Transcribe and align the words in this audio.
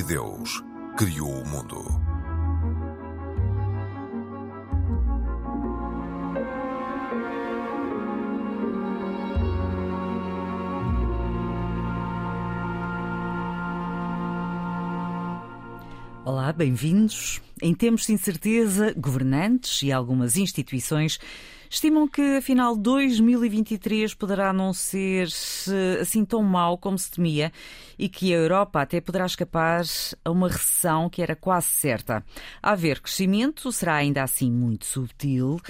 E 0.00 0.02
Deus 0.02 0.64
criou 0.96 1.28
o 1.28 1.46
mundo. 1.46 1.84
Olá, 16.24 16.50
bem-vindos. 16.50 17.42
Em 17.60 17.74
tempos 17.74 18.06
de 18.06 18.14
incerteza, 18.14 18.94
governantes 18.96 19.82
e 19.82 19.92
algumas 19.92 20.38
instituições 20.38 21.20
estimam 21.70 22.08
que, 22.08 22.36
afinal, 22.36 22.76
2023 22.76 24.12
poderá 24.14 24.52
não 24.52 24.72
ser 24.74 25.28
assim 26.00 26.24
tão 26.24 26.42
mau 26.42 26.76
como 26.76 26.98
se 26.98 27.12
temia 27.12 27.52
e 27.96 28.08
que 28.08 28.34
a 28.34 28.38
Europa 28.38 28.82
até 28.82 29.00
poderá 29.00 29.24
escapar 29.24 29.84
a 30.24 30.30
uma 30.30 30.48
recessão 30.48 31.08
que 31.08 31.22
era 31.22 31.36
quase 31.36 31.68
certa. 31.68 32.24
Haver 32.60 33.00
crescimento, 33.00 33.70
será 33.70 33.94
ainda 33.94 34.22
assim 34.22 34.50
muito 34.50 34.84
subtil 34.84 35.60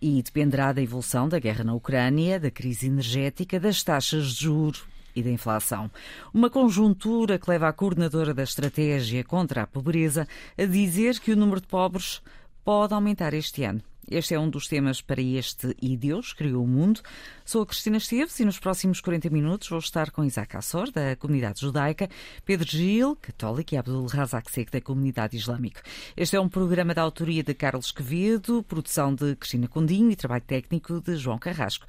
e 0.00 0.22
dependerá 0.22 0.72
da 0.72 0.80
evolução 0.80 1.28
da 1.28 1.38
guerra 1.38 1.64
na 1.64 1.74
Ucrânia, 1.74 2.38
da 2.38 2.50
crise 2.50 2.86
energética, 2.86 3.58
das 3.58 3.82
taxas 3.82 4.28
de 4.28 4.44
juros 4.44 4.84
e 5.14 5.22
da 5.22 5.30
inflação. 5.30 5.90
Uma 6.32 6.48
conjuntura 6.48 7.38
que 7.38 7.50
leva 7.50 7.68
a 7.68 7.72
coordenadora 7.72 8.32
da 8.32 8.44
estratégia 8.44 9.24
contra 9.24 9.62
a 9.62 9.66
pobreza 9.66 10.26
a 10.56 10.64
dizer 10.64 11.18
que 11.18 11.32
o 11.32 11.36
número 11.36 11.60
de 11.60 11.66
pobres 11.66 12.22
pode 12.64 12.94
aumentar 12.94 13.34
este 13.34 13.64
ano. 13.64 13.82
Este 14.10 14.34
é 14.34 14.40
um 14.40 14.50
dos 14.50 14.66
temas 14.66 15.00
para 15.00 15.22
este 15.22 15.76
E 15.80 15.96
Deus 15.96 16.32
Criou 16.32 16.64
o 16.64 16.66
Mundo. 16.66 17.00
Sou 17.44 17.62
a 17.62 17.66
Cristina 17.66 17.96
Esteves 17.96 18.40
e 18.40 18.44
nos 18.44 18.58
próximos 18.58 19.00
40 19.00 19.30
minutos 19.30 19.68
vou 19.68 19.78
estar 19.78 20.10
com 20.10 20.24
Isaac 20.24 20.56
Assor, 20.56 20.90
da 20.90 21.14
comunidade 21.14 21.60
judaica, 21.60 22.08
Pedro 22.44 22.68
Gil, 22.68 23.14
católico, 23.14 23.72
e 23.72 23.78
Abdul 23.78 24.06
Razak 24.06 24.50
Sek, 24.50 24.72
da 24.72 24.80
comunidade 24.80 25.36
islâmica. 25.36 25.80
Este 26.16 26.34
é 26.34 26.40
um 26.40 26.48
programa 26.48 26.92
da 26.92 27.02
autoria 27.02 27.44
de 27.44 27.54
Carlos 27.54 27.92
Quevedo, 27.92 28.64
produção 28.64 29.14
de 29.14 29.36
Cristina 29.36 29.68
Condinho 29.68 30.10
e 30.10 30.16
trabalho 30.16 30.42
técnico 30.42 31.00
de 31.00 31.14
João 31.14 31.38
Carrasco. 31.38 31.86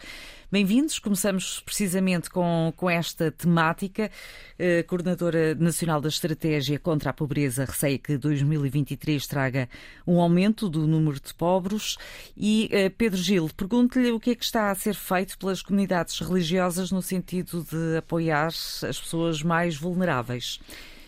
Bem-vindos. 0.52 0.99
Começamos 0.99 1.61
precisamente 1.61 2.30
com, 2.30 2.73
com 2.75 2.89
esta 2.89 3.31
temática. 3.31 4.11
A 4.59 4.83
Coordenadora 4.83 5.55
Nacional 5.55 6.02
da 6.02 6.09
Estratégia 6.09 6.77
contra 6.77 7.11
a 7.11 7.13
Pobreza 7.13 7.63
receia 7.63 7.97
que 7.97 8.17
2023 8.17 9.25
traga 9.27 9.69
um 10.05 10.19
aumento 10.19 10.67
do 10.67 10.85
número 10.85 11.21
de 11.21 11.33
pobres. 11.33 11.95
E 12.35 12.69
Pedro 12.97 13.17
Gil, 13.17 13.49
pergunto-lhe 13.55 14.11
o 14.11 14.19
que 14.19 14.31
é 14.31 14.35
que 14.35 14.43
está 14.43 14.71
a 14.71 14.75
ser 14.75 14.93
feito 14.93 15.38
pelas 15.38 15.61
comunidades 15.61 16.19
religiosas 16.19 16.91
no 16.91 17.02
sentido 17.02 17.63
de 17.63 17.95
apoiar 17.95 18.47
as 18.47 18.81
pessoas 18.81 19.41
mais 19.41 19.77
vulneráveis. 19.77 20.59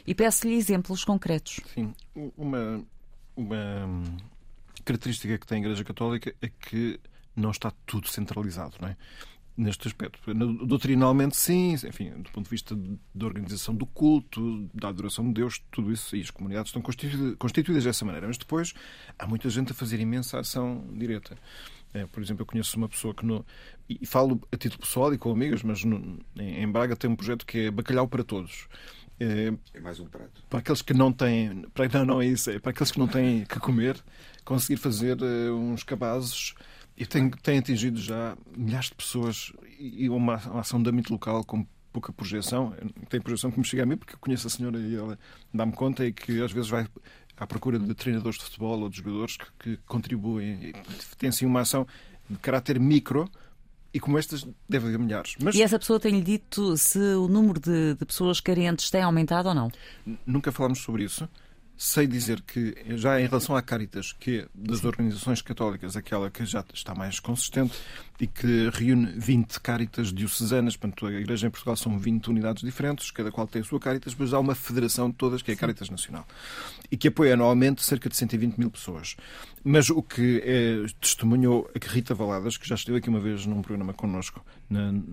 E 0.07 0.15
peço-lhe 0.15 0.55
exemplos 0.55 1.03
concretos. 1.03 1.59
Sim, 1.73 1.93
uma, 2.37 2.81
uma 3.35 3.89
característica 4.85 5.37
que 5.37 5.45
tem 5.45 5.57
a 5.57 5.59
Igreja 5.65 5.83
Católica 5.83 6.33
é 6.41 6.47
que 6.47 6.97
não 7.35 7.51
está 7.51 7.71
tudo 7.85 8.07
centralizado, 8.07 8.75
não 8.79 8.87
é? 8.87 8.97
Neste 9.55 9.87
aspecto. 9.87 10.19
Doutrinalmente, 10.65 11.37
sim, 11.37 11.73
enfim, 11.73 12.09
do 12.09 12.29
ponto 12.31 12.45
de 12.45 12.49
vista 12.49 12.77
da 13.13 13.25
organização 13.25 13.75
do 13.75 13.85
culto, 13.85 14.69
da 14.73 14.89
adoração 14.89 15.27
de 15.27 15.33
Deus, 15.33 15.61
tudo 15.71 15.91
isso, 15.91 16.15
e 16.15 16.21
as 16.21 16.31
comunidades 16.31 16.69
estão 16.69 16.81
constituídas, 16.81 17.35
constituídas 17.37 17.83
dessa 17.83 18.03
maneira. 18.03 18.27
Mas 18.27 18.37
depois 18.37 18.73
há 19.17 19.27
muita 19.27 19.49
gente 19.49 19.71
a 19.71 19.75
fazer 19.75 19.99
imensa 19.99 20.39
ação 20.39 20.85
direta. 20.93 21.37
É, 21.93 22.07
por 22.07 22.23
exemplo, 22.23 22.41
eu 22.41 22.45
conheço 22.45 22.75
uma 22.77 22.89
pessoa 22.89 23.13
que 23.13 23.25
não. 23.25 23.45
E 23.87 24.05
falo 24.05 24.41
a 24.51 24.57
título 24.57 24.81
pessoal 24.81 25.13
e 25.13 25.17
com 25.17 25.31
amigos, 25.31 25.61
mas 25.61 25.83
no, 25.83 26.19
em 26.35 26.71
Braga 26.71 26.95
tem 26.95 27.09
um 27.09 27.15
projeto 27.15 27.45
que 27.45 27.67
é 27.67 27.71
Bacalhau 27.71 28.07
para 28.07 28.23
Todos. 28.23 28.67
É, 29.19 29.53
é 29.75 29.79
mais 29.79 29.99
um 29.99 30.07
prato. 30.07 30.43
Para 30.49 30.59
aqueles 30.59 30.81
que 30.81 30.93
não 30.93 31.13
têm. 31.13 31.61
Para, 31.73 31.87
não, 31.99 32.05
não 32.05 32.21
é 32.21 32.25
isso. 32.25 32.49
É 32.49 32.57
para 32.57 32.71
aqueles 32.71 32.91
que 32.91 32.97
não 32.97 33.07
têm 33.07 33.45
que 33.45 33.59
comer, 33.59 34.03
conseguir 34.43 34.77
fazer 34.77 35.21
uh, 35.21 35.55
uns 35.55 35.83
cabazes 35.83 36.55
e 36.97 37.05
tem, 37.05 37.29
tem 37.29 37.59
atingido 37.59 37.99
já 37.99 38.37
milhares 38.55 38.87
de 38.87 38.95
pessoas 38.95 39.51
e 39.79 40.09
uma, 40.09 40.37
uma 40.37 40.61
ação 40.61 40.81
de 40.81 40.89
âmbito 40.89 41.11
local 41.11 41.43
com 41.43 41.65
pouca 41.91 42.11
projeção. 42.11 42.73
Tem 43.09 43.21
projeção 43.21 43.51
que 43.51 43.59
me 43.59 43.65
chega 43.65 43.83
a 43.83 43.85
mim, 43.85 43.97
porque 43.97 44.15
eu 44.15 44.19
conheço 44.19 44.47
a 44.47 44.49
senhora 44.49 44.79
e 44.79 44.95
ela 44.95 45.17
dá-me 45.53 45.73
conta 45.73 46.05
e 46.05 46.13
que 46.13 46.41
às 46.41 46.51
vezes 46.51 46.69
vai 46.69 46.87
à 47.37 47.47
procura 47.47 47.79
de 47.79 47.93
treinadores 47.93 48.37
de 48.37 48.45
futebol 48.45 48.79
ou 48.79 48.89
de 48.89 48.97
jogadores 48.97 49.37
que, 49.37 49.45
que 49.59 49.77
contribuem. 49.85 50.53
E 50.69 50.73
tem 51.17 51.29
assim 51.29 51.45
uma 51.45 51.61
ação 51.61 51.87
de 52.29 52.37
caráter 52.37 52.79
micro, 52.79 53.29
e 53.93 53.99
como 53.99 54.17
estas 54.17 54.43
deve 54.67 54.87
haver 54.87 54.97
milhares. 54.97 55.35
Mas... 55.41 55.53
E 55.53 55.61
essa 55.61 55.77
pessoa 55.77 55.99
tem-lhe 55.99 56.21
dito 56.21 56.75
se 56.77 56.97
o 56.97 57.27
número 57.27 57.59
de, 57.59 57.93
de, 57.93 58.05
pessoas 58.05 58.39
carentes 58.39 58.89
tem 58.89 59.03
aumentado 59.03 59.49
ou 59.49 59.55
não? 59.55 59.71
Nunca 60.25 60.51
falamos 60.51 60.79
sobre 60.79 61.03
isso. 61.03 61.29
Sei 61.75 62.07
dizer 62.07 62.41
que, 62.41 62.75
já 62.97 63.19
em 63.19 63.25
relação 63.25 63.55
à 63.55 63.61
Caritas, 63.61 64.13
que 64.13 64.39
é 64.39 64.47
das 64.53 64.79
Sim. 64.79 64.87
organizações 64.87 65.41
católicas 65.41 65.97
aquela 65.97 66.29
que 66.29 66.45
já 66.45 66.63
está 66.73 66.93
mais 66.93 67.19
consistente 67.19 67.73
e 68.19 68.27
que 68.27 68.69
reúne 68.71 69.11
20 69.17 69.59
Caritas 69.59 70.13
diocesanas, 70.13 70.77
portanto, 70.77 71.07
a 71.07 71.13
Igreja 71.13 71.47
em 71.47 71.49
Portugal 71.49 71.75
são 71.75 71.97
20 71.97 72.27
unidades 72.27 72.63
diferentes, 72.63 73.11
cada 73.11 73.31
qual 73.31 73.47
tem 73.47 73.61
a 73.61 73.65
sua 73.65 73.79
Caritas, 73.79 74.15
mas 74.17 74.33
há 74.33 74.39
uma 74.39 74.55
federação 74.55 75.09
de 75.09 75.15
todas, 75.15 75.41
que 75.41 75.51
é 75.51 75.55
a 75.55 75.57
Caritas 75.57 75.89
Nacional, 75.89 76.25
e 76.91 76.95
que 76.95 77.07
apoia 77.07 77.33
anualmente 77.33 77.83
cerca 77.83 78.07
de 78.07 78.15
120 78.15 78.57
mil 78.57 78.69
pessoas. 78.69 79.15
Mas 79.63 79.89
o 79.89 80.01
que 80.03 80.41
é, 80.45 80.85
testemunhou 81.01 81.69
a 81.75 81.93
Rita 81.93 82.13
Valadas, 82.13 82.55
que 82.55 82.67
já 82.67 82.75
esteve 82.75 82.99
aqui 82.99 83.09
uma 83.09 83.19
vez 83.19 83.45
num 83.45 83.61
programa 83.61 83.93
connosco, 83.93 84.45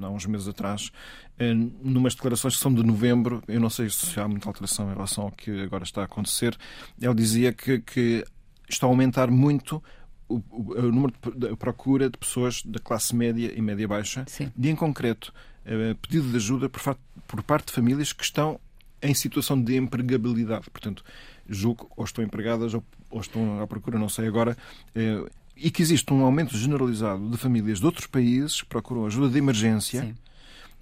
há 0.02 0.08
uns 0.08 0.26
meses 0.26 0.48
atrás, 0.48 0.90
é, 1.38 1.52
numas 1.54 2.14
declarações 2.14 2.56
que 2.56 2.62
são 2.62 2.72
de 2.72 2.82
novembro, 2.82 3.42
eu 3.48 3.60
não 3.60 3.70
sei 3.70 3.88
se 3.90 4.18
há 4.18 4.26
muita 4.26 4.48
alteração 4.48 4.90
em 4.90 4.94
relação 4.94 5.24
ao 5.24 5.30
que 5.30 5.62
agora 5.62 5.84
está 5.84 6.02
a 6.02 6.04
acontecer, 6.04 6.56
ele 7.00 7.14
dizia 7.14 7.52
que, 7.52 7.80
que 7.80 8.24
está 8.68 8.86
a 8.86 8.88
aumentar 8.88 9.30
muito 9.30 9.82
o, 10.28 10.36
o, 10.50 10.74
o 10.74 10.92
número 10.92 11.12
de 11.36 11.56
procura 11.56 12.08
de 12.08 12.16
pessoas 12.16 12.62
da 12.62 12.78
classe 12.78 13.14
média 13.14 13.52
e 13.54 13.60
média 13.60 13.86
baixa, 13.88 14.24
Sim. 14.28 14.52
e 14.56 14.68
em 14.68 14.76
concreto, 14.76 15.32
é, 15.64 15.94
pedido 15.94 16.30
de 16.30 16.36
ajuda 16.36 16.68
por, 16.68 16.96
por 17.26 17.42
parte 17.42 17.66
de 17.66 17.72
famílias 17.72 18.12
que 18.12 18.24
estão 18.24 18.60
em 19.02 19.14
situação 19.14 19.60
de 19.60 19.76
empregabilidade. 19.76 20.70
Portanto, 20.70 21.04
julgo 21.48 21.90
ou 21.96 22.04
estão 22.04 22.22
empregadas 22.22 22.74
ou, 22.74 22.84
ou 23.10 23.20
estão 23.20 23.60
à 23.60 23.66
procura, 23.66 23.98
não 23.98 24.08
sei 24.08 24.26
agora. 24.26 24.56
Eh, 24.94 25.24
e 25.62 25.70
que 25.70 25.82
existe 25.82 26.12
um 26.12 26.24
aumento 26.24 26.56
generalizado 26.56 27.28
de 27.28 27.36
famílias 27.36 27.80
de 27.80 27.86
outros 27.86 28.06
países 28.06 28.62
que 28.62 28.68
procuram 28.68 29.06
ajuda 29.06 29.28
de 29.28 29.38
emergência. 29.38 30.02
Sim 30.02 30.14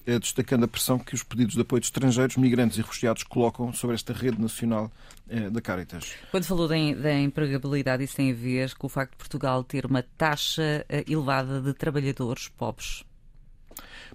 eh, 0.09 0.19
destacando 0.19 0.65
a 0.65 0.69
pressão 0.69 0.99
que 0.99 1.15
os 1.15 1.23
pedidos 1.23 1.55
de 1.55 1.61
apoio 1.61 1.81
de 1.81 1.87
estrangeiros, 1.87 2.39
migrantes 2.39 2.79
e 2.79 2.81
refugiados 2.81 3.25
colocam 3.25 3.75
sobre 3.75 3.95
esta 3.95 4.15
rede 4.15 4.41
nacional 4.41 4.91
eh, 5.29 5.51
da 5.51 5.61
Caritas. 5.61 6.15
Quando 6.31 6.45
falou 6.45 6.67
da 6.67 7.21
empregabilidade, 7.21 8.05
isso 8.05 8.17
tem 8.17 8.33
a 8.33 8.35
ver 8.35 8.75
com 8.77 8.87
o 8.87 8.89
facto 8.89 9.11
de 9.11 9.19
Portugal 9.19 9.63
ter 9.63 9.85
uma 9.85 10.03
taxa 10.03 10.87
elevada 11.07 11.61
de 11.61 11.75
trabalhadores 11.75 12.49
pobres? 12.49 13.05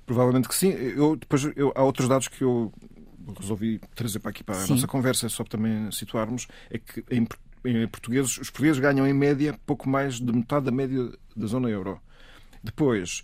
Provavelmente 0.03 0.47
que 0.47 0.55
sim. 0.55 0.69
Eu, 0.71 1.15
depois, 1.15 1.43
eu, 1.55 1.71
há 1.75 1.83
outros 1.83 2.09
dados 2.09 2.27
que 2.27 2.43
eu 2.43 2.73
resolvi 3.39 3.79
trazer 3.93 4.17
para 4.17 4.31
aqui 4.31 4.43
para 4.43 4.55
a 4.55 4.61
Sim. 4.61 4.73
nossa 4.73 4.87
conversa, 4.87 5.29
só 5.29 5.43
para 5.43 5.51
também 5.51 5.91
situarmos, 5.91 6.47
é 6.71 6.79
que 6.79 7.03
em 7.11 7.27
portugueses, 7.91 8.37
os 8.37 8.49
portugueses 8.49 8.79
ganham 8.79 9.07
em 9.07 9.13
média 9.13 9.57
pouco 9.65 9.89
mais 9.89 10.19
de 10.19 10.31
metade 10.31 10.65
da 10.65 10.71
média 10.71 11.11
da 11.35 11.47
zona 11.47 11.69
euro. 11.69 12.01
Depois, 12.63 13.23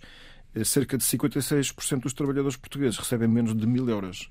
eh, 0.54 0.64
cerca 0.64 0.98
de 0.98 1.04
56% 1.04 2.02
dos 2.02 2.12
trabalhadores 2.12 2.56
portugueses 2.56 2.98
recebem 2.98 3.28
menos 3.28 3.56
de 3.56 3.66
mil 3.66 3.88
euros. 3.88 4.30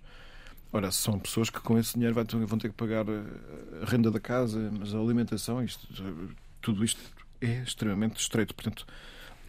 Ora, 0.72 0.92
são 0.92 1.18
pessoas 1.18 1.50
que 1.50 1.60
com 1.60 1.78
esse 1.80 1.96
dinheiro 1.96 2.14
vão 2.14 2.60
ter 2.60 2.70
que 2.70 2.76
pagar 2.76 3.06
eh, 3.08 3.24
a 3.82 3.86
renda 3.86 4.12
da 4.12 4.20
casa, 4.20 4.72
mas 4.78 4.94
a 4.94 5.00
alimentação, 5.00 5.64
isto, 5.64 5.88
tudo 6.62 6.84
isto 6.84 7.02
é 7.42 7.64
extremamente 7.64 8.20
estreito. 8.20 8.54
Portanto, 8.54 8.86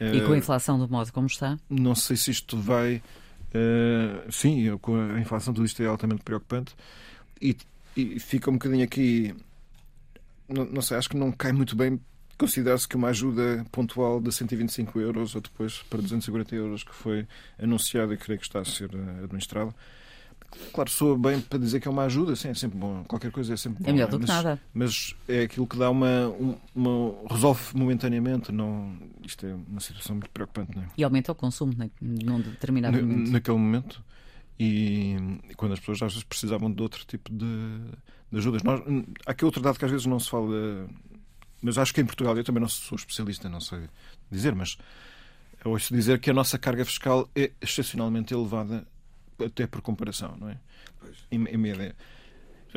e 0.00 0.20
com 0.22 0.32
a 0.32 0.36
eh, 0.36 0.38
inflação 0.38 0.78
do 0.78 0.88
modo 0.88 1.12
como 1.12 1.26
está? 1.26 1.58
Não 1.68 1.94
sei 1.94 2.16
se 2.16 2.30
isto 2.30 2.56
vai 2.56 3.02
sim, 4.30 4.78
com 4.78 4.94
a 4.94 5.18
inflação 5.18 5.52
tudo 5.52 5.66
isto 5.66 5.82
é 5.82 5.86
altamente 5.86 6.22
preocupante 6.22 6.72
e, 7.42 7.56
e 7.96 8.20
fica 8.20 8.48
um 8.48 8.54
bocadinho 8.54 8.84
aqui. 8.84 9.34
Não, 10.52 10.64
não, 10.64 10.82
sei, 10.82 10.96
acho 10.96 11.08
que 11.08 11.16
não 11.16 11.32
cai 11.32 11.52
muito 11.52 11.76
bem 11.76 12.00
considerar-se 12.36 12.88
que 12.88 12.96
uma 12.96 13.08
ajuda 13.08 13.64
pontual 13.70 14.20
de 14.20 14.32
125 14.32 14.98
euros 14.98 15.34
ou 15.34 15.40
depois 15.40 15.82
para 15.90 16.00
240 16.00 16.54
euros 16.54 16.82
que 16.82 16.94
foi 16.94 17.26
anunciada 17.58 18.14
e 18.14 18.16
creio 18.16 18.40
que 18.40 18.46
está 18.46 18.60
a 18.60 18.64
ser 18.64 18.90
eh, 18.94 19.24
administrada 19.24 19.74
Claro, 20.72 20.90
soa 20.90 21.16
bem 21.16 21.40
para 21.40 21.58
dizer 21.58 21.80
que 21.80 21.86
é 21.86 21.90
uma 21.90 22.04
ajuda, 22.04 22.34
sim, 22.34 22.48
é 22.48 22.54
sempre 22.54 22.76
bom. 22.76 23.04
Qualquer 23.04 23.30
coisa 23.30 23.54
é 23.54 23.56
sempre 23.56 23.82
bom. 23.82 23.88
É 23.88 23.92
melhor 23.92 24.08
do 24.08 24.18
que 24.18 24.26
mas, 24.26 24.36
nada. 24.36 24.60
Mas 24.74 25.14
é 25.28 25.42
aquilo 25.42 25.66
que 25.66 25.76
dá 25.76 25.88
uma, 25.88 26.28
uma. 26.74 27.14
resolve 27.30 27.76
momentaneamente. 27.76 28.50
Não, 28.50 28.96
isto 29.24 29.46
é 29.46 29.54
uma 29.54 29.80
situação 29.80 30.16
muito 30.16 30.30
preocupante. 30.30 30.76
Não 30.76 30.82
é? 30.82 30.86
E 30.98 31.04
aumenta 31.04 31.30
o 31.30 31.34
consumo 31.34 31.72
né? 31.76 31.90
num 32.00 32.40
determinado 32.40 32.96
Na, 32.96 33.02
momento. 33.02 33.30
Naquele 33.30 33.58
momento. 33.58 34.02
E, 34.58 35.16
e, 35.48 35.54
quando 35.54 35.72
as 35.72 35.78
pessoas 35.78 36.02
às 36.02 36.12
vezes 36.12 36.24
precisavam 36.24 36.70
de 36.70 36.82
outro 36.82 37.04
tipo 37.06 37.32
de, 37.32 37.46
de 38.30 38.38
ajudas. 38.38 38.62
Nós, 38.62 38.80
há 39.26 39.30
aqui 39.30 39.44
outro 39.44 39.62
dado 39.62 39.78
que 39.78 39.84
às 39.84 39.90
vezes 39.90 40.06
não 40.06 40.20
se 40.20 40.30
fala, 40.30 40.88
mas 41.62 41.78
acho 41.78 41.92
que 41.92 42.00
em 42.00 42.06
Portugal, 42.06 42.36
eu 42.36 42.44
também 42.44 42.60
não 42.60 42.68
sou 42.68 42.96
especialista, 42.96 43.48
não 43.48 43.60
sei 43.60 43.88
dizer, 44.30 44.54
mas 44.54 44.76
ouço 45.64 45.94
dizer 45.94 46.18
que 46.20 46.30
a 46.30 46.34
nossa 46.34 46.58
carga 46.58 46.84
fiscal 46.84 47.28
é 47.34 47.50
excepcionalmente 47.60 48.32
elevada 48.32 48.86
até 49.44 49.66
por 49.66 49.80
comparação, 49.80 50.36
não 50.38 50.48
é? 50.48 50.58
Em, 51.30 51.44
em 51.44 51.56
média. 51.56 51.94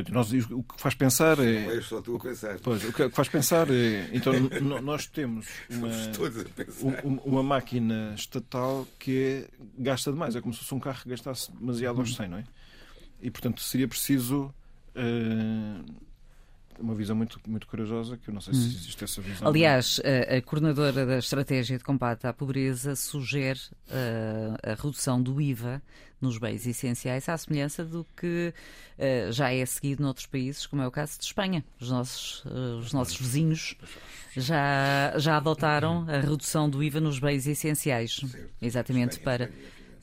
Nós, 0.10 0.32
o 0.34 0.64
que 0.64 0.82
faz 0.82 0.96
pensar 0.96 1.38
é. 1.40 1.68
Não 1.68 1.72
é 1.72 1.82
só 1.82 2.02
tu 2.02 2.16
a 2.16 2.20
pensar. 2.20 2.58
Pois, 2.60 2.84
o 2.84 2.92
que 2.92 3.10
faz 3.10 3.30
pensar 3.30 3.70
é. 3.70 4.10
Então, 4.12 4.34
nós 4.82 5.06
temos 5.06 5.48
uma, 5.70 5.90
uma, 7.04 7.22
uma 7.22 7.44
máquina 7.44 8.14
estatal 8.16 8.88
que 8.98 9.18
é, 9.24 9.48
gasta 9.78 10.12
demais. 10.12 10.36
É 10.36 10.42
como 10.42 10.52
se 10.54 10.62
fosse 10.62 10.74
um 10.74 10.80
carro 10.80 11.04
que 11.04 11.10
gastasse 11.10 11.52
demasiado 11.52 12.00
aos 12.00 12.16
100, 12.16 12.28
não 12.28 12.38
é? 12.38 12.44
E, 13.22 13.30
portanto, 13.30 13.62
seria 13.62 13.88
preciso. 13.88 14.54
Uh, 14.96 16.04
uma 16.80 16.96
visão 16.96 17.16
muito, 17.16 17.40
muito 17.48 17.68
corajosa, 17.68 18.18
que 18.18 18.30
eu 18.30 18.34
não 18.34 18.42
sei 18.42 18.54
se 18.54 18.60
hum. 18.60 18.66
existe 18.66 19.04
essa 19.04 19.22
visão. 19.22 19.48
Aliás, 19.48 20.02
a, 20.04 20.38
a 20.38 20.42
coordenadora 20.42 21.06
da 21.06 21.18
Estratégia 21.18 21.78
de 21.78 21.84
Combate 21.84 22.26
à 22.26 22.34
Pobreza 22.34 22.96
sugere 22.96 23.60
uh, 23.88 24.72
a 24.72 24.74
redução 24.74 25.22
do 25.22 25.40
IVA 25.40 25.82
nos 26.20 26.38
bens 26.38 26.66
essenciais, 26.66 27.28
à 27.28 27.38
semelhança 27.38 27.84
do 27.84 28.06
que 28.16 28.54
uh, 28.98 29.32
já 29.32 29.52
é 29.52 29.66
seguido 29.66 30.02
noutros 30.02 30.26
países, 30.26 30.66
como 30.66 30.82
é 30.82 30.88
o 30.88 30.92
caso 30.92 31.20
de 31.20 31.26
Espanha. 31.26 31.64
Os 31.80 31.90
nossos, 31.90 32.46
uh, 32.46 32.78
os 32.80 32.94
nossos 32.94 33.16
vizinhos 33.18 33.76
já, 34.36 35.14
já 35.18 35.38
adotaram 35.38 36.06
a 36.08 36.20
redução 36.20 36.70
do 36.70 36.82
IVA 36.82 37.00
nos 37.00 37.20
bens 37.20 37.46
essenciais. 37.46 38.22
Exatamente 38.62 39.20
para. 39.20 39.52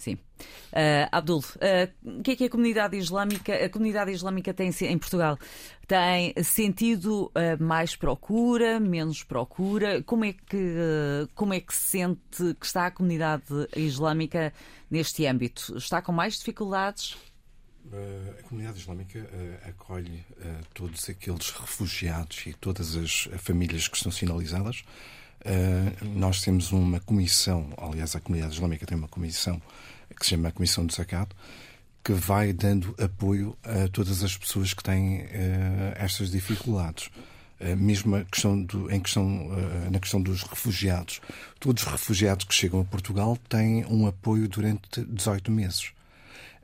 Sim. 0.00 0.14
Uh, 0.14 1.08
Abdul, 1.12 1.40
uh, 1.40 2.18
o 2.18 2.22
que 2.22 2.30
é 2.30 2.36
que 2.36 2.44
a 2.44 2.48
comunidade 2.48 2.96
islâmica, 2.96 3.52
a 3.52 3.68
comunidade 3.68 4.10
islâmica 4.12 4.54
tem 4.54 4.70
em 4.82 4.98
Portugal? 4.98 5.38
Tem 5.86 6.32
sentido 6.42 7.26
uh, 7.26 7.62
mais 7.62 7.96
procura, 7.96 8.80
menos 8.80 9.22
procura? 9.22 10.02
Como 10.02 10.24
é 10.24 10.32
que 10.32 11.28
como 11.34 11.52
é 11.52 11.60
que 11.60 11.74
se 11.74 11.98
sente 11.98 12.54
que 12.58 12.64
está 12.64 12.86
a 12.86 12.90
comunidade 12.90 13.44
islâmica 13.76 14.54
neste 14.90 15.26
âmbito? 15.26 15.76
Está 15.76 16.00
com 16.00 16.12
mais 16.12 16.38
dificuldades? 16.38 17.18
A 18.38 18.42
comunidade 18.44 18.78
islâmica 18.78 19.18
acolhe 19.68 20.24
todos 20.72 21.08
aqueles 21.08 21.50
refugiados 21.50 22.46
e 22.46 22.54
todas 22.54 22.94
as 22.94 23.28
famílias 23.38 23.88
que 23.88 23.96
estão 23.96 24.12
sinalizadas. 24.12 24.84
nós 26.14 26.40
temos 26.42 26.70
uma 26.70 27.00
comissão, 27.00 27.72
aliás, 27.76 28.14
a 28.14 28.20
comunidade 28.20 28.54
islâmica 28.54 28.86
tem 28.86 28.96
uma 28.96 29.08
comissão 29.08 29.60
que 30.20 30.26
se 30.26 30.30
chama 30.30 30.50
a 30.50 30.52
Comissão 30.52 30.84
de 30.84 30.94
Sacado, 30.94 31.34
que 32.04 32.12
vai 32.12 32.52
dando 32.52 32.94
apoio 33.02 33.56
a 33.64 33.88
todas 33.88 34.22
as 34.22 34.36
pessoas 34.36 34.74
que 34.74 34.82
têm 34.82 35.22
uh, 35.22 35.26
estas 35.96 36.30
dificuldades. 36.30 37.10
Uh, 37.58 37.76
mesmo 37.76 38.22
questão 38.26 38.62
do, 38.62 38.90
em 38.90 39.00
questão, 39.00 39.48
uh, 39.48 39.90
na 39.90 39.98
questão 39.98 40.20
dos 40.20 40.42
refugiados. 40.42 41.20
Todos 41.58 41.82
os 41.82 41.88
refugiados 41.90 42.44
que 42.44 42.54
chegam 42.54 42.80
a 42.80 42.84
Portugal 42.84 43.36
têm 43.48 43.84
um 43.86 44.06
apoio 44.06 44.46
durante 44.46 45.04
18 45.04 45.50
meses. 45.50 45.92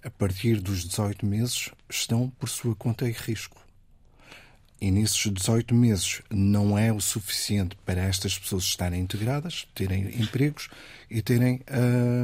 A 0.04 0.10
partir 0.10 0.60
dos 0.60 0.84
18 0.84 1.26
meses 1.26 1.70
estão 1.90 2.30
por 2.38 2.48
sua 2.48 2.74
conta 2.76 3.08
e 3.08 3.12
risco. 3.12 3.65
E 4.80 4.90
nesses 4.90 5.32
18 5.32 5.74
meses 5.74 6.20
não 6.30 6.76
é 6.76 6.92
o 6.92 7.00
suficiente 7.00 7.76
para 7.86 8.02
estas 8.02 8.38
pessoas 8.38 8.64
estarem 8.64 9.00
integradas, 9.00 9.66
terem 9.74 10.20
empregos 10.20 10.68
e 11.10 11.22
terem 11.22 11.60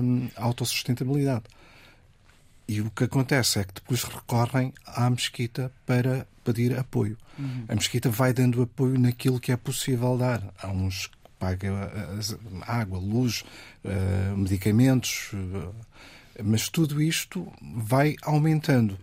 hum, 0.02 0.28
autossustentabilidade. 0.36 1.44
E 2.68 2.80
o 2.80 2.90
que 2.90 3.04
acontece 3.04 3.58
é 3.58 3.64
que 3.64 3.74
depois 3.74 4.04
recorrem 4.04 4.72
à 4.86 5.08
mesquita 5.08 5.72
para 5.86 6.26
pedir 6.44 6.78
apoio. 6.78 7.16
Uhum. 7.38 7.64
A 7.68 7.74
mesquita 7.74 8.10
vai 8.10 8.32
dando 8.32 8.62
apoio 8.62 8.98
naquilo 8.98 9.40
que 9.40 9.52
é 9.52 9.56
possível 9.56 10.16
dar. 10.16 10.42
Há 10.60 10.68
uns 10.68 11.06
que 11.06 11.16
pagam 11.38 11.74
água, 12.62 12.98
luz, 12.98 13.44
uh, 13.84 14.36
medicamentos, 14.36 15.30
uh, 15.32 15.74
mas 16.42 16.68
tudo 16.68 17.00
isto 17.02 17.50
vai 17.60 18.16
aumentando 18.22 18.98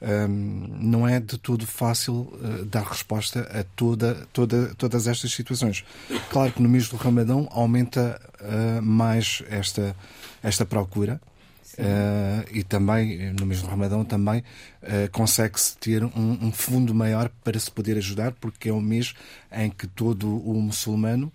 um, 0.00 0.66
não 0.80 1.06
é 1.06 1.20
de 1.20 1.36
todo 1.36 1.66
fácil 1.66 2.14
uh, 2.14 2.64
dar 2.64 2.84
resposta 2.84 3.40
a 3.52 3.64
toda, 3.76 4.26
toda, 4.32 4.74
todas 4.74 5.06
estas 5.06 5.32
situações. 5.32 5.84
Claro 6.30 6.52
que 6.52 6.62
no 6.62 6.68
mês 6.68 6.88
do 6.88 6.96
Ramadão 6.96 7.46
aumenta 7.50 8.20
uh, 8.40 8.82
mais 8.82 9.42
esta, 9.50 9.94
esta 10.42 10.64
procura. 10.64 11.20
Uh, 11.78 12.44
e 12.52 12.62
também, 12.62 13.32
no 13.32 13.46
mês 13.46 13.62
do 13.62 13.68
Ramadão, 13.68 14.04
também 14.04 14.42
consegue-se 15.12 15.76
ter 15.78 16.04
um, 16.04 16.38
um, 16.42 16.52
fundo 16.52 16.94
maior 16.94 17.30
para 17.42 17.58
se 17.58 17.70
poder 17.70 17.96
ajudar, 17.96 18.32
porque 18.32 18.68
é 18.68 18.72
o 18.72 18.80
mês 18.80 19.14
em 19.52 19.70
que 19.70 19.86
todo 19.86 20.36
o 20.36 20.60
muçulmano 20.60 21.32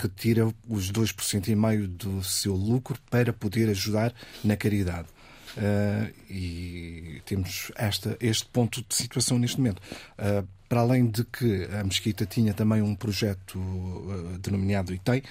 retira 0.00 0.46
os 0.68 0.92
2,5% 0.92 1.86
do 1.88 2.22
seu 2.22 2.54
lucro 2.54 2.98
para 3.10 3.32
poder 3.32 3.70
ajudar 3.70 4.12
na 4.44 4.56
caridade. 4.56 5.08
Uh, 5.56 6.12
e 6.30 7.09
temos 7.30 7.70
esta, 7.76 8.16
este 8.20 8.44
ponto 8.46 8.84
de 8.86 8.94
situação 8.94 9.38
neste 9.38 9.58
momento. 9.58 9.80
Uh, 10.18 10.46
para 10.68 10.80
além 10.80 11.08
de 11.08 11.24
que 11.24 11.68
a 11.72 11.82
Mesquita 11.82 12.24
tinha 12.24 12.54
também 12.54 12.80
um 12.80 12.94
projeto 12.94 13.58
uh, 13.58 14.38
denominado 14.38 14.92
e 14.92 14.98
tem, 14.98 15.22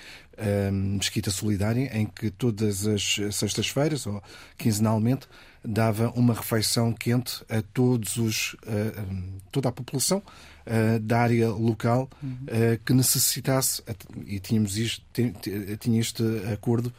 Mesquita 0.71 1.31
Solidária, 1.31 1.89
em 1.97 2.05
que 2.05 2.29
todas 2.31 2.87
as 2.87 3.19
sextas-feiras, 3.31 4.07
ou 4.07 4.23
quinzenalmente, 4.57 5.27
dava 5.63 6.09
uma 6.11 6.33
refeição 6.33 6.93
quente 6.93 7.43
a 7.49 7.61
todos 7.61 8.15
os, 8.15 8.55
toda 9.51 9.67
a 9.67 9.71
população 9.73 10.23
da 11.01 11.19
área 11.19 11.49
local 11.49 12.09
uhum. 12.23 12.45
que 12.85 12.93
necessitasse, 12.93 13.83
e 14.25 14.39
tínhamos 14.39 14.77
isto, 14.77 15.05
tinha 15.77 15.99
este 15.99 16.23
acordo 16.53 16.93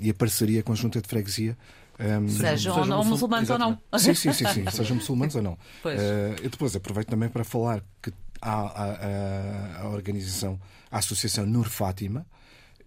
e 0.00 0.10
a 0.10 0.14
parceria 0.14 0.64
com 0.64 0.72
a 0.72 0.74
Junta 0.74 1.00
de 1.00 1.06
Freguesia 1.06 1.56
um, 2.00 2.28
sejam, 2.28 2.56
sejam 2.56 2.78
ou 2.78 2.86
não 2.86 3.04
muçulmanos 3.04 3.50
ou 3.50 3.58
não. 3.58 3.78
Sim, 3.98 4.14
sim, 4.14 4.32
sim, 4.32 4.46
sim, 4.46 4.64
sejam 4.72 4.96
muçulmanos 4.96 5.34
ou 5.34 5.42
não. 5.42 5.58
Pois. 5.82 6.00
Uh, 6.00 6.34
e 6.42 6.48
depois 6.48 6.74
aproveito 6.74 7.08
também 7.08 7.28
para 7.28 7.44
falar 7.44 7.82
que 8.02 8.12
há 8.40 8.52
a, 8.52 9.82
a, 9.82 9.82
a 9.82 9.88
organização, 9.90 10.58
a 10.90 10.98
Associação 10.98 11.44
Nur 11.44 11.68
Fátima, 11.68 12.26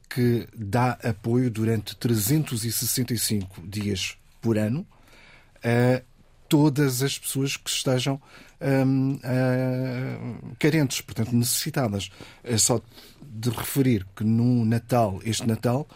que 0.10 0.48
dá 0.56 0.98
apoio 1.04 1.50
durante 1.50 1.96
365 1.96 3.62
dias 3.68 4.18
por 4.42 4.58
ano 4.58 4.86
a 5.64 6.02
todas 6.50 7.02
as 7.02 7.18
pessoas 7.18 7.58
que 7.58 7.70
estejam 7.70 8.22
um, 8.62 9.16
uh, 9.16 10.56
carentes, 10.60 11.02
portanto 11.02 11.34
necessitadas. 11.34 12.10
É 12.44 12.58
só 12.58 12.82
de 13.22 13.50
referir 13.50 14.06
que 14.16 14.24
no 14.24 14.66
Natal, 14.66 15.20
este 15.24 15.48
Natal, 15.48 15.88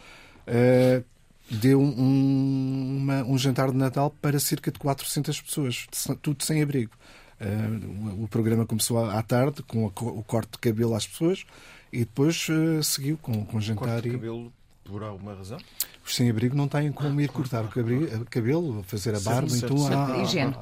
uh, 0.48 1.04
deu 1.50 1.82
um, 1.82 2.98
uma, 2.98 3.24
um 3.24 3.38
jantar 3.38 3.72
de 3.72 3.78
Natal 3.78 4.14
para 4.22 4.40
cerca 4.40 4.72
de 4.72 4.80
400 4.80 5.42
pessoas, 5.42 5.88
tudo 6.22 6.44
sem 6.44 6.62
abrigo. 6.62 6.92
Uh, 7.40 8.24
o 8.24 8.28
programa 8.28 8.66
começou 8.66 8.98
à 9.10 9.22
tarde 9.22 9.62
com 9.64 9.86
o 9.86 10.24
corte 10.24 10.54
de 10.54 10.58
cabelo 10.58 10.96
às 10.96 11.06
pessoas 11.06 11.46
e 11.94 12.00
depois 12.00 12.48
uh, 12.50 12.82
seguiu 12.84 13.18
com, 13.18 13.46
com 13.46 13.62
jantar. 13.62 13.88
Corte 13.88 14.10
de 14.10 14.16
cabelo 14.16 14.52
por 14.84 15.04
alguma 15.04 15.36
razão? 15.36 15.60
Os 16.08 16.16
sem-abrigo 16.16 16.56
não 16.56 16.70
têm 16.70 16.90
como 16.90 17.20
ir 17.20 17.28
cortar 17.28 17.66
o 17.66 17.68
cabelo, 17.68 18.82
fazer 18.84 19.14
a 19.14 19.20
barba, 19.20 19.54
então 19.54 19.76
há. 19.88 20.24
Higiene. 20.24 20.56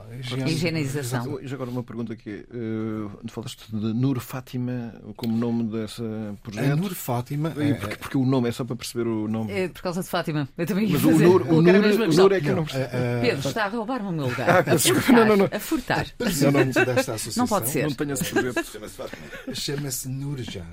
Higienização. 0.48 1.40
E 1.40 1.54
agora 1.54 1.70
uma 1.70 1.84
pergunta 1.84 2.14
aqui. 2.14 2.44
Uh, 2.52 3.12
falaste 3.30 3.68
de 3.70 3.94
Nur 3.94 4.20
Fátima 4.20 4.96
como 5.16 5.38
nome 5.38 5.66
dessa 5.66 6.04
projeto? 6.42 6.72
A 6.72 6.76
Nur 6.76 6.96
Fátima. 6.96 7.54
É... 7.58 7.76
Porque, 7.76 7.96
porque, 7.98 8.18
o 8.18 8.26
nome 8.26 8.50
é 8.50 8.52
só 8.52 8.66
para 8.66 8.76
perceber 8.76 9.08
o 9.08 9.28
nome. 9.28 9.52
É 9.54 9.68
por 9.68 9.84
causa 9.84 10.02
de 10.02 10.10
Fátima. 10.10 10.50
Eu 10.58 10.66
também 10.66 10.90
Mas 10.90 11.04
o 11.04 11.12
Nur, 11.12 11.42
o, 11.44 11.62
Nur, 11.62 12.10
o 12.10 12.12
Nur 12.12 12.34
é 12.34 12.42
que 12.42 12.48
eu 12.48 12.56
não 12.56 12.66
percebo. 12.66 12.90
Pedro, 13.22 13.48
está 13.48 13.66
a 13.66 13.68
roubar-me 13.68 14.10
o 14.10 14.12
meu 14.12 14.26
lugar. 14.26 14.50
Ah, 14.50 14.74
a 14.74 14.80
furtar. 14.80 15.14
Não, 15.14 15.26
não, 15.28 15.38
não. 15.38 15.50
A 15.52 15.60
furtar. 15.60 16.08
Não, 16.18 16.86
desta 16.86 17.14
associação. 17.14 17.44
Não 17.44 17.48
pode 17.48 17.70
ser. 17.70 17.84
Não 17.84 17.92
tenho 17.92 18.14
esse 18.14 18.26
projeto. 18.32 18.64
Chama-se 18.66 18.96
Fátima. 18.96 19.24
Chama-se 19.54 20.10
Nurja. 20.10 20.66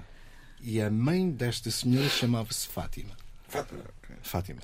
E 0.62 0.80
a 0.80 0.90
mãe 0.90 1.30
desta 1.30 1.70
senhora 1.70 2.08
chamava-se 2.08 2.66
Fátima. 2.68 3.21
Fátima. 3.52 3.84
Fátima. 4.22 4.62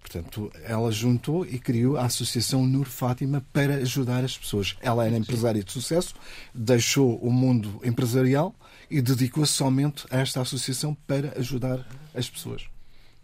Portanto, 0.00 0.50
ela 0.64 0.90
juntou 0.90 1.44
e 1.46 1.58
criou 1.58 1.96
a 1.96 2.06
Associação 2.06 2.66
Nur 2.66 2.86
Fátima 2.86 3.44
para 3.52 3.76
ajudar 3.76 4.24
as 4.24 4.36
pessoas. 4.36 4.76
Ela 4.80 5.06
era 5.06 5.16
empresária 5.16 5.62
de 5.62 5.70
sucesso, 5.70 6.14
deixou 6.52 7.18
o 7.18 7.30
mundo 7.30 7.80
empresarial 7.84 8.54
e 8.90 9.00
dedicou-se 9.00 9.52
somente 9.52 10.06
a 10.10 10.18
esta 10.18 10.40
associação 10.40 10.94
para 11.06 11.38
ajudar 11.38 11.86
as 12.14 12.28
pessoas. 12.28 12.68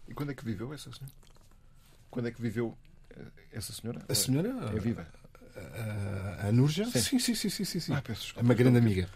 E 0.06 0.14
quando 0.14 0.30
é 0.30 0.34
que 0.34 0.44
viveu 0.44 0.72
essa 0.72 0.90
senhora? 0.92 1.12
Quando 2.10 2.28
é 2.28 2.30
que 2.30 2.40
viveu 2.40 2.76
eh, 3.10 3.22
essa 3.52 3.72
senhora? 3.72 4.00
A 4.08 4.14
senhora 4.14 4.48
é 4.74 4.78
viva. 4.78 5.06
A, 5.56 6.44
a, 6.44 6.48
a 6.48 6.52
Nurja? 6.52 6.84
Sim, 6.86 7.18
sim, 7.18 7.34
sim, 7.34 7.50
sim, 7.50 7.64
sim, 7.64 7.80
sim. 7.80 7.92
Ah, 7.92 8.00
peço 8.00 8.34
é 8.36 8.42
uma 8.42 8.54
grande 8.54 8.78
amiga. 8.78 9.08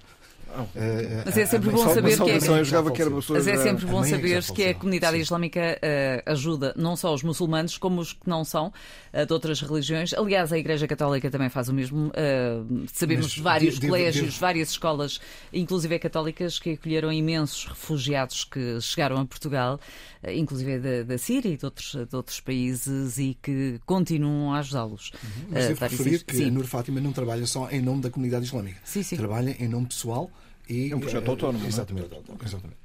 Eh, 0.77 1.23
Mas 1.25 1.37
é 1.37 1.47
sempre 1.47 1.69
a- 1.71 1.73
bom 1.73 1.89
saber 1.89 2.17
que 2.17 2.31
é- 2.31 2.35
Mas 2.35 3.47
é 3.47 3.57
sempre 3.57 3.85
A 3.87 3.89
bom 3.89 4.05
é 4.05 4.09
saber 4.09 4.43
que 4.55 4.65
a 4.65 4.75
comunidade 4.75 5.17
Sim. 5.17 5.23
islâmica 5.23 5.79
eh, 5.83 6.23
ajuda 6.27 6.75
não 6.77 6.97
só 6.97 7.13
os 7.15 7.23
muçulmanos, 7.23 7.79
como 7.79 8.01
os 8.01 8.13
que 8.13 8.29
não 8.29 8.45
são, 8.45 8.73
eh, 9.13 9.25
de 9.25 9.33
outras 9.33 9.61
religiões. 9.61 10.13
Aliás, 10.15 10.53
a 10.53 10.59
Igreja 10.59 10.87
Católica 10.87 11.31
também 11.31 11.49
faz 11.49 11.69
o 11.69 11.75
mesmo. 11.75 12.11
Eh, 12.15 12.61
sabemos 12.93 13.37
vários 13.39 13.79
colégios, 13.79 14.37
várias 14.39 14.71
escolas, 14.71 15.21
inclusive 15.53 15.99
católicas, 15.99 16.59
que 16.59 16.71
acolheram 16.73 17.13
imensos 17.13 17.67
refugiados 17.67 18.45
que 18.45 18.81
chegaram 18.81 19.19
a 19.19 19.25
Portugal, 19.25 19.81
eh, 20.23 20.37
inclusive 20.37 20.79
da, 20.79 21.03
da 21.05 21.19
Síria 21.19 21.49
e 21.53 21.57
de 21.57 21.65
outros, 21.65 21.95
de 22.09 22.17
outros 22.17 22.41
países, 22.41 23.19
e 23.19 23.37
que 23.43 23.81
continuam 23.87 24.53
a 24.55 24.59
ajudá-los. 24.59 25.13
Mas 25.51 25.65
Eh, 25.65 25.69
devo 25.69 25.81
referir 25.85 26.15
isso- 26.15 26.25
que 26.25 26.37
sim. 26.37 26.49
a 26.49 26.51
Nur 26.51 26.65
Fátima 26.65 27.01
não 27.01 27.13
trabalha 27.13 27.47
só 27.47 27.69
em 27.71 27.81
nome 27.81 28.01
da 28.03 28.11
comunidade 28.11 28.45
islâmica. 28.45 28.79
Sim, 28.85 29.03
sim. 29.03 29.17
Trabalha 29.17 29.57
em 29.59 29.69
nome 29.69 29.87
pessoal 29.87 30.31
e. 30.69 30.91
É 30.93 30.97
um 30.97 31.01
projeto 31.01 31.27
eh, 31.27 31.31
autónomo, 31.31 31.65
é? 31.65 31.69
Exatamente. 31.69 32.11
exatamente. 32.45 32.79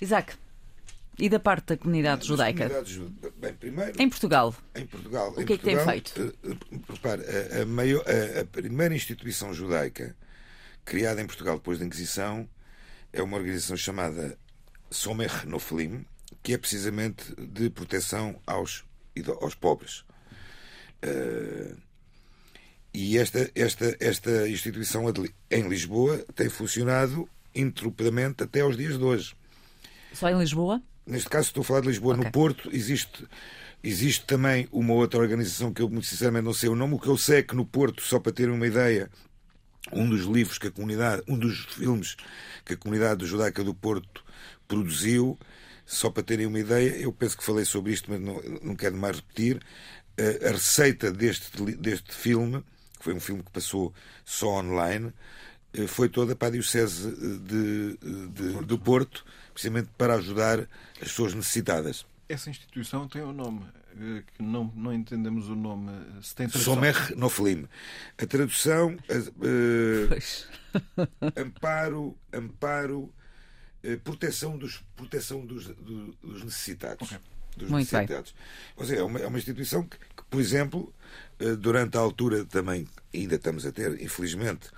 Isaac, 0.00 0.34
e 1.18 1.28
da 1.28 1.40
parte 1.40 1.66
da 1.66 1.76
comunidade 1.76 2.26
judaica? 2.26 2.64
comunidades 2.68 2.92
ju- 2.92 3.12
Bem, 3.36 3.52
primeiro, 3.54 4.00
Em 4.00 4.08
Portugal, 4.08 4.54
em 4.74 4.86
Portugal. 4.86 5.32
O 5.36 5.40
em 5.42 5.46
que 5.46 5.54
é 5.54 5.58
que 5.58 5.64
tem 5.64 5.78
feito? 5.84 6.34
eh, 6.44 6.56
Repare, 6.92 7.22
a, 7.58 7.62
a 7.62 7.66
maior- 7.66 8.04
a- 8.08 8.40
a 8.40 8.44
primeira 8.44 8.94
instituição 8.94 9.52
judaica 9.52 10.14
criada 10.84 11.20
em 11.20 11.26
Portugal 11.26 11.56
depois 11.56 11.78
da 11.78 11.84
Inquisição 11.84 12.48
é 13.12 13.22
uma 13.22 13.36
organização 13.36 13.76
chamada 13.76 14.38
Somer 14.90 15.46
Noflim, 15.46 16.04
que 16.42 16.54
é 16.54 16.58
precisamente 16.58 17.34
de 17.36 17.68
proteção 17.70 18.40
aos, 18.46 18.84
aos 19.40 19.54
pobres. 19.54 20.04
Eh, 21.02 21.74
e 23.00 23.16
esta, 23.16 23.48
esta, 23.54 23.96
esta 24.00 24.48
instituição 24.48 25.04
em 25.48 25.68
Lisboa 25.68 26.18
tem 26.34 26.48
funcionado 26.48 27.28
ininterruptamente 27.54 28.42
até 28.42 28.60
aos 28.60 28.76
dias 28.76 28.98
de 28.98 29.04
hoje. 29.04 29.36
só 30.12 30.28
em 30.28 30.36
Lisboa? 30.36 30.82
Neste 31.06 31.28
caso 31.28 31.46
estou 31.46 31.60
a 31.60 31.64
falar 31.64 31.82
de 31.82 31.86
Lisboa. 31.86 32.14
Ok. 32.14 32.24
No 32.24 32.32
Porto 32.32 32.68
existe, 32.72 33.24
existe 33.84 34.26
também 34.26 34.66
uma 34.72 34.94
outra 34.94 35.20
organização 35.20 35.72
que 35.72 35.80
eu 35.80 35.88
muito 35.88 36.08
sinceramente 36.08 36.44
não 36.44 36.52
sei 36.52 36.68
o 36.70 36.74
nome. 36.74 36.94
O 36.94 36.98
que 36.98 37.06
eu 37.06 37.16
sei 37.16 37.38
é 37.38 37.42
que 37.44 37.54
no 37.54 37.64
Porto, 37.64 38.02
só 38.02 38.18
para 38.18 38.32
terem 38.32 38.52
uma 38.52 38.66
ideia, 38.66 39.08
um 39.92 40.08
dos 40.10 40.24
livros 40.24 40.58
que 40.58 40.66
a 40.66 40.72
comunidade, 40.72 41.22
um 41.28 41.38
dos 41.38 41.66
filmes 41.66 42.16
que 42.64 42.74
a 42.74 42.76
comunidade 42.76 43.24
judaica 43.26 43.62
do 43.62 43.74
Porto 43.74 44.24
produziu, 44.66 45.38
só 45.86 46.10
para 46.10 46.24
terem 46.24 46.46
uma 46.46 46.58
ideia, 46.58 46.96
eu 46.96 47.12
penso 47.12 47.38
que 47.38 47.44
falei 47.44 47.64
sobre 47.64 47.92
isto, 47.92 48.10
mas 48.10 48.20
não, 48.20 48.42
não 48.60 48.74
quero 48.74 48.96
mais 48.96 49.18
repetir. 49.18 49.62
A, 50.18 50.48
a 50.48 50.50
receita 50.50 51.12
deste, 51.12 51.76
deste 51.76 52.12
filme, 52.12 52.64
que 52.98 53.04
foi 53.04 53.14
um 53.14 53.20
filme 53.20 53.42
que 53.42 53.50
passou 53.50 53.92
só 54.24 54.48
online, 54.60 55.12
eh, 55.72 55.86
foi 55.86 56.08
toda 56.08 56.34
para 56.36 56.48
a 56.48 56.50
Diocese 56.50 57.10
de, 57.40 57.96
de- 58.28 58.64
do 58.64 58.78
Porto, 58.78 59.24
precisamente 59.52 59.88
para 59.96 60.14
ajudar 60.14 60.60
as 61.00 61.08
pessoas 61.08 61.34
necessitadas. 61.34 62.04
Essa 62.28 62.50
instituição 62.50 63.08
tem 63.08 63.22
um 63.22 63.32
nome, 63.32 63.64
eh, 63.98 64.22
que 64.34 64.42
não, 64.42 64.70
não 64.76 64.92
entendemos 64.92 65.48
o 65.48 65.54
nome. 65.54 65.90
Se 66.22 66.34
tem 66.34 66.46
tradução. 66.48 66.74
Somer 66.74 67.16
Noflim. 67.16 67.66
A 68.20 68.26
tradução, 68.26 68.96
eh, 69.08 70.06
Pois. 70.08 70.46
amparo, 71.36 72.16
amparo, 72.32 73.12
eh, 73.82 73.96
proteção 73.96 74.58
dos, 74.58 74.82
proteção 74.96 75.44
dos, 75.46 75.66
do- 75.68 76.12
dos 76.22 76.44
necessitados. 76.44 77.08
Dos 77.58 77.70
Muito 77.70 77.90
bem. 77.90 78.00
necessitados. 78.00 78.34
Ou 78.76 78.84
seja, 78.86 79.00
é 79.00 79.04
uma, 79.04 79.18
é 79.18 79.26
uma 79.26 79.38
instituição 79.38 79.82
que, 79.82 79.98
que, 79.98 80.24
por 80.30 80.40
exemplo, 80.40 80.92
eh, 81.40 81.56
durante 81.56 81.96
a 81.96 82.00
altura 82.00 82.44
também, 82.44 82.86
ainda 83.14 83.34
estamos 83.34 83.66
a 83.66 83.72
ter, 83.72 84.00
infelizmente, 84.00 84.68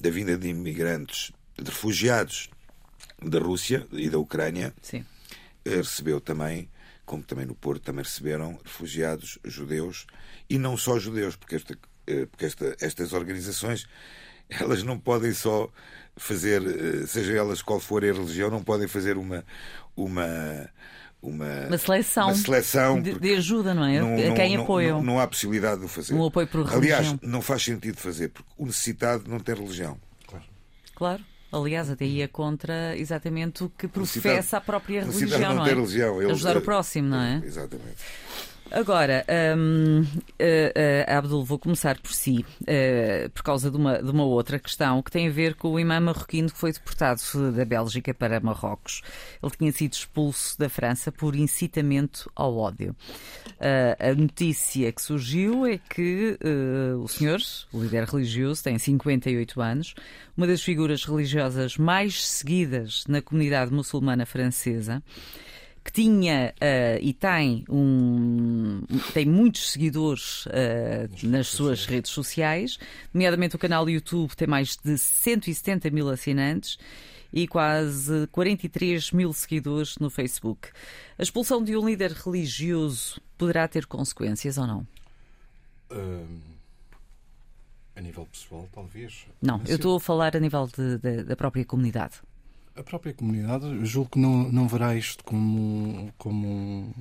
da 0.00 0.10
vinda 0.10 0.36
de 0.36 0.48
imigrantes, 0.48 1.32
de 1.56 1.70
refugiados 1.70 2.48
da 3.22 3.38
Rússia 3.38 3.86
e 3.92 4.08
da 4.08 4.18
Ucrânia, 4.18 4.74
Sim. 4.82 5.04
eh, 5.64 5.76
recebeu 5.76 6.20
também, 6.20 6.70
como 7.04 7.22
também 7.22 7.46
no 7.46 7.54
Porto, 7.54 7.82
também 7.82 8.04
receberam 8.04 8.58
refugiados 8.64 9.38
judeus 9.44 10.06
e 10.48 10.58
não 10.58 10.76
só 10.76 10.98
judeus, 10.98 11.34
porque, 11.36 11.56
esta, 11.56 11.76
eh, 12.06 12.26
porque 12.26 12.44
esta, 12.44 12.76
estas 12.80 13.12
organizações 13.12 13.86
elas 14.48 14.82
não 14.82 14.98
podem 14.98 15.32
só 15.32 15.70
fazer, 16.16 16.62
seja 17.06 17.32
elas 17.32 17.62
qual 17.62 17.78
for 17.78 18.04
a 18.04 18.12
religião, 18.12 18.50
não 18.50 18.62
podem 18.62 18.88
fazer 18.88 19.16
uma 19.16 19.44
uma 19.94 20.68
uma, 21.20 21.66
Uma 21.66 21.78
seleção, 21.78 22.26
uma 22.28 22.34
seleção, 22.34 23.00
de, 23.02 23.18
de 23.18 23.34
ajuda, 23.34 23.74
não 23.74 23.84
é? 23.84 24.00
não- 24.00 24.14
a 24.16 24.28
não- 24.28 24.34
quem 24.34 24.56
não- 24.56 24.62
apoiam. 24.62 24.98
Não, 24.98 25.14
não 25.14 25.20
há 25.20 25.26
possibilidade 25.26 25.80
de 25.80 25.86
o 25.86 25.88
fazer. 25.88 26.14
Um 26.14 26.24
apoio 26.26 26.46
por 26.46 26.60
Aliás, 26.72 27.06
religião. 27.06 27.18
não 27.22 27.42
faz 27.42 27.62
sentido 27.64 27.96
fazer, 27.98 28.28
porque 28.28 28.48
o 28.56 28.66
necessitado 28.66 29.24
não 29.28 29.38
tem 29.40 29.54
religião. 29.54 29.98
Claro. 30.94 31.22
Aliás, 31.50 31.88
até 31.88 32.04
ia 32.04 32.28
contra 32.28 32.94
exatamente 32.96 33.64
o 33.64 33.70
que 33.70 33.88
professa 33.88 34.58
a 34.58 34.60
própria 34.60 35.02
religião, 35.02 35.54
não 35.54 35.64
tem 35.64 35.72
é? 35.72 35.76
religião. 35.76 36.20
Ele- 36.22 36.32
Ajudar 36.32 36.56
o 36.56 36.60
próximo, 36.60 37.08
não 37.08 37.20
é? 37.20 37.40
Exatamente. 37.44 37.96
Agora, 38.70 39.24
hum, 39.56 40.04
eh, 40.38 40.72
eh, 40.74 41.06
Abdul, 41.08 41.42
vou 41.42 41.58
começar 41.58 41.98
por 41.98 42.12
si, 42.12 42.44
eh, 42.66 43.30
por 43.32 43.42
causa 43.42 43.70
de 43.70 43.76
uma, 43.78 44.02
de 44.02 44.10
uma 44.10 44.24
outra 44.24 44.58
questão 44.58 45.02
que 45.02 45.10
tem 45.10 45.26
a 45.26 45.30
ver 45.30 45.54
com 45.54 45.72
o 45.72 45.80
imã 45.80 45.98
marroquino 45.98 46.50
que 46.50 46.58
foi 46.58 46.70
deportado 46.72 47.20
da 47.52 47.64
Bélgica 47.64 48.12
para 48.12 48.38
Marrocos. 48.40 49.00
Ele 49.42 49.52
tinha 49.56 49.72
sido 49.72 49.94
expulso 49.94 50.58
da 50.58 50.68
França 50.68 51.10
por 51.10 51.34
incitamento 51.34 52.30
ao 52.36 52.56
ódio. 52.58 52.94
A 53.98 54.14
notícia 54.14 54.92
que 54.92 55.02
surgiu 55.02 55.66
é 55.66 55.78
que 55.78 56.38
o 57.02 57.08
senhor, 57.08 57.40
o 57.72 57.82
líder 57.82 58.04
religioso, 58.04 58.62
tem 58.62 58.78
58 58.78 59.60
anos, 59.60 59.94
uma 60.36 60.46
das 60.46 60.62
figuras 60.62 61.04
religiosas 61.04 61.76
mais 61.76 62.24
seguidas 62.24 63.04
na 63.08 63.20
comunidade 63.20 63.72
muçulmana 63.72 64.26
francesa 64.26 65.02
que 65.88 66.02
tinha 66.02 66.52
eh, 66.60 66.98
e 67.00 67.14
tem 67.14 67.64
um 67.68 68.82
tem 69.14 69.24
muitos 69.24 69.70
seguidores 69.70 70.44
eh, 70.50 71.08
nas 71.22 71.46
suas 71.48 71.86
redes 71.86 72.10
sociais, 72.10 72.78
nomeadamente 73.12 73.56
o 73.56 73.58
canal 73.58 73.88
YouTube 73.88 74.34
tem 74.36 74.46
mais 74.46 74.76
de 74.76 74.98
170 74.98 75.88
mil 75.90 76.08
assinantes 76.10 76.78
e 77.32 77.48
quase 77.48 78.26
43 78.32 79.12
mil 79.12 79.32
seguidores 79.32 79.96
no 79.98 80.10
Facebook. 80.10 80.68
A 81.18 81.22
expulsão 81.22 81.64
de 81.64 81.74
um 81.76 81.86
líder 81.88 82.12
religioso 82.12 83.18
poderá 83.38 83.66
ter 83.66 83.86
consequências 83.86 84.58
ou 84.58 84.66
não? 84.66 84.86
Hum, 85.90 86.38
a 87.96 88.00
nível 88.02 88.26
pessoal, 88.30 88.68
talvez. 88.72 89.26
Não, 89.40 89.58
Mas 89.58 89.70
eu 89.70 89.76
estou 89.76 89.96
a 89.96 90.00
falar 90.00 90.36
a 90.36 90.40
nível 90.40 90.66
de- 90.68 90.98
de- 90.98 91.22
da 91.24 91.34
própria 91.34 91.64
comunidade. 91.64 92.16
A 92.78 92.82
própria 92.84 93.12
comunidade, 93.12 93.64
eu 93.66 93.84
julgo 93.84 94.10
que 94.12 94.18
não, 94.20 94.50
não 94.52 94.68
verá 94.68 94.94
isto 94.94 95.24
como, 95.24 96.12
como 96.16 96.46
um- 96.46 96.92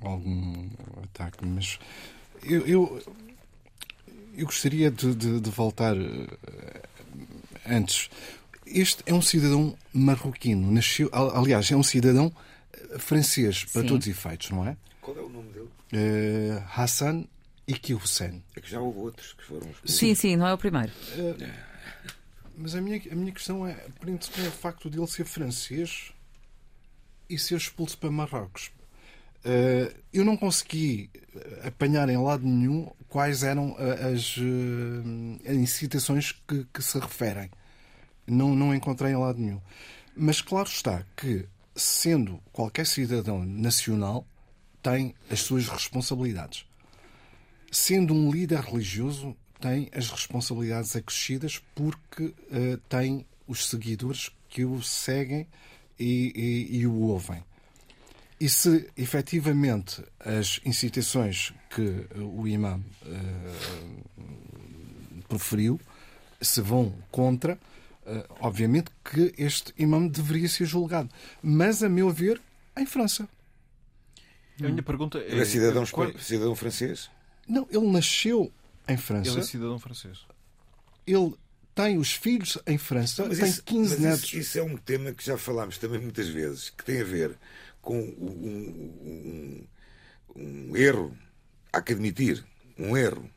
algum 0.00 0.68
ataque, 1.04 1.44
mas 1.46 1.78
eu, 2.42 2.66
eu, 2.66 3.02
eu 4.36 4.46
gostaria 4.46 4.90
de, 4.90 5.14
de- 5.14 5.40
de 5.40 5.50
voltar 5.50 5.94
eh, 5.96 6.82
antes. 7.66 8.08
Este 8.66 9.02
é 9.04 9.12
um 9.12 9.20
cidadão 9.20 9.76
marroquino, 9.92 10.70
nasceu, 10.70 11.08
al- 11.12 11.36
aliás, 11.36 11.70
é 11.70 11.76
um 11.76 11.82
cidadão 11.82 12.32
eh, 12.72 12.98
francês, 12.98 13.64
para 13.64 13.82
Sim. 13.82 13.88
todos 13.88 14.06
os 14.06 14.10
efeitos, 14.10 14.50
não 14.50 14.66
é? 14.66 14.76
Qual 15.02 15.16
é 15.16 15.20
o 15.20 15.28
nome 15.28 15.50
dele? 15.52 15.68
Eh, 15.92 16.62
Hassan 16.74 17.24
Iki 17.68 17.94
Hussein. 17.94 18.42
É 18.56 18.60
que 18.60 18.70
já 18.70 18.80
houve 18.80 18.98
outros 19.00 19.34
que 19.34 19.44
foram. 19.44 19.68
Sim, 19.84 20.14
sim, 20.14 20.36
não 20.36 20.46
é 20.46 20.54
o 20.54 20.58
primeiro. 20.58 20.90
Mas 22.60 22.74
a 22.74 22.80
minha, 22.80 23.00
a 23.10 23.14
minha 23.14 23.32
questão 23.32 23.66
é: 23.66 23.72
prende-se 23.98 24.30
com 24.30 24.42
o 24.42 24.50
facto 24.50 24.90
de 24.90 24.98
ele 24.98 25.06
ser 25.06 25.24
francês 25.24 26.12
e 27.28 27.38
ser 27.38 27.56
expulso 27.56 27.96
para 27.96 28.10
Marrocos. 28.10 28.70
Eh, 29.42 29.94
eu 30.12 30.26
não 30.26 30.36
consegui 30.36 31.08
apanhar 31.66 32.10
em 32.10 32.18
lado 32.18 32.46
nenhum 32.46 32.90
quais 33.08 33.42
eram 33.42 33.74
eh, 33.78 34.12
as 34.12 34.36
eh, 34.38 35.54
incitações 35.54 36.32
que, 36.46 36.66
que 36.72 36.82
se 36.82 36.98
referem. 36.98 37.50
Não, 38.26 38.54
não 38.54 38.74
encontrei 38.74 39.12
em 39.12 39.16
lado 39.16 39.38
nenhum. 39.38 39.60
Mas 40.14 40.42
claro 40.42 40.68
está 40.68 41.02
que, 41.16 41.46
sendo 41.74 42.42
qualquer 42.52 42.86
cidadão 42.86 43.42
nacional, 43.42 44.26
tem 44.82 45.14
as 45.30 45.40
suas 45.40 45.66
responsabilidades. 45.66 46.66
Sendo 47.72 48.12
um 48.12 48.30
líder 48.30 48.60
religioso, 48.60 49.34
tem 49.60 49.88
as 49.94 50.10
responsabilidades 50.10 50.96
acrescidas 50.96 51.60
porque 51.74 52.32
eh, 52.50 52.78
tem 52.88 53.26
os 53.46 53.68
seguidores 53.68 54.30
que 54.48 54.64
o 54.64 54.82
seguem 54.82 55.46
e, 55.98 56.32
e- 56.70 56.78
e 56.78 56.86
o 56.86 56.94
ouvem. 57.00 57.42
E 58.40 58.48
se 58.48 58.88
efetivamente 58.96 60.02
as 60.18 60.60
incitações 60.64 61.52
que 61.68 62.06
o 62.18 62.48
imã 62.48 62.80
eh, 63.04 64.20
proferiu 65.28 65.78
se 66.40 66.60
vão 66.60 66.94
contra, 67.10 67.58
eh, 68.06 68.26
obviamente 68.40 68.90
que 69.04 69.34
este 69.36 69.74
imã 69.78 70.06
deveria 70.06 70.48
ser 70.48 70.64
julgado. 70.64 71.10
Mas, 71.42 71.82
a 71.82 71.88
meu 71.88 72.08
ver, 72.10 72.40
em 72.78 72.86
França. 72.86 73.28
A 74.58 74.68
minha 74.68 74.82
pergunta 74.82 75.18
é. 75.18 75.30
Ele 75.30 75.40
é 75.42 75.44
cidadão, 75.44 75.84
qual- 75.86 76.18
cidadão 76.18 76.54
francês? 76.54 77.10
Não, 77.48 77.66
ele 77.70 77.86
nasceu 77.90 78.50
em 78.92 78.96
França. 78.96 79.30
Ele 79.30 79.40
é 79.40 79.42
cidadão 79.42 79.78
francês. 79.78 80.18
ele 81.06 81.34
tem 81.74 81.96
os 81.98 82.12
filhos 82.12 82.58
em 82.66 82.76
França, 82.76 83.24
Mas 83.26 83.38
tem 83.38 83.48
isso- 83.48 83.62
15 83.64 83.90
mas 83.94 84.00
netos. 84.00 84.24
Isso, 84.24 84.36
isso 84.38 84.58
é 84.58 84.62
um 84.62 84.76
tema 84.76 85.12
que 85.12 85.24
já 85.24 85.38
falámos 85.38 85.78
também 85.78 86.00
muitas 86.00 86.28
vezes, 86.28 86.70
que 86.70 86.84
tem 86.84 87.00
a 87.00 87.04
ver 87.04 87.38
com 87.80 87.98
um, 87.98 89.64
um- 89.64 89.66
um 90.36 90.76
erro, 90.76 91.16
há 91.72 91.80
que 91.80 91.92
admitir, 91.92 92.44
um 92.78 92.96
erro 92.96 93.30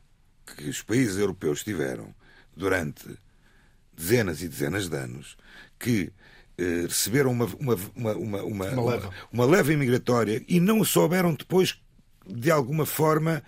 que 0.46 0.70
os 0.70 0.82
países 0.82 1.18
europeus 1.18 1.64
tiveram 1.64 2.14
durante 2.56 3.06
dezenas 3.96 4.42
e 4.42 4.48
dezenas 4.48 4.90
de 4.90 4.96
anos, 4.98 5.38
que 5.80 6.12
eh, 6.58 6.82
receberam 6.88 7.32
uma, 7.32 7.46
uma, 7.46 7.76
uma, 7.96 8.14
uma, 8.16 8.44
uma, 8.44 8.70
Uma 8.72 8.92
leva. 8.92 9.14
uma 9.32 9.46
leva 9.46 9.74
imigratória 9.74 10.44
e 10.48 10.60
não 10.60 10.84
souberam 10.84 11.34
depois, 11.34 11.80
de 12.28 12.52
alguma 12.52 12.86
forma, 12.86 13.42
eh, 13.42 13.44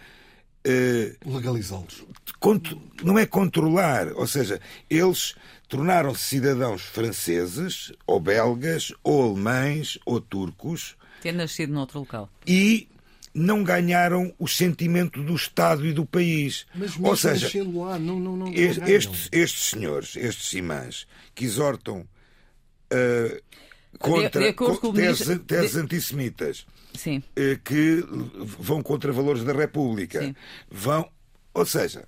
Legalizá-los. 1.25 2.03
contro- 2.39 2.81
não 3.03 3.17
é 3.19 3.25
controlar, 3.25 4.11
ou 4.13 4.25
seja, 4.27 4.59
eles 4.89 5.35
tornaram-se 5.67 6.21
cidadãos 6.23 6.81
franceses, 6.81 7.91
ou 8.07 8.19
belgas, 8.19 8.91
ou 9.03 9.23
alemães, 9.31 9.97
ou 10.05 10.19
turcos 10.21 10.95
Ter 11.21 11.31
nascido 11.31 11.73
noutro 11.73 11.99
local. 11.99 12.29
e 12.45 12.87
não 13.33 13.63
ganharam 13.63 14.33
o 14.39 14.47
sentimento 14.47 15.21
do 15.21 15.35
Estado 15.35 15.85
e 15.85 15.91
do 15.93 16.05
país. 16.05 16.65
Mas 16.73 16.91
mesmo 16.91 17.07
ou 17.07 17.17
seja, 17.17 17.63
lá, 17.63 17.99
não, 17.99 18.19
não, 18.19 18.37
não, 18.37 18.53
estes, 18.53 19.27
estes 19.31 19.69
senhores, 19.71 20.15
estes 20.15 20.53
imãs, 20.53 21.05
que 21.33 21.43
exortam 21.45 22.07
ah, 22.91 23.41
contra 23.99 24.41
de 24.53 24.53
o 24.87 24.93
teses, 24.93 25.27
ministro- 25.27 25.39
teses 25.39 25.71
de- 25.73 25.79
antissemitas 25.79 26.65
Sim. 26.97 27.21
eh, 27.35 27.59
que 27.63 28.03
vão 28.59 28.81
contra 28.81 29.11
valores 29.11 29.43
da 29.43 29.53
República. 29.53 30.21
Sim. 30.21 30.35
Vão, 30.69 31.09
ou 31.53 31.65
seja, 31.65 32.07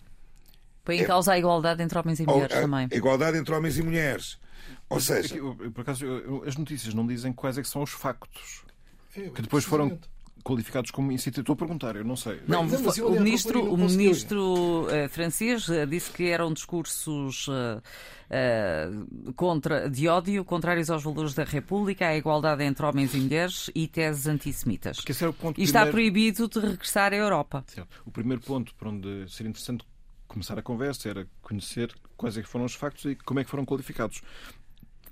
Põe 0.83 0.99
em 1.01 1.05
causa 1.05 1.33
a 1.33 1.37
igualdade 1.37 1.83
entre 1.83 1.97
homens 1.99 2.19
e 2.19 2.25
mulheres 2.25 2.55
a- 2.55 2.61
também. 2.61 2.87
a 2.91 2.95
igualdade 2.95 3.37
entre 3.37 3.53
homens 3.53 3.77
e 3.77 3.83
mulheres. 3.83 4.37
Ou 4.89 4.99
seja, 5.01 5.27
Aqui, 5.27 5.37
eu- 5.37 5.57
eu, 5.59 5.71
por 5.71 5.81
acaso, 5.81 6.05
as 6.45 6.55
notícias 6.55 6.93
não 6.93 7.05
dizem 7.05 7.33
quais 7.33 7.57
é 7.57 7.61
que 7.61 7.67
são 7.67 7.83
os 7.83 7.91
factos 7.91 8.63
É, 9.15 9.29
que 9.29 9.41
depois 9.41 9.65
foram. 9.65 9.99
Qualificados 10.43 10.91
como 10.91 11.11
incitativo. 11.11 11.41
Estou 11.41 11.53
a 11.53 11.57
perguntar, 11.57 11.95
eu 11.95 12.03
não 12.05 12.15
sei. 12.15 12.41
Não, 12.47 12.63
Não, 12.63 12.79
mas 12.83 12.97
o 12.99 13.09
ministro, 13.11 13.61
o 13.61 13.77
não 13.77 13.83
consegui 13.83 14.03
ministro 14.03 14.87
eh, 14.89 15.07
francês 15.07 15.67
eh, 15.69 15.85
disse 15.85 16.11
que 16.11 16.25
eram 16.27 16.53
discursos 16.53 17.47
eh, 18.29 18.89
contra, 19.35 19.89
de 19.89 20.07
ódio, 20.07 20.43
contrários 20.45 20.89
aos 20.89 21.03
valores 21.03 21.33
da 21.33 21.43
República, 21.43 22.07
à 22.07 22.15
igualdade 22.17 22.63
entre 22.63 22.85
homens 22.85 23.13
e 23.13 23.17
mulheres 23.19 23.69
e 23.75 23.87
teses 23.87 24.27
antissemitas. 24.27 24.97
Porque 24.97 25.11
esse 25.11 25.23
era 25.23 25.31
o 25.31 25.33
ponto 25.33 25.59
E 25.59 25.63
está 25.63 25.81
primeiro- 25.85 26.11
proibido 26.13 26.47
de 26.47 26.59
regressar 26.59 27.13
à 27.13 27.15
Europa. 27.15 27.63
Certo. 27.67 28.01
O 28.05 28.11
primeiro 28.11 28.41
ponto 28.41 28.73
para 28.75 28.89
onde 28.89 29.25
seria 29.29 29.49
interessante 29.49 29.85
começar 30.27 30.59
a 30.59 30.61
conversa 30.61 31.09
era 31.09 31.27
conhecer 31.41 31.93
quais 32.17 32.37
é 32.37 32.41
que 32.41 32.49
foram 32.49 32.65
os 32.65 32.73
factos 32.73 33.05
e 33.05 33.15
como 33.15 33.39
é 33.39 33.43
que 33.43 33.49
foram 33.49 33.65
qualificados. 33.65 34.21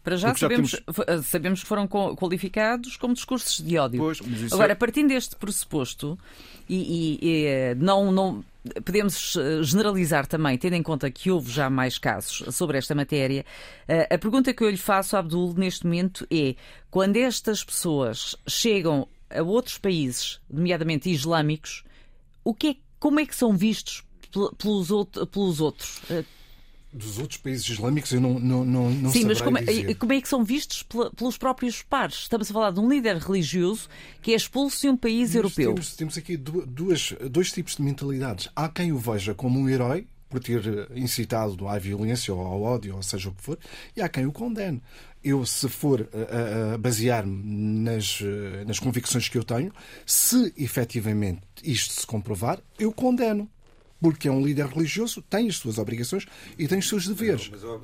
Para 0.05 0.15
já 0.15 0.29
já 0.29 0.35
sabemos, 0.35 0.71
temos- 0.71 0.97
f- 0.97 1.24
sabemos 1.24 1.62
que 1.62 1.67
foram 1.67 1.85
qualificados 1.88 2.95
como 2.95 3.13
discursos 3.13 3.59
de 3.59 3.77
ódio. 3.77 4.00
Pois, 4.00 4.21
Agora, 4.53 4.71
é- 4.71 4.75
partindo 4.75 5.09
deste 5.09 5.35
pressuposto, 5.35 6.17
e, 6.69 6.75
e- 6.75 7.19
e, 7.21 7.45
eh, 7.45 7.75
não, 7.75 8.12
não 8.12 8.45
podemos 8.85 9.35
eh, 9.35 9.62
generalizar 9.63 10.25
também, 10.27 10.57
tendo 10.57 10.74
em 10.75 10.81
conta 10.83 11.09
que 11.12 11.29
houve 11.29 11.51
já 11.51 11.69
mais 11.69 11.97
casos 11.97 12.55
sobre 12.55 12.77
esta 12.77 12.95
matéria, 12.95 13.43
eh, 13.88 14.07
a 14.13 14.17
pergunta 14.17 14.53
que 14.53 14.63
eu 14.63 14.69
lhe 14.69 14.77
faço, 14.77 15.17
Abdul, 15.17 15.53
neste 15.55 15.83
momento 15.85 16.25
é: 16.31 16.55
quando 16.89 17.17
estas 17.17 17.63
pessoas 17.63 18.35
chegam 18.47 19.07
a 19.29 19.41
outros 19.41 19.77
países, 19.77 20.39
nomeadamente 20.50 21.09
islâmicos, 21.09 21.83
o 22.43 22.53
que 22.53 22.67
é- 22.67 22.75
como 23.00 23.19
é 23.19 23.25
que 23.25 23.35
são 23.35 23.57
vistos 23.57 24.03
pelos 24.57 25.59
outros? 25.62 26.00
Eh, 26.95 26.97
Dos 26.97 27.19
outros 27.19 27.37
países 27.39 27.67
islâmicos 27.69 28.11
eu 28.11 28.21
não, 28.21 28.39
não, 28.39 28.63
não, 28.65 28.89
não 28.89 29.11
Sim, 29.11 29.25
mas 29.25 29.41
como, 29.41 29.57
é- 29.57 29.61
dizer. 29.63 29.95
como 29.95 30.13
é 30.13 30.21
que 30.21 30.29
são 30.29 30.43
vistos 30.43 30.83
pelos 31.15 31.37
próprios 31.37 31.81
pares? 31.83 32.15
Estamos 32.19 32.49
a 32.49 32.53
falar 32.53 32.71
de 32.71 32.79
um 32.79 32.89
líder 32.89 33.17
religioso 33.17 33.87
que 34.21 34.31
é 34.31 34.35
expulso 34.35 34.81
de 34.81 34.89
um 34.89 34.97
país 34.97 35.35
europeu. 35.35 35.73
Temos, 35.73 35.95
temos 35.95 36.17
aqui 36.17 36.37
du- 36.37 36.65
duas, 36.65 37.13
dois 37.29 37.51
tipos 37.51 37.75
de 37.75 37.81
mentalidades. 37.83 38.49
Há 38.55 38.69
quem 38.69 38.91
o 38.91 38.97
veja 38.97 39.33
como 39.33 39.59
um 39.59 39.67
herói 39.69 40.07
por 40.29 40.39
ter 40.39 40.65
eh, 40.67 40.87
incitado 40.99 41.67
à 41.67 41.77
violência 41.77 42.33
ou 42.33 42.41
ao 42.41 42.61
ódio, 42.61 42.95
ou 42.95 43.03
seja 43.03 43.29
o 43.29 43.33
que 43.33 43.43
for, 43.43 43.59
e 43.95 44.01
há 44.01 44.09
quem 44.09 44.25
o 44.25 44.31
condene. 44.31 44.81
Eu, 45.23 45.43
se 45.45 45.67
for 45.67 46.07
a- 46.13 46.71
a- 46.71 46.73
a 46.75 46.77
basear-me 46.77 47.43
nas, 47.81 48.19
eh, 48.21 48.63
nas 48.65 48.79
convicções 48.79 49.27
que 49.27 49.38
eu 49.38 49.43
tenho, 49.43 49.71
se 50.05 50.53
efetivamente 50.58 51.41
isto 51.63 51.93
se 52.01 52.05
comprovar, 52.08 52.60
eu 52.79 52.91
condeno. 52.91 53.49
Porque 54.01 54.27
é 54.27 54.31
um 54.31 54.45
líder 54.45 54.67
religioso, 54.67 55.21
tem 55.21 55.47
as 55.47 55.55
suas 55.58 55.77
obrigações 55.77 56.25
e 56.60 56.67
tem 56.67 56.79
os 56.79 56.88
seus 56.88 57.08
deveres. 57.08 57.49
mas, 57.49 57.63
ó, 57.63 57.79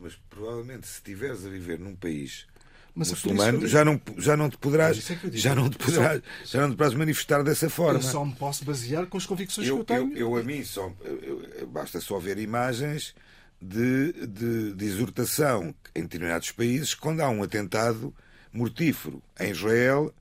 mas 0.00 0.14
provavelmente 0.30 0.86
se 0.86 0.94
estiveres 0.94 1.44
a 1.44 1.48
viver 1.48 1.78
num 1.78 1.96
país 1.96 2.46
Mas 2.94 3.10
muçulmano, 3.10 3.66
já 3.66 3.84
não, 3.84 4.00
já 4.18 4.36
não 4.36 4.48
te 4.48 4.56
poderás, 4.56 5.10
é 5.10 5.30
já 5.32 5.54
não 5.54 5.68
te 5.68 5.78
poderás, 5.78 6.22
já 6.44 6.60
não 6.60 6.68
te 6.70 6.76
poderás 6.76 6.94
manifestar 6.94 7.42
dessa 7.42 7.68
forma. 7.68 7.98
Eu 7.98 8.02
só 8.02 8.24
me 8.24 8.34
posso 8.34 8.64
basear 8.64 9.06
com 9.06 9.16
as 9.16 9.26
convicções 9.26 9.66
eu, 9.66 9.76
que 9.76 9.80
eu 9.80 9.84
tenho. 9.84 10.12
eu- 10.12 10.30
eu, 10.32 10.36
a 10.36 10.42
mim 10.42 10.62
só 10.64 10.92
eu- 11.04 11.42
eu- 11.58 11.66
basta 11.66 12.00
só 12.00 12.18
ver 12.18 12.38
imagens 12.38 13.14
de, 13.60 14.12
de, 14.26 14.72
de 14.74 14.84
exortação 14.84 15.74
em 15.94 16.02
determinados 16.02 16.52
países 16.52 16.94
quando 16.94 17.20
há 17.20 17.28
um 17.28 17.42
atentado 17.42 18.14
mortífero 18.52 19.22
em 19.40 19.50
Israel 19.50 20.14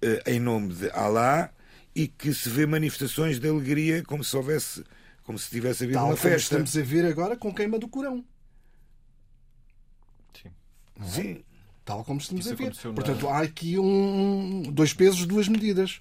eh, 0.00 0.22
em 0.26 0.40
nome 0.40 0.72
de 0.74 0.88
Alá 0.90 1.50
e 1.98 2.06
que 2.06 2.32
se 2.32 2.48
vê 2.48 2.64
manifestações 2.66 3.40
de 3.40 3.48
alegria 3.48 4.02
como 4.04 4.22
se 4.22 4.36
houvesse 4.36 4.84
como 5.24 5.38
se 5.38 5.50
tivesse 5.50 5.84
havido 5.84 5.98
Tal 5.98 6.06
uma 6.06 6.16
como 6.16 6.22
festa. 6.22 6.54
estamos 6.56 6.76
a 6.76 6.82
ver 6.82 7.04
agora 7.04 7.36
com 7.36 7.52
queima 7.52 7.78
do 7.78 7.88
Corão. 7.88 8.24
Sim. 10.34 10.50
Sim. 11.04 11.44
Tal 11.84 12.04
como 12.04 12.20
estamos 12.20 12.44
Isso 12.44 12.54
a 12.54 12.56
ver. 12.56 12.74
na- 12.74 12.92
Portanto, 12.94 13.28
há 13.28 13.40
aqui 13.40 13.78
um, 13.78 14.62
dois 14.72 14.92
pesos, 14.92 15.26
duas 15.26 15.48
medidas. 15.48 16.00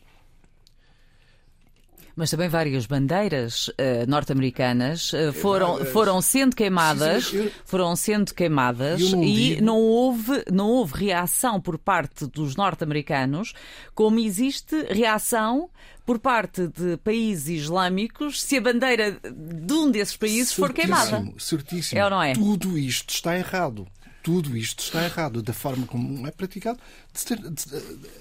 Mas 2.20 2.32
também 2.32 2.50
várias 2.50 2.88
bandeiras 2.88 3.70
eh, 3.78 4.04
norte-americanas 4.08 5.12
eh, 5.14 5.32
foram, 5.32 5.86
foram 5.86 6.20
sendo 6.20 6.56
queimadas, 6.56 7.26
Sim, 7.26 7.30
sim, 7.32 7.44
eu- 7.46 7.52
foram 7.64 7.96
sendo 7.96 8.34
queimadas 8.34 9.12
não 9.12 9.24
e 9.24 9.34
digo- 9.52 9.64
não 9.64 9.78
houve, 9.80 10.44
não 10.52 10.68
houve 10.68 11.06
reação 11.06 11.62
por 11.62 11.78
parte 11.78 12.26
dos 12.26 12.56
norte-americanos, 12.56 13.54
como 13.94 14.18
existe 14.20 14.76
reação 14.90 15.70
por 16.08 16.18
parte 16.18 16.68
de 16.70 16.98
países 16.98 17.50
islâmicos 17.64 18.42
se 18.42 18.58
a 18.58 18.62
bandeira 18.62 19.12
de 19.22 19.74
um 19.74 19.92
desses 19.92 20.18
países 20.18 20.52
for 20.54 20.74
queimada. 20.74 21.12
Certíssimo, 21.12 21.40
Certíssimo. 21.40 22.02
É 22.02 22.04
ou 22.04 22.10
não 22.10 22.24
é? 22.24 22.34
Tudo 22.34 22.78
isto 22.80 23.14
está 23.14 23.38
errado. 23.38 23.88
Tudo 24.24 24.58
isto 24.58 24.80
está 24.84 25.04
errado. 25.04 25.42
Da 25.44 25.54
forma 25.54 25.86
como 25.86 26.26
é 26.28 26.32
praticado, 26.32 26.80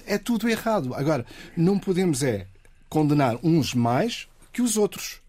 é 0.05 0.17
tudo 0.17 0.47
errado. 0.47 0.93
Agora, 0.93 1.25
não 1.55 1.77
podemos 1.79 2.23
é 2.23 2.47
condenar 2.89 3.37
uns 3.43 3.73
mais 3.73 4.27
que 4.51 4.61
os 4.61 4.77
outros. 4.77 5.21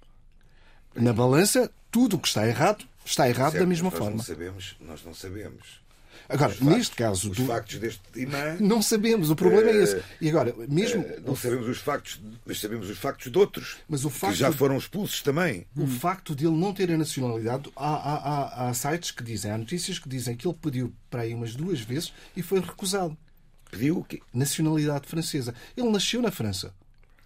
Na 0.95 1.13
balança, 1.13 1.71
tudo 1.91 2.17
o 2.17 2.19
que 2.19 2.29
está 2.29 2.47
errado 2.47 2.85
está 3.05 3.29
errado 3.29 3.53
Certo, 3.53 3.63
da 3.63 3.67
mesma 3.69 3.91
nós 3.91 3.99
forma. 3.99 4.17
Não 4.17 4.25
sabemos, 4.25 4.77
nós 4.81 5.05
não 5.05 5.15
sabemos. 5.15 5.81
Agora, 6.29 6.51
factos- 6.53 6.69
neste 6.77 6.97
caso, 6.97 7.31
os 7.31 7.37
do- 7.39 7.47
factos 7.47 7.79
deste 7.79 8.01
imã 8.17 8.57
não 8.61 8.83
sabemos. 8.83 9.31
O 9.31 9.37
problema 9.37 9.71
é 9.71 9.83
esse. 9.83 10.03
E 10.21 10.29
agora, 10.29 10.53
mesmo 10.69 11.03
Eh, 11.03 11.21
não 11.25 11.35
sabemos 11.37 11.69
os 11.69 11.79
factos, 11.79 12.21
mas 12.45 12.61
sabemos 12.61 12.91
os 12.91 12.99
factos 12.99 13.31
de 13.33 13.39
outros 13.39 13.77
Mas 13.89 14.05
o 14.05 14.11
facto 14.11 14.35
que 14.35 14.41
já 14.41 14.53
foram 14.53 14.77
expulsos 14.77 15.23
também. 15.23 15.67
O 15.77 15.87
facto 15.87 16.35
de 16.35 16.47
ele 16.47 16.57
não 16.57 16.75
ter 16.75 16.91
a 16.91 16.99
nacionalidade, 16.99 17.71
há, 17.77 17.87
há- 17.95 18.17
há- 18.65 18.69
há 18.69 18.75
sites 18.75 19.11
que 19.11 19.23
dizem, 19.23 19.51
há 19.53 19.57
notícias 19.57 19.99
que 19.99 20.09
dizem 20.09 20.37
que 20.37 20.47
ele 20.47 20.57
pediu 20.61 20.93
para 21.09 21.23
aí 21.23 21.33
umas 21.33 21.55
duas 21.55 21.81
vezes 21.81 22.13
e 22.37 22.43
foi 22.43 22.61
recusado. 22.61 23.17
Pediu 23.71 23.99
o 23.99 24.05
quê? 24.05 24.21
Nacionalidade 24.35 25.07
francesa. 25.07 25.55
Ele 25.77 25.89
nasceu 25.91 26.21
na 26.21 26.31
França. 26.31 26.75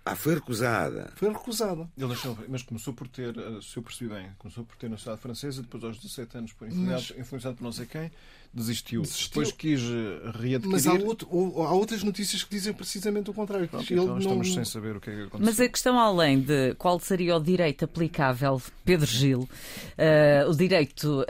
Ah, 0.05 0.17
foi 0.17 0.35
recusada. 0.35 1.12
Foi 1.15 1.29
recusado. 1.29 1.88
Ele 1.97 2.09
nasceu, 2.09 2.37
mas 2.49 2.62
começou 2.62 2.93
por 2.93 3.07
ter, 3.07 3.37
eh, 3.38 3.61
se 3.62 3.77
eu 3.77 3.83
percebi 3.83 4.12
bem, 4.12 4.31
começou 4.37 4.65
por 4.65 4.77
ter 4.77 4.91
nacionalidade 4.91 5.23
francesa, 5.23 5.62
depois 5.62 5.85
aos 5.85 5.97
17 5.99 6.38
anos, 6.38 6.53
por 6.53 6.67
influenciado, 6.67 7.21
influenciado 7.21 7.57
por 7.57 7.65
não 7.65 7.73
sei 7.73 7.87
quem, 7.87 8.11
desistiu. 8.55 9.03
Desistiu. 9.03 9.29
Depois 9.29 9.53
quis 9.53 9.81
eh, 9.81 10.31
readquirir. 10.38 10.69
Mas 10.69 10.87
há, 10.87 10.93
outro- 10.95 11.27
ou- 11.31 11.62
há 11.67 11.73
outras 11.73 12.03
notícias 12.03 12.43
que 12.45 12.51
dizem 12.51 12.73
precisamente 12.73 13.31
o 13.31 13.35
contrário. 13.35 13.67
que 13.67 13.71
Pronto, 13.71 13.91
ele 13.93 14.01
então 14.01 14.19
estamos 14.19 14.49
não- 14.49 14.55
sem 14.55 14.65
saber 14.65 14.97
o 14.97 15.01
que 15.01 15.11
é 15.11 15.15
que 15.15 15.21
aconteceu. 15.23 15.47
Mas 15.47 15.61
a 15.61 15.69
questão, 15.69 15.99
além 15.99 16.41
de 16.41 16.75
qual 16.75 16.99
seria 17.01 17.37
o 17.37 17.41
direito 17.41 17.85
aplicável, 17.85 18.61
Pedro 18.85 19.07
Gil, 19.07 19.49
eh, 19.97 20.45
o 20.49 20.55
direito 20.55 21.25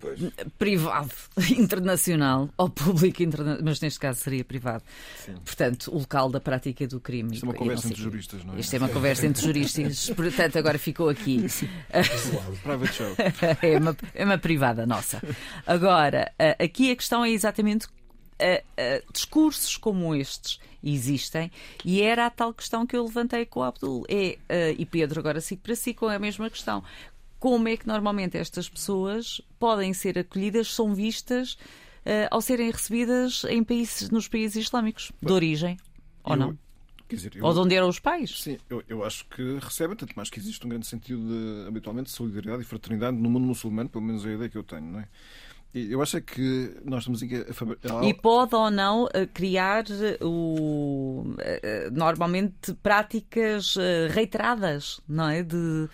Pois. 0.00 0.20
privado 0.58 1.10
internacional 1.56 2.48
ou 2.56 2.68
público 2.68 3.22
internacional, 3.22 3.62
mas 3.64 3.80
neste 3.80 3.98
caso 4.00 4.20
seria 4.20 4.44
privado. 4.44 4.82
Portanto, 5.44 5.90
o 5.92 5.98
local 5.98 6.28
da 6.30 6.40
prática 6.40 6.86
do 6.86 7.00
crime. 7.00 7.34
Isto 7.34 7.46
é 7.46 7.48
uma 7.48 7.54
conversa 7.54 7.88
entre 7.88 8.02
juristas, 8.02 8.44
não 8.44 8.54
é? 8.54 8.60
Isto 8.60 8.74
é 8.74 8.78
uma 8.78 8.88
conversa 8.88 9.26
entre 9.26 9.42
juristas, 9.42 10.10
portanto, 10.14 10.56
agora 10.58 10.78
ficou 10.78 11.08
aqui. 11.08 11.46
Private 12.62 12.92
show. 12.94 13.14
é, 13.62 13.78
uma, 13.78 13.96
é 14.14 14.24
uma 14.24 14.38
privada 14.38 14.86
nossa. 14.86 15.22
Agora, 15.66 16.32
aqui 16.58 16.90
a 16.90 16.96
questão 16.96 17.24
é 17.24 17.30
exatamente. 17.30 17.86
eh, 18.40 18.62
eh, 18.76 19.02
discursos 19.12 19.76
como 19.76 20.14
estes 20.14 20.60
existem 20.82 21.50
e 21.84 22.00
era 22.02 22.24
a 22.26 22.30
tal 22.30 22.54
questão 22.54 22.86
que 22.86 22.96
eu 22.96 23.04
levantei 23.04 23.44
com 23.44 23.58
o 23.60 23.62
Abdul. 23.64 24.04
É, 24.08 24.38
eh, 24.48 24.76
e 24.78 24.86
Pedro, 24.86 25.18
agora 25.18 25.40
sigo 25.40 25.60
para 25.62 25.74
si 25.74 25.92
com 25.92 26.06
a 26.08 26.18
mesma 26.20 26.48
questão. 26.48 26.84
como 27.40 27.66
é 27.68 27.76
que 27.76 27.86
normalmente 27.86 28.36
estas 28.36 28.68
pessoas 28.68 29.40
podem 29.58 29.92
ser 29.92 30.18
acolhidas, 30.18 30.72
são 30.74 30.94
vistas 30.94 31.54
uh, 32.04 32.26
ao 32.32 32.40
serem 32.40 32.70
recebidas 32.70 33.44
em 33.48 33.62
países, 33.62 34.10
nos 34.10 34.26
países 34.28 34.66
islâmicos 34.66 35.12
de 35.22 35.32
origem, 35.32 35.76
ou 36.24 36.32
Eu- 36.34 36.36
não? 36.38 36.58
Dizer, 37.08 37.34
eu, 37.36 37.44
Ou 37.46 37.54
de 37.54 37.58
onde 37.60 37.74
eram 37.74 37.88
os 37.88 37.98
pais? 37.98 38.38
Sim, 38.42 38.58
eu, 38.68 38.82
eu 38.86 39.02
acho 39.02 39.24
que 39.30 39.58
recebem, 39.60 39.96
tanto 39.96 40.14
mais 40.14 40.28
que 40.28 40.38
existe 40.38 40.66
um 40.66 40.68
grande 40.68 40.86
sentido 40.86 41.20
de, 41.26 41.66
habitualmente, 41.68 42.10
de 42.10 42.16
solidariedade 42.16 42.62
e 42.62 42.66
fraternidade 42.66 43.16
no 43.16 43.30
mundo 43.30 43.46
muçulmano, 43.46 43.88
pelo 43.88 44.04
menos 44.04 44.26
é 44.26 44.30
a 44.30 44.34
ideia 44.34 44.50
que 44.50 44.58
eu 44.58 44.62
tenho, 44.62 44.82
não 44.82 45.00
é? 45.00 45.08
E 45.74 45.92
Eu 45.92 46.00
acho 46.00 46.16
é 46.16 46.20
que 46.20 46.74
nós 46.84 47.00
estamos 47.00 47.22
aqui 47.22 47.36
a, 47.36 48.04
E 48.04 48.14
pode 48.14 48.54
ou 48.54 48.70
não 48.70 49.06
eh, 49.12 49.26
criar 49.26 49.84
eh, 49.90 50.18
o, 50.24 51.34
eh, 51.38 51.90
normalmente 51.92 52.72
práticas 52.74 53.74
reiteradas, 54.10 55.00
não 55.08 55.28
é? 55.28 55.42
De 55.42 55.88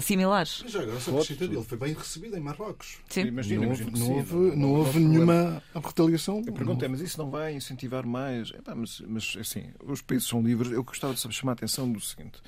similares. 0.00 0.60
Mas 0.62 0.72
já 0.72 0.80
agora, 0.80 0.98
só 0.98 1.10
Pode, 1.10 1.24
acrescentar, 1.24 1.54
ele 1.54 1.64
foi 1.64 1.76
bem 1.78 1.92
recebido 1.92 2.34
em 2.36 2.40
Marrocos. 2.40 2.96
Sim. 3.10 3.26
Imagina, 3.26 3.66
não 3.66 3.74
que 3.76 3.98
não 3.98 4.12
houve, 4.16 4.34
não- 4.34 4.56
não 4.56 4.74
houve 4.76 4.98
nenhuma 4.98 5.62
retaliação. 5.74 6.42
A 6.48 6.52
pergunta 6.52 6.86
é, 6.86 6.88
mas 6.88 7.02
isso 7.02 7.18
não 7.18 7.30
vai 7.30 7.54
incentivar 7.54 8.06
mais? 8.06 8.48
Epá, 8.50 8.74
mas, 8.74 9.02
mas 9.06 9.36
assim, 9.38 9.64
os 9.84 10.00
países 10.00 10.26
são 10.26 10.40
livres. 10.40 10.72
Eu 10.72 10.82
gostava 10.82 11.12
de 11.12 11.20
chamar 11.34 11.52
a 11.52 11.54
atenção 11.54 11.90
do 11.92 12.00
seguinte. 12.00 12.40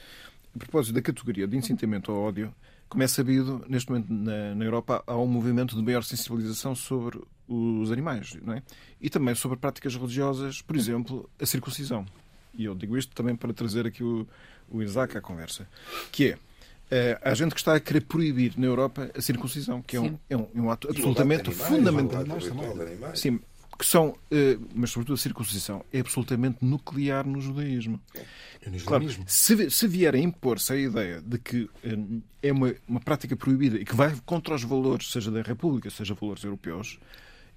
A 0.55 0.59
propósito 0.59 0.94
da 0.94 1.03
categoria 1.03 1.46
de 1.46 1.59
incitamento 1.59 2.11
ao 2.11 2.18
ódio, 2.22 2.55
como 2.90 3.05
é 3.05 3.09
sabido, 3.09 3.64
neste 3.68 3.88
momento 3.88 4.12
na, 4.12 4.55
na 4.55 4.64
Europa 4.64 5.03
há 5.07 5.16
um 5.16 5.26
movimento 5.26 5.76
de 5.76 5.83
maior 5.83 6.03
sensibilização 6.03 6.74
sobre 6.74 7.20
os 7.48 7.90
animais, 7.90 8.37
não 8.42 8.53
é? 8.53 8.62
E 9.00 9.09
também 9.09 9.35
sobre 9.35 9.57
práticas 9.57 9.94
religiosas, 9.94 10.61
por 10.61 10.76
exemplo, 10.76 11.31
a 11.40 11.46
circuncisão. 11.46 12.05
E 12.53 12.64
eu 12.64 12.74
digo 12.74 12.98
isto 12.98 13.14
também 13.14 13.37
para 13.37 13.53
trazer 13.53 13.87
aqui 13.87 14.03
o, 14.03 14.26
o 14.68 14.83
Isaac 14.83 15.16
à 15.16 15.20
conversa. 15.20 15.68
Que 16.11 16.31
é, 16.33 16.38
eh, 16.90 17.20
há 17.22 17.33
gente 17.33 17.55
que 17.55 17.61
está 17.61 17.76
a 17.76 17.81
querer 17.81 18.00
proibir 18.00 18.55
na 18.59 18.66
Europa 18.66 19.09
a 19.16 19.20
circuncisão, 19.20 19.81
que 19.81 19.96
é 19.96 20.00
um, 20.00 20.18
é 20.29 20.37
um, 20.37 20.48
é 20.53 20.61
um 20.61 20.70
ato 20.70 20.88
absolutamente 20.90 21.44
de 21.44 21.50
animais, 21.50 21.68
fundamental. 21.68 22.24
Sim, 23.14 23.40
que 23.80 23.86
são, 23.86 24.14
eh, 24.30 24.58
mas 24.74 24.90
sobretudo 24.90 25.14
a 25.14 25.16
circuncisão, 25.16 25.82
é 25.90 26.00
absolutamente 26.00 26.62
nuclear 26.62 27.26
no 27.26 27.40
judaísmo. 27.40 27.98
E 28.60 28.68
no 28.68 28.78
Claro, 28.84 29.06
se, 29.26 29.70
se 29.70 29.88
vier 29.88 30.14
a 30.14 30.18
impor-se 30.18 30.74
a 30.74 30.76
ideia 30.76 31.22
de 31.22 31.38
que 31.38 31.66
eh, 31.82 31.96
é 32.42 32.52
uma, 32.52 32.74
uma 32.86 33.00
prática 33.00 33.34
proibida 33.34 33.78
e 33.78 33.84
que 33.86 33.96
vai 33.96 34.14
contra 34.26 34.54
os 34.54 34.62
valores, 34.62 35.10
seja 35.10 35.30
da 35.30 35.40
República, 35.40 35.88
seja 35.88 36.12
valores 36.12 36.44
europeus, 36.44 37.00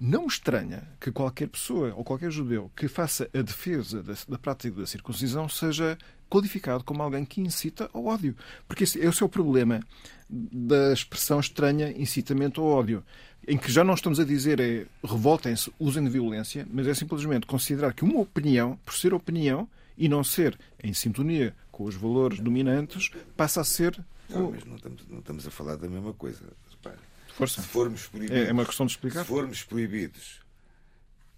não 0.00 0.26
estranha 0.26 0.88
que 0.98 1.12
qualquer 1.12 1.46
pessoa 1.46 1.92
ou 1.94 2.02
qualquer 2.02 2.30
judeu 2.30 2.72
que 2.74 2.88
faça 2.88 3.28
a 3.34 3.42
defesa 3.42 4.02
da, 4.02 4.14
da 4.26 4.38
prática 4.38 4.80
da 4.80 4.86
circuncisão 4.86 5.46
seja 5.46 5.98
qualificado 6.34 6.82
como 6.82 7.00
alguém 7.00 7.24
que 7.24 7.40
incita 7.40 7.88
ao 7.92 8.06
ódio. 8.06 8.34
Porque 8.66 8.82
esse, 8.82 8.98
esse 8.98 9.22
é 9.22 9.26
o 9.26 9.28
problema 9.28 9.80
da 10.28 10.92
expressão 10.92 11.38
estranha 11.38 11.92
incitamento 11.96 12.60
ao 12.60 12.66
ódio, 12.66 13.04
em 13.46 13.56
que 13.56 13.70
já 13.70 13.84
não 13.84 13.94
estamos 13.94 14.18
a 14.18 14.24
dizer 14.24 14.58
é 14.58 14.86
revoltem-se, 15.04 15.70
usem 15.78 16.02
de 16.02 16.10
violência, 16.10 16.66
mas 16.72 16.88
é 16.88 16.94
simplesmente 16.94 17.46
considerar 17.46 17.92
que 17.92 18.02
uma 18.02 18.18
opinião, 18.18 18.76
por 18.84 18.94
ser 18.94 19.14
opinião 19.14 19.68
e 19.96 20.08
não 20.08 20.24
ser 20.24 20.58
em 20.82 20.92
sintonia 20.92 21.54
com 21.70 21.84
os 21.84 21.94
valores 21.94 22.40
dominantes, 22.40 23.10
passa 23.36 23.60
a 23.60 23.64
ser 23.64 24.02
Não, 24.28 24.50
mas 24.50 24.64
não 24.64 24.76
estamos, 24.76 25.06
não 25.08 25.18
estamos 25.20 25.46
a 25.46 25.50
falar 25.50 25.76
da 25.76 25.88
mesma 25.88 26.12
coisa. 26.14 26.42
Repare. 26.70 26.98
força. 27.34 27.62
Se 27.62 27.68
formos 27.68 28.06
proibidos, 28.08 28.36
É, 28.36 28.48
é 28.48 28.52
uma 28.52 28.64
questão 28.64 28.86
de 28.86 28.92
explicar. 28.92 29.20
se 29.20 29.28
formos 29.28 29.62
proibidos 29.62 30.40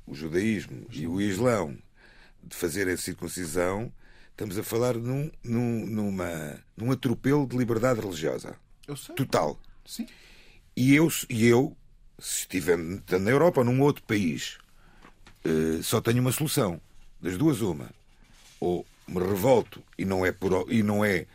o 0.07 0.15
judaísmo 0.15 0.87
e 0.91 1.07
o 1.07 1.21
islão 1.21 1.77
de 2.43 2.55
fazer 2.55 2.89
a 2.89 2.97
circuncisão, 2.97 3.93
estamos 4.37 4.59
a 4.59 4.63
falar 4.63 4.95
num, 4.99 5.31
num, 5.43 5.87
numa, 5.87 6.61
num 6.77 6.93
atropelo 6.93 7.47
de 7.47 7.57
liberdade 7.57 8.01
religiosa. 8.01 8.55
Eu 8.87 8.95
sei. 8.95 9.15
Total. 9.15 9.59
Sim. 9.87 10.07
E 10.77 10.95
eu, 10.95 11.09
e 11.31 11.47
eu 11.47 11.75
se 12.19 12.41
estiver 12.41 12.77
na 12.77 13.31
Europa 13.31 13.61
ou 13.61 13.65
num 13.65 13.81
outro 13.81 14.03
país, 14.03 14.59
eh, 15.43 15.81
só 15.83 16.03
tenho 16.03 16.21
uma 16.21 16.33
solução. 16.33 16.79
Das 17.19 17.39
duas, 17.39 17.63
uma. 17.63 17.91
Ou 18.61 18.85
me 19.09 19.21
revolto 19.21 19.83
e 19.97 20.05
não 20.05 20.25
é, 20.25 20.33
por, 20.33 20.67
e 20.71 20.83
não 20.83 21.03
é, 21.03 21.27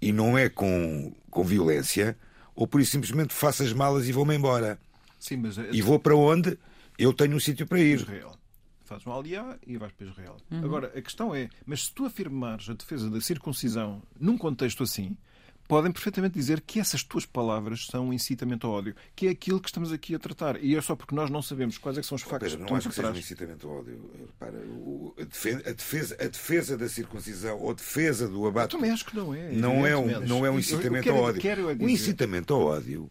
e 0.00 0.12
não 0.12 0.38
é 0.38 0.48
com, 0.48 1.12
com 1.30 1.42
violência, 1.42 2.16
ou 2.54 2.68
por 2.68 2.80
isso 2.80 2.92
simplesmente 2.92 3.34
faço 3.34 3.64
as 3.64 3.72
malas 3.72 4.06
e 4.08 4.12
vou-me 4.12 4.36
embora. 4.36 4.78
Sim, 5.18 5.38
mas 5.38 5.58
é- 5.58 5.70
E 5.72 5.82
vou 5.82 5.98
para 5.98 6.14
onde 6.14 6.56
eu 6.96 7.12
tenho 7.12 7.34
um 7.34 7.40
sítio 7.40 7.66
para 7.66 7.80
ir. 7.80 7.96
Israel. 8.00 8.36
Fazes 8.84 9.06
um 9.06 9.12
aliá 9.12 9.58
e 9.66 9.76
vais 9.78 9.92
para 9.92 10.06
Israel. 10.06 10.36
Agora, 10.62 10.92
a 10.94 11.00
questão 11.02 11.34
é, 11.34 11.48
mas 11.64 11.84
se 11.86 11.92
tu 11.92 12.04
afirmares 12.04 12.68
a 12.68 12.74
defesa 12.74 13.08
da 13.10 13.20
circuncisão 13.20 14.02
num 14.20 14.36
contexto 14.36 14.82
assim, 14.82 15.16
podem 15.66 15.90
perfeitamente 15.90 16.34
dizer 16.34 16.60
que 16.60 16.78
essas 16.78 17.02
tuas 17.02 17.24
palavras 17.24 17.86
são 17.86 18.08
um 18.08 18.12
incitamento 18.12 18.66
ao 18.66 18.74
ódio, 18.74 18.94
que 19.16 19.26
é 19.26 19.30
aquilo 19.30 19.58
que 19.58 19.70
estamos 19.70 19.90
aqui 19.90 20.14
a 20.14 20.18
tratar. 20.18 20.62
E 20.62 20.76
é 20.76 20.80
só 20.82 20.94
porque 20.94 21.14
nós 21.14 21.30
não 21.30 21.40
sabemos 21.40 21.78
quais 21.78 21.96
é 21.96 22.02
que 22.02 22.06
são 22.06 22.16
os 22.16 22.22
factos 22.22 22.50
Pedro, 22.52 22.66
que 22.66 22.70
não 22.70 22.76
acho 22.76 22.88
que 22.90 22.94
seja 22.94 23.10
um 23.10 23.16
incitamento 23.16 23.66
ao 23.68 23.78
ódio. 23.78 24.10
Repara, 24.18 24.58
o- 24.66 25.14
a, 25.18 25.24
defesa, 25.24 25.58
a, 25.66 25.72
defesa, 25.72 26.14
a 26.20 26.28
defesa 26.28 26.76
da 26.76 26.88
circuncisão 26.88 27.58
ou 27.60 27.70
a 27.70 27.74
defesa 27.74 28.28
do 28.28 28.46
abate 28.46 28.74
Eu 28.74 28.78
também 28.80 28.92
acho 28.92 29.06
que 29.06 29.16
não 29.16 29.32
é. 29.34 29.50
não 29.52 29.86
é 29.86 29.96
um, 29.96 30.20
não 30.26 30.36
é 30.44 30.50
um 30.50 30.52
Eu- 30.52 30.52
eu 30.52 30.58
incitamento 30.58 31.04
quero- 31.04 31.16
ao 31.16 31.22
ódio. 31.22 31.40
quero 31.40 31.70
é 31.70 31.72
O 31.74 31.88
incitamento 31.88 32.52
ao 32.52 32.60
ódio 32.60 33.10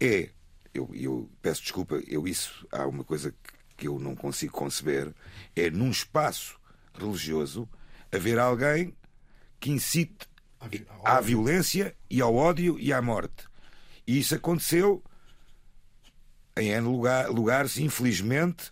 é, 0.00 0.30
eu, 0.72 0.88
eu 0.94 1.28
peço 1.42 1.60
desculpa, 1.60 2.00
eu 2.06 2.26
isso 2.26 2.66
há 2.72 2.86
uma 2.86 3.04
coisa 3.04 3.30
que- 3.32 3.59
que 3.80 3.88
eu 3.88 3.98
não 3.98 4.14
consigo 4.14 4.52
conceber, 4.52 5.14
é 5.56 5.70
num 5.70 5.90
espaço 5.90 6.60
religioso 6.92 7.66
haver 8.12 8.38
alguém 8.38 8.94
que 9.58 9.70
incite 9.70 10.28
À 11.02 11.20
violência 11.22 11.96
e 12.10 12.20
ao 12.20 12.34
ódio 12.34 12.78
e 12.78 12.92
à 12.92 13.00
morte. 13.00 13.48
E 14.06 14.18
isso 14.18 14.34
aconteceu 14.34 15.02
em 16.54 16.78
lugar, 16.80 17.30
lugares, 17.30 17.78
infelizmente, 17.78 18.70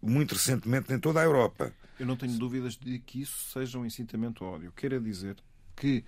muito 0.00 0.32
recentemente 0.32 0.90
em 0.90 0.98
toda 0.98 1.20
a 1.20 1.24
Europa. 1.24 1.70
Eu 2.00 2.06
não 2.06 2.16
tenho 2.16 2.32
dúvidas 2.38 2.74
de 2.74 2.98
que 3.00 3.20
isso 3.20 3.50
seja 3.52 3.78
um 3.78 3.84
incitamento 3.84 4.42
ao 4.42 4.54
ódio. 4.54 4.72
Quero 4.74 4.98
dizer 4.98 5.36
que, 5.76 6.02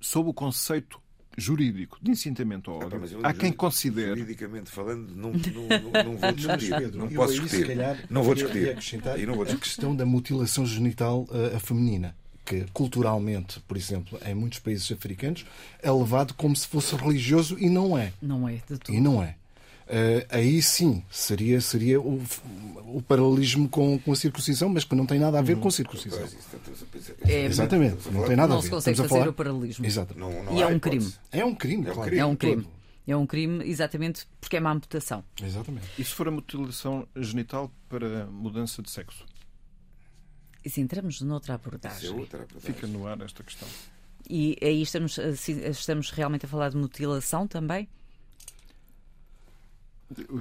sob 0.00 0.30
o 0.30 0.34
conceito 0.34 1.00
jurídico 1.36 1.98
de 2.00 2.10
incitamento 2.10 2.70
ao 2.70 2.78
ódio, 2.78 2.98
mas 3.00 3.12
eu, 3.12 3.20
há 3.22 3.32
quem 3.32 3.52
considere. 3.52 4.08
Juridicamente 4.08 4.70
falando, 4.70 5.14
não, 5.14 5.32
não, 5.32 6.02
não, 6.02 6.04
não 6.12 6.16
vou 6.16 6.32
discutir. 6.32 6.76
Pedro, 6.76 6.98
não 6.98 7.08
posso 7.08 7.32
aí, 7.32 7.40
discutir. 7.40 7.66
calhar, 7.66 8.04
não 8.08 8.22
vou 8.22 8.34
discutir. 8.34 8.78
E 9.18 9.26
não 9.26 9.34
vou 9.34 9.42
a 9.42 9.46
discutir. 9.46 9.58
questão 9.58 9.94
da 9.94 10.06
mutilação 10.06 10.64
genital 10.64 11.26
uh, 11.30 11.56
a 11.56 11.60
feminina, 11.60 12.16
que 12.44 12.64
culturalmente, 12.72 13.60
por 13.60 13.76
exemplo, 13.76 14.18
em 14.24 14.34
muitos 14.34 14.58
países 14.58 14.90
africanos, 14.90 15.44
é 15.82 15.90
levado 15.90 16.34
como 16.34 16.56
se 16.56 16.66
fosse 16.66 16.94
religioso 16.96 17.58
e 17.58 17.68
não 17.68 17.96
é. 17.98 18.12
Não 18.22 18.48
é 18.48 18.54
de 18.54 18.78
tudo. 18.78 18.94
E 18.94 19.00
não 19.00 19.22
é. 19.22 19.36
Uh, 19.86 20.26
aí 20.30 20.60
sim 20.62 21.04
seria, 21.08 21.60
seria 21.60 22.00
o, 22.00 22.20
o 22.86 23.00
paralelismo 23.00 23.68
com, 23.68 23.96
com 24.00 24.12
a 24.12 24.16
circuncisão, 24.16 24.68
mas 24.68 24.82
que 24.82 24.94
não 24.96 25.06
tem 25.06 25.18
nada 25.20 25.38
a 25.38 25.42
ver 25.42 25.56
com 25.58 25.68
a 25.68 25.70
circuncisão. 25.70 26.18
A 26.18 26.86
pensar- 26.90 27.14
É, 27.24 27.44
Exatamente, 27.44 28.10
não 28.10 28.24
tem 28.26 28.34
nada 28.34 28.48
Não 28.48 28.56
a 28.56 28.60
ver. 28.60 28.64
se 28.64 28.70
consegue 28.70 28.96
fazer 28.96 29.08
falar- 29.08 29.28
o 29.28 29.32
paralelismo. 29.32 29.86
Exato. 29.86 30.18
Não, 30.18 30.42
não 30.42 30.56
E 30.58 30.62
é 30.62 30.66
um 30.66 30.72
hipótese. 30.76 30.80
crime. 30.80 31.14
É 31.30 31.44
um 31.44 31.54
crime, 31.54 31.86
É 31.86 31.90
um 31.90 31.94
claro. 31.94 32.08
crime. 32.10 32.20
É 32.20 32.26
um 32.26 32.28
Todo. 32.34 32.38
crime. 32.38 32.68
É 33.08 33.16
um 33.16 33.26
crime 33.26 33.64
exatamente 33.70 34.26
porque 34.40 34.56
é 34.56 34.60
má 34.60 34.72
amputação. 34.72 35.22
Exatamente. 35.40 35.86
E 35.96 36.02
se 36.02 36.10
for 36.10 36.26
a 36.26 36.32
mutilação 36.32 37.06
genital 37.14 37.70
para 37.88 38.26
mudança 38.26 38.82
de 38.82 38.90
sexo? 38.90 39.24
E 40.64 40.68
se 40.68 40.80
entramos 40.80 41.20
noutra 41.20 41.54
Isso 41.54 41.62
é 41.62 41.68
abordagem. 41.68 42.10
outra 42.10 42.42
abordagem. 42.42 42.74
Fica 42.74 42.88
no 42.88 43.06
ar 43.06 43.20
esta 43.20 43.44
questão. 43.44 43.68
E 44.28 44.56
aí 44.60 44.82
estamos, 44.82 45.16
assim, 45.20 45.60
estamos 45.68 46.10
realmente 46.10 46.44
a 46.44 46.48
falar 46.48 46.70
de 46.70 46.76
mutilação 46.76 47.46
também? 47.46 47.88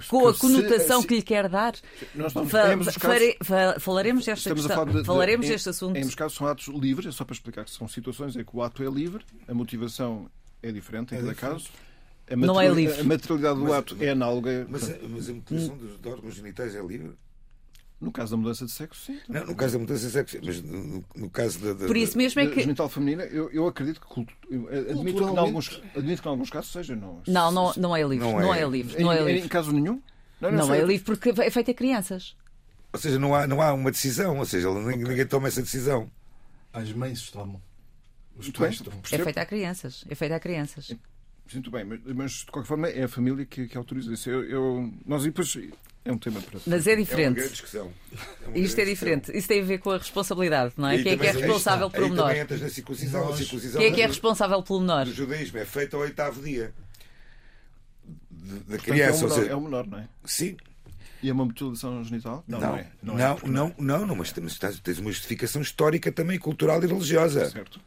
Com 0.09 0.27
a 0.27 0.33
conotação 0.33 1.01
se- 1.01 1.07
que 1.07 1.15
lhe 1.15 1.21
quer 1.21 1.49
dar? 1.49 1.73
Nós 2.13 2.27
estamos, 2.27 2.51
Fa- 2.51 2.75
os 2.75 2.97
casos, 2.97 3.33
fa- 3.43 3.79
falaremos 3.79 4.25
desta 4.25 4.53
questão. 4.53 4.85
de, 4.85 4.93
de- 4.99 5.03
falaremos 5.03 5.45
em, 5.47 5.49
deste 5.49 5.69
assunto. 5.69 5.95
Em 5.95 5.99
ambos 5.99 6.09
os 6.09 6.15
casos 6.15 6.37
são 6.37 6.47
atos 6.47 6.67
livres, 6.67 7.07
é 7.07 7.11
só 7.11 7.25
para 7.25 7.33
explicar 7.33 7.65
que 7.65 7.71
são 7.71 7.87
situações 7.87 8.35
em 8.35 8.43
que 8.43 8.55
o 8.55 8.61
ato 8.61 8.83
é 8.83 8.89
livre, 8.89 9.23
a 9.47 9.53
motivação 9.53 10.29
é 10.61 10.71
diferente 10.71 11.13
em 11.13 11.17
É 11.17 11.21
cada 11.21 11.33
diferente. 11.33 11.63
caso. 11.63 11.69
A 12.29 12.35
Não 12.35 12.59
é 12.59 12.67
livre. 12.67 12.99
A 12.99 13.03
materialidade 13.03 13.59
do 13.59 13.65
Mas- 13.65 13.73
ato 13.73 13.97
é 13.99 14.09
análoga. 14.09 14.65
Mas, 14.69 14.89
a- 14.89 14.95
mas 15.09 15.29
a 15.29 15.33
mutilação 15.33 15.77
dos 15.77 15.99
de 16.01 16.09
órgãos 16.09 16.35
genitais 16.35 16.75
é 16.75 16.81
livre? 16.81 17.11
No 17.99 18.11
caso 18.11 18.31
da 18.31 18.37
mudança 18.37 18.65
de 18.65 18.71
sexo, 18.71 19.05
sim. 19.05 19.19
Não, 19.29 19.45
no 19.45 19.55
caso 19.55 19.73
da 19.73 19.79
mudança 19.79 20.05
de 20.05 20.11
sexo, 20.11 20.37
mas 20.43 20.61
no, 20.61 21.03
no 21.15 21.29
caso 21.29 21.59
da. 21.59 21.73
da- 21.73 21.87
Por 21.87 21.95
isso 21.95 22.17
mesmo 22.17 22.41
é 22.41 22.45
Da 22.45 22.51
que. 22.53 22.61
genital 22.61 22.89
feminina, 22.89 23.23
eu, 23.23 23.49
eu 23.51 23.65
acredito 23.67 24.01
que. 24.01 24.07
cultu- 24.07 24.33
admito, 24.89 25.17
que 25.17 25.23
em 25.31 25.37
alguns, 25.37 25.81
admito 25.95 26.21
que 26.21 26.27
em 26.27 26.31
alguns 26.31 26.49
casos 26.49 26.71
seja. 26.71 26.95
Não, 26.95 27.21
Não, 27.25 27.51
não, 27.51 27.73
não 27.77 27.95
é 27.95 28.01
livre. 28.03 28.19
Não 28.19 28.39
Não 28.39 28.53
é. 28.53 28.61
é 28.61 28.67
livre. 28.67 28.95
Em, 28.99 29.03
Não 29.03 29.11
é 29.11 29.19
em- 29.21 29.29
em 29.29 29.33
livre. 29.35 29.49
caso 29.49 29.71
nenhum? 29.71 30.01
Não 30.41 30.67
sei. 30.67 30.81
é 30.81 30.85
livre 30.85 31.05
porque 31.05 31.29
é 31.41 31.49
feito 31.49 31.71
a 31.71 31.73
crianças. 31.73 32.35
Ou 32.91 32.99
seja, 32.99 33.17
não 33.17 33.33
há, 33.33 33.47
não 33.47 33.61
há 33.61 33.73
uma 33.73 33.89
decisão, 33.91 34.37
ou 34.37 34.45
seja, 34.45 34.69
ninguém, 34.73 34.97
ninguém 35.07 35.25
toma 35.25 35.47
essa 35.47 35.61
decisão. 35.61 36.11
As 36.73 36.91
mães 36.91 37.31
tomam. 37.31 37.61
Os 38.37 38.49
pais 38.49 38.79
tomam. 38.81 38.99
É 39.09 39.17
feita 39.17 39.41
a 39.41 39.45
crianças. 39.45 40.03
É 40.09 40.15
feita 40.15 40.35
a 40.35 40.39
crianças. 40.39 40.93
Sinto 41.47 41.69
bem, 41.69 41.83
mas, 41.85 41.99
mas, 42.15 42.31
de 42.31 42.45
qualquer 42.47 42.67
forma 42.67 42.87
é 42.89 43.03
a 43.03 43.07
família 43.07 43.45
que, 43.45 43.67
que 43.67 43.77
autoriza 43.77 44.11
isso. 44.13 44.29
Eu, 44.29 44.43
eu- 44.45 44.93
nós 45.05 45.23
e 45.23 45.27
depois 45.27 45.55
é 46.03 46.11
um 46.11 46.17
tema 46.17 46.41
para. 46.41 46.59
Mas 46.65 46.87
é 46.87 46.91
É 46.91 46.95
uma 46.95 47.01
diferente. 47.03 47.35
grande 47.35 47.51
discussão. 47.51 47.93
É 48.43 48.47
uma 48.47 48.57
Isto 48.57 48.73
é 48.79 48.83
grande 48.83 48.89
diferente. 48.91 49.37
Isso 49.37 49.47
tem 49.47 49.61
a 49.61 49.65
ver 49.65 49.77
com 49.77 49.91
a 49.91 49.97
responsabilidade, 49.97 50.73
não 50.75 50.87
é? 50.87 50.95
E 50.97 51.03
Quem 51.03 51.11
é 51.13 51.17
que 51.17 51.25
é 51.27 51.29
aí 51.29 51.37
responsável 51.37 51.89
pelo 51.91 52.07
também 52.09 52.17
menor? 52.25 52.35
entras 52.35 52.61
na 52.61 52.69
circuncisão. 52.69 53.21
A 53.21 53.25
Nós- 53.25 53.37
circuncisão 53.37 53.79
Quem 53.81 53.91
é 53.91 53.93
que 53.93 54.01
é 54.01 54.07
responsável 54.07 54.63
pelo 54.63 54.79
menor? 54.81 55.05
do 55.05 55.13
judaísmo 55.13 55.57
é 55.59 55.65
feita 55.65 55.95
ao 55.95 56.01
oitavo 56.01 56.41
dia. 56.41 56.73
da 58.31 58.55
Portanto, 58.77 58.83
criança. 58.83 59.23
é, 59.23 59.25
o 59.25 59.29
menor, 59.29 59.35
seja, 59.35 59.51
é 59.51 59.55
o 59.55 59.61
menor, 59.61 59.87
não 59.87 59.97
é? 59.99 60.07
Sim, 60.25 60.57
E 61.23 61.29
é 61.29 61.33
uma 61.33 61.45
mutilação 61.45 62.03
genital? 62.03 62.43
não, 62.47 62.59
Não, 62.59 62.67
não, 62.69 62.77
é. 62.77 62.91
não, 63.03 63.19
é, 63.19 63.21
não, 63.27 63.35
porque 63.35 63.49
não, 63.51 63.75
não, 63.77 64.05
não, 64.07 64.15
mas 64.15 64.31
tens, 64.31 64.57
tens 64.81 64.99
uma 64.99 65.11
justificação 65.11 65.61
histórica 65.61 66.11
também, 66.11 66.37
cultural 66.39 66.83
e 66.83 66.87
religiosa. 66.87 67.49
Certo. 67.49 67.79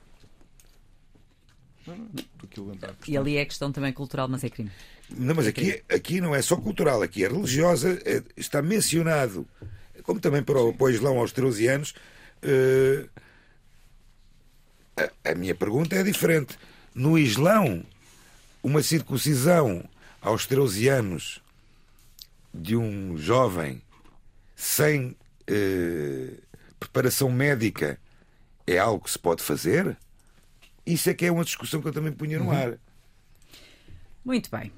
Não, 1.86 1.96
não, 1.96 2.06
do 2.58 2.64
que 2.64 2.70
o 2.70 2.72
André 2.72 2.94
E 3.06 3.16
ali 3.16 3.36
é 3.36 3.44
questão 3.44 3.70
também 3.72 3.92
cultural, 3.92 4.28
mas 4.28 4.44
é 4.44 4.50
crime. 4.50 4.70
Não, 5.10 5.34
mas 5.34 5.46
aqui, 5.46 5.82
aqui 5.88 6.20
não 6.20 6.34
é 6.34 6.42
só 6.42 6.56
cultural, 6.56 7.02
aqui 7.02 7.24
é 7.24 7.28
religiosa, 7.28 7.98
é- 8.04 8.22
está 8.36 8.60
mencionado, 8.60 9.46
como 10.02 10.20
também 10.20 10.42
para 10.42 10.60
o, 10.60 10.72
para 10.72 10.84
o 10.86 10.90
Islão 10.90 11.18
aos 11.18 11.32
13 11.32 11.66
anos. 11.66 11.94
eh, 12.42 13.06
a, 15.24 15.30
a 15.30 15.34
minha 15.34 15.54
pergunta 15.54 15.94
é 15.96 16.02
diferente. 16.02 16.58
No 16.94 17.18
Islão, 17.18 17.84
uma 18.62 18.82
circuncisão 18.82 19.84
aos 20.20 20.46
13 20.46 20.88
anos 20.88 21.40
de 22.52 22.76
um 22.76 23.16
jovem 23.16 23.80
sem 24.56 25.16
eh, 25.46 26.32
preparação 26.78 27.30
médica 27.30 27.98
é 28.66 28.78
algo 28.78 29.04
que 29.04 29.10
se 29.10 29.18
pode 29.18 29.42
fazer? 29.42 29.96
Isso 30.92 31.10
é 31.10 31.14
que 31.14 31.26
é 31.26 31.32
uma 31.32 31.44
discussão 31.44 31.80
que 31.80 31.88
eu 31.88 31.92
também 31.92 32.12
punha 32.12 32.38
no 32.38 32.50
ar. 32.50 32.78
Muito 34.24 34.50
bem. 34.50 34.72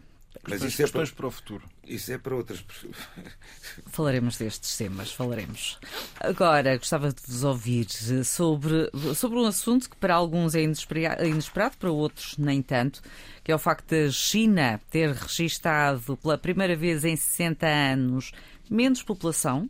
Mas 0.49 0.63
isso 0.63 0.83
é, 0.83 0.87
para, 0.87 1.07
para 1.07 1.27
o 1.27 1.31
futuro. 1.31 1.63
isso 1.87 2.11
é 2.13 2.17
para 2.17 2.35
outras 2.35 2.61
pessoas. 2.63 2.97
Falaremos 3.89 4.39
destes 4.39 4.77
temas, 4.77 5.13
falaremos. 5.13 5.79
Agora, 6.19 6.79
gostava 6.79 7.13
de 7.13 7.21
vos 7.27 7.43
ouvir 7.45 7.87
sobre, 8.25 8.91
sobre 9.15 9.39
um 9.39 9.45
assunto 9.45 9.91
que 9.91 9.97
para 9.97 10.15
alguns 10.15 10.55
é 10.55 10.63
inespera- 10.63 11.27
inesperado, 11.27 11.77
para 11.77 11.91
outros 11.91 12.39
nem 12.39 12.63
tanto, 12.63 13.03
que 13.45 13.53
é 13.53 13.55
o 13.55 13.59
facto 13.59 13.91
da 13.91 14.11
China 14.11 14.81
ter 14.91 15.13
registado 15.13 16.17
pela 16.17 16.39
primeira 16.39 16.77
vez 16.77 17.05
em 17.05 17.17
60 17.17 17.67
anos 17.67 18.33
menos 18.71 19.03
população, 19.03 19.69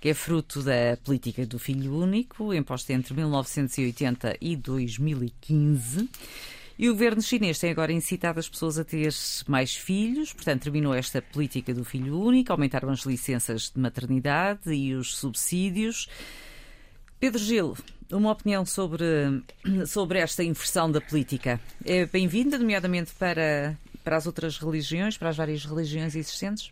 que 0.00 0.10
é 0.10 0.14
fruto 0.14 0.62
da 0.62 0.96
política 1.04 1.44
do 1.46 1.58
filho 1.58 1.94
único, 1.94 2.54
imposta 2.54 2.92
entre 2.92 3.14
1980 3.14 4.36
e 4.40 4.56
2015. 4.56 6.08
E 6.78 6.88
o 6.88 6.92
governo 6.92 7.20
chinês 7.20 7.58
tem 7.58 7.72
agora 7.72 7.92
incitado 7.92 8.38
as 8.38 8.48
pessoas 8.48 8.78
a 8.78 8.84
ter 8.84 9.12
mais 9.48 9.74
filhos, 9.74 10.32
portanto, 10.32 10.62
terminou 10.62 10.94
esta 10.94 11.20
política 11.20 11.74
do 11.74 11.84
filho 11.84 12.16
único, 12.20 12.52
aumentaram 12.52 12.90
as 12.90 13.00
licenças 13.00 13.72
de 13.74 13.80
maternidade 13.80 14.72
e 14.72 14.94
os 14.94 15.16
subsídios. 15.16 16.08
Pedro 17.18 17.40
Gil, 17.40 17.76
uma 18.12 18.30
opinião 18.30 18.64
sobre, 18.64 19.04
sobre 19.88 20.20
esta 20.20 20.44
inversão 20.44 20.88
da 20.88 21.00
política. 21.00 21.60
É 21.84 22.06
bem-vinda, 22.06 22.56
nomeadamente 22.56 23.12
para, 23.14 23.76
para 24.04 24.16
as 24.16 24.26
outras 24.26 24.56
religiões, 24.58 25.18
para 25.18 25.30
as 25.30 25.36
várias 25.36 25.64
religiões 25.64 26.14
existentes? 26.14 26.70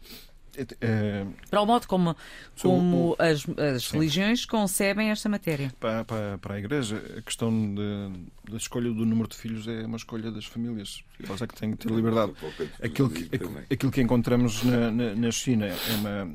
Para 1.51 1.61
o 1.61 1.67
modo 1.67 1.87
como, 1.87 2.17
Sobre 2.55 2.77
o- 2.77 2.81
como 2.81 3.17
as, 3.19 3.45
as 3.75 3.91
religiões 3.91 4.45
concebem 4.47 5.11
esta 5.11 5.29
matéria. 5.29 5.73
para, 5.79 6.05
para, 6.05 6.39
para 6.39 6.55
a 6.55 6.59
Igreja, 6.59 7.03
a 7.19 7.23
questão 7.23 7.51
de- 7.75 8.51
da 8.51 8.57
escolha 8.57 8.91
do 8.93 9.05
número 9.05 9.29
de 9.29 9.37
filhos 9.37 9.67
é 9.69 9.85
uma 9.87 9.97
escolha 9.97 10.31
das 10.31 10.45
famílias. 10.47 11.03
Elas 11.23 11.43
é 11.43 11.47
que 11.47 11.55
têm 11.55 11.73
que 11.73 11.79
ter 11.87 11.93
liberdade. 11.93 12.33
Aquilo 12.83 13.11
que, 13.11 13.29
aquilo 13.71 13.93
que 13.93 14.01
encontramos 14.01 14.63
na, 14.63 14.91
na, 14.91 15.15
na 15.15 15.31
China 15.31 15.67
é 15.67 15.77
uma, 15.99 16.35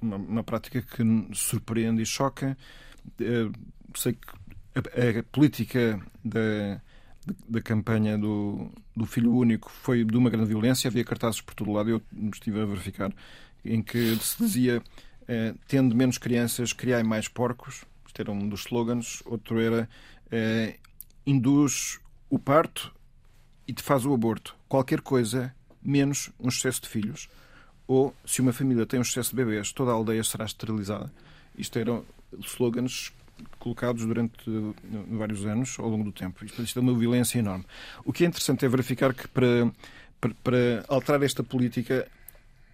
uma, 0.00 0.16
uma 0.16 0.44
prática 0.44 0.82
que 0.82 1.02
surpreende 1.34 2.02
e 2.02 2.06
choca. 2.06 2.56
Eh, 3.20 3.48
Sei 3.96 4.12
que 4.14 4.28
a, 4.74 5.20
a 5.20 5.22
política 5.22 6.00
da, 6.24 6.80
da 7.48 7.62
campanha 7.62 8.18
do, 8.18 8.72
do 8.96 9.06
filho 9.06 9.32
único 9.32 9.70
foi 9.70 10.04
de 10.04 10.16
uma 10.16 10.28
grande 10.28 10.48
violência. 10.48 10.88
Havia 10.88 11.04
cartazes 11.04 11.40
por 11.40 11.54
todo 11.54 11.70
lado. 11.70 11.90
Eu 11.90 12.02
estive 12.32 12.60
a 12.60 12.64
verificar 12.66 13.12
em 13.64 13.82
que 13.82 14.16
se 14.16 14.38
dizia 14.38 14.82
eh, 15.26 15.54
tendo 15.66 15.94
menos 15.94 16.18
crianças, 16.18 16.72
criai 16.72 17.02
mais 17.02 17.28
porcos. 17.28 17.84
Isto 18.06 18.20
era 18.20 18.32
um 18.32 18.48
dos 18.48 18.60
slogans. 18.60 19.22
Outro 19.24 19.60
era 19.60 19.88
eh, 20.30 20.76
induz 21.26 21.98
o 22.28 22.38
parto 22.38 22.94
e 23.66 23.72
te 23.72 23.82
faz 23.82 24.04
o 24.04 24.12
aborto. 24.12 24.56
Qualquer 24.68 25.00
coisa 25.00 25.54
menos 25.82 26.30
um 26.38 26.48
excesso 26.48 26.82
de 26.82 26.88
filhos. 26.88 27.28
Ou, 27.86 28.14
se 28.24 28.40
uma 28.40 28.52
família 28.52 28.86
tem 28.86 28.98
um 28.98 29.02
excesso 29.02 29.30
de 29.30 29.36
bebês, 29.36 29.72
toda 29.72 29.90
a 29.90 29.94
aldeia 29.94 30.24
será 30.24 30.44
esterilizada. 30.44 31.12
Isto 31.56 31.78
eram 31.78 32.04
slogans 32.40 33.12
colocados 33.58 34.06
durante 34.06 34.44
vários 35.10 35.44
anos 35.44 35.78
ao 35.78 35.88
longo 35.88 36.04
do 36.04 36.12
tempo. 36.12 36.44
Isto, 36.44 36.62
isto 36.62 36.78
é 36.78 36.82
uma 36.82 36.94
violência 36.94 37.38
enorme. 37.38 37.64
O 38.04 38.12
que 38.12 38.24
é 38.24 38.26
interessante 38.26 38.64
é 38.64 38.68
verificar 38.68 39.12
que 39.12 39.28
para, 39.28 39.70
para, 40.20 40.34
para 40.42 40.84
alterar 40.88 41.22
esta 41.22 41.42
política 41.42 42.08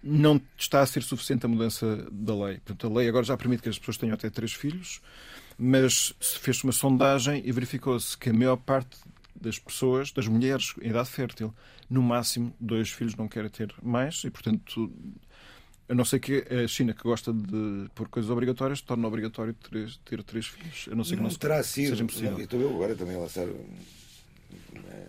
não 0.03 0.41
está 0.57 0.81
a 0.81 0.85
ser 0.85 1.03
suficiente 1.03 1.45
a 1.45 1.49
mudança 1.49 2.07
da 2.11 2.33
lei. 2.35 2.55
Portanto, 2.57 2.87
a 2.87 2.97
lei 2.99 3.07
agora 3.07 3.23
já 3.23 3.37
permite 3.37 3.61
que 3.63 3.69
as 3.69 3.77
pessoas 3.77 3.97
tenham 3.97 4.13
até 4.13 4.29
três 4.29 4.53
filhos, 4.53 5.01
mas 5.57 6.13
se 6.19 6.39
fez 6.39 6.63
uma 6.63 6.73
sondagem 6.73 7.41
e 7.45 7.51
verificou-se 7.51 8.17
que 8.17 8.29
a 8.29 8.33
maior 8.33 8.57
parte 8.57 8.97
das 9.39 9.59
pessoas, 9.59 10.11
das 10.11 10.27
mulheres 10.27 10.73
em 10.81 10.89
idade 10.89 11.09
fértil, 11.09 11.53
no 11.89 12.01
máximo 12.01 12.53
dois 12.59 12.89
filhos 12.89 13.15
não 13.15 13.27
querem 13.27 13.49
ter 13.49 13.73
mais 13.81 14.23
e, 14.23 14.29
portanto, 14.29 14.91
a 15.89 15.93
não 15.93 16.05
ser 16.05 16.19
que 16.19 16.45
a 16.49 16.67
China, 16.67 16.93
que 16.93 17.03
gosta 17.03 17.33
de 17.33 17.89
pôr 17.93 18.07
coisas 18.07 18.31
obrigatórias, 18.31 18.81
torna 18.81 19.07
obrigatório 19.07 19.53
ter, 19.53 19.93
ter 20.05 20.23
três 20.23 20.47
filhos. 20.47 20.87
A 20.91 20.95
não 20.95 21.03
ser 21.03 21.11
que 21.11 21.15
não, 21.17 21.23
não, 21.23 21.29
se- 21.31 21.37
terá 21.39 21.61
sido. 21.63 21.89
seja 21.89 22.03
impossível. 22.03 22.31
Não, 22.31 22.39
estou 22.39 22.61
eu 22.61 22.69
agora 22.73 22.95
também 22.95 23.15
a 23.15 23.19
lançar 23.19 23.45
um- 23.45 23.65
uma, 24.73 25.03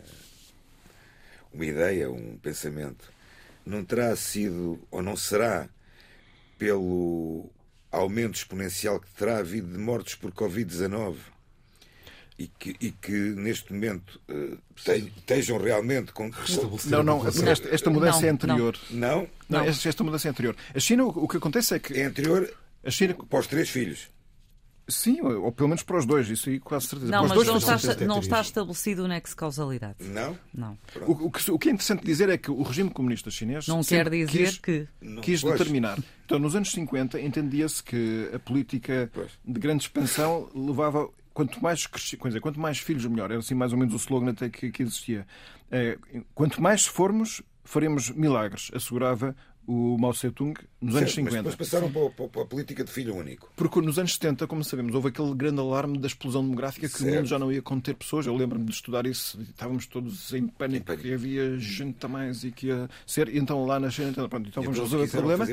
uma 1.55 1.65
ideia, 1.67 2.11
um 2.11 2.37
pensamento. 2.39 3.11
Não 3.65 3.85
terá 3.85 4.15
sido, 4.17 4.81
ou 4.91 5.01
não 5.03 5.17
será, 5.17 5.69
pelo 6.59 7.51
aumento 7.91 8.37
exponencial 8.37 8.99
que 9.01 9.09
terá 9.15 9.39
havido 9.39 9.71
de 9.73 9.79
mortes 9.79 10.15
por 10.15 10.33
Covid-19 10.33 11.17
e 12.39 12.47
que, 12.49 12.77
e 12.81 12.91
que 12.91 13.13
neste 13.13 13.73
momento 13.73 14.21
eh, 14.29 14.57
te- 14.75 15.13
estejam 15.19 15.59
realmente 15.59 16.13
com. 16.13 16.31
Não, 16.87 17.03
não, 17.03 17.27
esta, 17.29 17.69
esta 17.69 17.91
mudança 17.91 18.21
Não, 18.21 18.27
é 18.27 18.31
anterior. 18.31 18.79
Não, 18.91 19.21
Não, 19.21 19.29
Não. 19.61 19.65
esta, 19.65 19.89
esta 19.89 20.03
mudança 20.03 20.29
é 20.29 20.31
anterior. 20.31 20.57
A 20.75 20.81
China, 20.81 21.05
o, 21.05 21.09
o 21.25 21.29
que 21.29 21.37
acontece 21.37 21.75
é 21.75 21.79
que 21.79 21.93
é 22.01 22.05
anterior 22.05 22.53
a 22.85 22.91
China, 22.91 23.15
para 23.15 23.39
os 23.39 23.47
três 23.47 23.69
filhos. 23.69 24.09
Sim, 24.89 25.21
ou, 25.21 25.51
pelo 25.53 25.69
menos 25.69 25.83
para 25.83 25.99
os 25.99 26.07
dois, 26.07 26.29
isso 26.29 26.49
aí 26.51 26.59
quase 26.61 26.87
certeza. 26.87 27.11
Não, 27.11 27.21
para 27.21 27.29
mas 27.29 27.37
dois 27.37 27.49
não 27.49 27.57
está, 27.59 27.79
certeza. 27.79 28.07
não 28.07 28.19
está 28.21 28.41
estabelecido 28.41 29.05
o 29.05 29.09
nexo 29.09 29.33
de 29.33 29.37
causalidade. 29.37 29.97
Não? 30.01 30.39
Não. 30.53 30.79
O, 31.07 31.27
o 31.27 31.31
que, 31.31 31.51
o 31.51 31.59
que 31.59 31.69
é 31.69 31.73
interessante 31.73 32.05
dizer 32.05 32.29
é 32.29 32.37
que 32.37 32.51
o 32.51 32.63
regime 32.63 32.91
comunista 32.91 33.31
chinês 33.31 33.67
Não 33.67 33.83
quer 33.83 34.09
dizer 34.11 34.27
quis, 34.29 34.59
que. 34.59 34.89
Quis 35.23 35.41
Pois. 35.41 35.53
determinar. 35.59 35.99
Então, 36.25 36.39
nos 36.39 36.55
anos 36.57 36.71
50, 36.73 37.21
entendia-se 37.21 37.83
que 37.83 38.31
a 38.35 38.39
política 38.39 39.11
Pois. 39.13 39.31
de 39.45 39.61
grande 39.61 39.85
expansão 39.85 40.49
levava. 40.55 41.09
Quanto 41.35 41.63
mais, 41.63 41.87
cresci- 41.87 42.19
dizer, 42.23 42.41
quanto 42.41 42.61
mais 42.61 42.79
filhos, 42.79 43.07
melhor. 43.07 43.31
Era 43.31 43.41
assim 43.41 43.55
mais 43.55 43.73
ou 43.73 43.79
menos 43.79 43.95
o 43.95 43.97
slogan 43.97 44.31
até 44.33 44.51
que, 44.51 44.71
que 44.71 44.83
existia. 44.83 45.27
É, 45.71 45.97
quanto 46.35 46.61
mais 46.61 46.85
formos, 46.85 47.41
faremos 47.65 48.11
milagres, 48.11 48.71
assegurava 48.75 49.35
o 49.73 49.99
Mao 49.99 50.13
Tse-tung 50.13 50.55
nos 50.81 50.97
anos 50.97 51.11
Certo, 51.13 51.25
mas 51.25 51.33
50. 51.35 51.51
depois 51.51 51.55
passaram 51.57 51.91
para, 51.93 52.11
para- 52.11 52.29
para 52.29 52.43
a 52.43 52.47
política 52.47 52.85
de 52.85 52.91
filho 52.91 53.15
único. 53.17 53.51
Porque 53.57 53.81
nos 53.81 53.99
anos 53.99 54.15
70, 54.15 54.47
como 54.47 54.63
sabemos, 54.65 54.95
houve 54.95 55.09
aquele 55.09 55.35
grande 55.35 55.61
alarme 55.61 55.99
da 55.99 56.07
explosão 56.07 56.43
demográfica 56.43 56.89
que 56.89 56.95
o 56.95 56.99
Certo. 56.99 57.15
mundo 57.17 57.27
já 57.27 57.39
não 57.39 57.51
ia 57.53 57.63
conter 57.63 57.95
pessoas. 57.95 58.27
Eu 58.27 58.35
lembro-me 58.37 58.65
de 58.67 58.73
estudar 58.73 59.07
isso, 59.07 59.41
estávamos 59.43 59.87
todos 59.87 60.33
em 60.35 60.47
pânico, 60.47 60.83
Em 60.83 60.85
pânico. 60.85 61.03
que 61.05 61.15
havia 61.15 61.59
gente 61.59 62.05
a 62.05 62.09
mais 62.09 62.45
e 62.45 62.51
que 62.51 62.67
ia 62.67 62.89
ser. 63.07 63.29
E 63.29 63.39
então 63.39 63.65
lá 63.65 63.79
na 63.81 63.91
China, 63.91 64.11
então, 64.11 64.29
pronto, 64.29 64.49
então 64.49 64.63
E 64.63 64.67
vamos 64.67 64.79
resolver 64.81 65.07
o 65.07 65.11
problema 65.11 65.47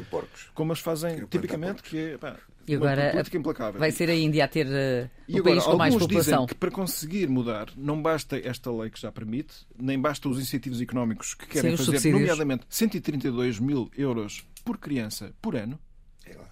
como 0.53 0.71
eles 0.71 0.82
fazem 0.82 1.25
tipicamente, 1.27 1.82
que 1.84 1.97
é 1.97 2.17
pá, 2.17 2.36
E 2.71 2.75
agora 2.75 3.12
política 3.12 3.38
implacável. 3.38 3.79
vai 3.79 3.91
ser 3.91 4.10
a 4.10 4.15
Índia 4.15 4.45
a 4.45 4.47
ter 4.47 4.67
uh, 4.67 5.10
E 5.27 5.36
o 5.36 5.38
agora, 5.39 5.55
país 5.55 5.63
com 5.63 5.75
mais 5.77 5.93
alguns 5.93 6.08
população. 6.08 6.34
dizem 6.43 6.47
que 6.47 6.55
para 6.55 6.71
conseguir 6.71 7.27
mudar 7.27 7.67
não 7.75 8.01
basta 8.01 8.38
esta 8.38 8.71
lei 8.71 8.89
que 8.89 8.99
já 8.99 9.12
permite, 9.12 9.53
nem 9.77 9.99
basta 9.99 10.29
os 10.29 10.39
incentivos 10.39 10.79
económicos 10.82 11.34
que 11.34 11.47
querem 11.47 11.71
Sim, 11.71 11.77
fazer, 11.77 11.91
subsídios. 11.91 12.19
nomeadamente 12.21 12.65
132 12.69 13.60
mil 13.60 13.89
euros 13.97 14.43
por 14.63 14.77
criança 14.77 15.34
por 15.41 15.55
ano. 15.55 15.79
É 16.25 16.36
lá. 16.36 16.49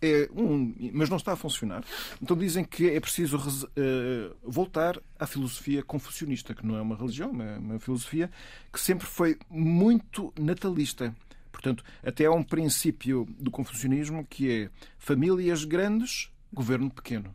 É 0.00 0.28
um, 0.34 0.72
mas 0.92 1.08
não 1.10 1.16
está 1.16 1.32
a 1.32 1.36
funcionar. 1.36 1.82
Então 2.22 2.36
dizem 2.36 2.62
que 2.64 2.88
é 2.88 3.00
preciso 3.00 3.68
eh, 3.76 4.30
voltar 4.44 4.98
à 5.18 5.26
filosofia 5.26 5.82
confucionista, 5.82 6.54
que 6.54 6.64
não 6.64 6.76
é 6.76 6.80
uma 6.80 6.96
religião, 6.96 7.30
é 7.42 7.58
uma 7.58 7.80
filosofia 7.80 8.30
que 8.72 8.80
sempre 8.80 9.06
foi 9.06 9.36
muito 9.50 10.32
natalista. 10.38 11.14
Portanto, 11.58 11.82
até 12.04 12.26
há 12.26 12.30
um 12.30 12.44
princípio 12.44 13.26
do 13.36 13.50
confucionismo 13.50 14.24
que 14.24 14.48
é 14.48 14.70
famílias 14.96 15.64
grandes, 15.64 16.30
governo 16.52 16.88
pequeno. 16.88 17.34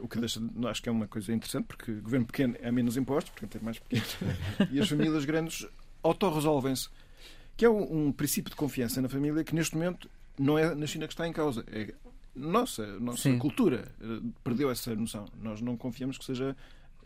O 0.00 0.08
que 0.08 0.18
deixa, 0.18 0.40
acho 0.70 0.82
que 0.82 0.88
é 0.88 0.92
uma 0.92 1.06
coisa 1.06 1.30
interessante, 1.34 1.66
porque 1.66 1.92
governo 1.92 2.24
pequeno 2.24 2.56
é 2.60 2.72
menos 2.72 2.96
impostos, 2.96 3.30
portanto 3.30 3.58
é 3.58 3.60
mais 3.62 3.78
pequeno. 3.78 4.04
E 4.72 4.80
as 4.80 4.88
famílias 4.88 5.26
grandes 5.26 5.66
autorresolvem-se. 6.02 6.88
Que 7.58 7.66
é 7.66 7.70
um, 7.70 8.10
princípio 8.10 8.50
de 8.50 8.56
confiança 8.56 9.02
na 9.02 9.08
família 9.08 9.44
que 9.44 9.54
neste 9.54 9.74
momento 9.76 10.08
não 10.38 10.58
é 10.58 10.74
na 10.74 10.86
China 10.86 11.06
que 11.06 11.12
está 11.12 11.28
em 11.28 11.32
causa. 11.32 11.64
É 11.70 11.92
nossa, 12.34 12.86
nossa 12.98 13.24
Sim. 13.24 13.38
cultura 13.38 13.92
eh, 14.00 14.20
perdeu 14.42 14.70
essa 14.70 14.94
noção. 14.94 15.26
Nós 15.42 15.60
não 15.60 15.76
confiamos 15.76 16.16
que 16.16 16.24
seja 16.24 16.56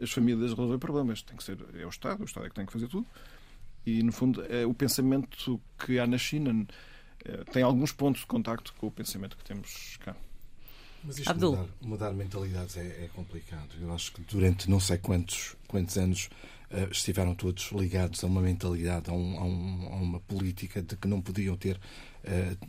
as 0.01 0.12
famílias 0.12 0.51
resolver 0.51 0.79
problemas. 0.79 1.23
Tem 1.23 1.37
que 1.37 1.42
ser 1.42 1.59
é 1.75 1.85
o 1.85 1.88
Estado, 1.88 2.21
o 2.21 2.25
Estado 2.25 2.47
é 2.47 2.49
que 2.51 2.55
tem 2.55 2.66
que 2.66 2.73
fazer 2.73 2.87
tudo. 2.87 3.07
E, 3.85 4.03
no 4.03 4.12
fundo, 4.12 4.45
é 4.49 4.64
o 4.64 4.73
pensamento 4.73 5.61
que 5.79 5.99
há 5.99 6.07
na 6.07 6.18
China 6.18 6.66
é, 7.25 7.45
tem 7.53 7.62
alguns 7.62 7.92
pontos 7.92 8.23
de 8.23 8.27
contacto 8.27 8.73
com 8.75 8.87
o 8.87 8.90
pensamento 8.90 9.37
que 9.37 9.45
temos 9.45 9.97
cá. 10.01 10.16
Mas 11.05 11.18
isto 11.18 11.35
mudar, 11.35 11.66
mudar, 11.81 12.12
mentalidades 12.12 12.77
é, 12.77 13.05
é, 13.05 13.11
complicado. 13.12 13.71
Eu 13.81 13.92
acho 13.92 14.12
que 14.12 14.23
durante 14.23 14.71
não 14.71 14.79
sei 14.79 14.99
quantos, 14.99 15.57
quantos 15.66 15.97
anos 15.99 16.31
uh, 16.71 16.92
estiveram 16.92 17.35
todos 17.35 17.73
ligados 17.73 18.23
a 18.23 18.27
uma 18.29 18.40
mentalidade, 18.40 19.11
a, 19.11 19.12
um, 19.12 19.38
a, 19.38 19.45
um, 19.45 19.88
a, 19.92 19.97
uma 19.97 20.21
política 20.21 20.81
de 20.81 20.97
que 20.97 21.09
não 21.09 21.21
podiam 21.21 21.57
ter 21.57 21.77
uh, 21.77 21.81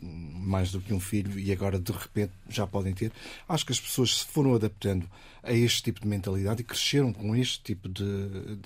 mais 0.00 0.72
do 0.72 0.80
que 0.80 0.92
um 0.92 1.00
filho 1.00 1.38
e 1.38 1.52
agora 1.52 1.78
de 1.78 1.92
repente 1.92 2.32
já 2.48 2.66
podem 2.66 2.92
ter. 2.92 3.12
Acho 3.48 3.64
que 3.64 3.72
as 3.72 3.80
pessoas 3.80 4.18
se 4.18 4.24
foram 4.24 4.54
adaptando 4.54 5.08
a 5.42 5.52
este 5.52 5.82
tipo 5.82 6.00
de 6.00 6.08
mentalidade 6.08 6.62
e 6.62 6.64
cresceram 6.64 7.12
com 7.12 7.36
este 7.36 7.62
tipo 7.62 7.88
de, 7.88 8.56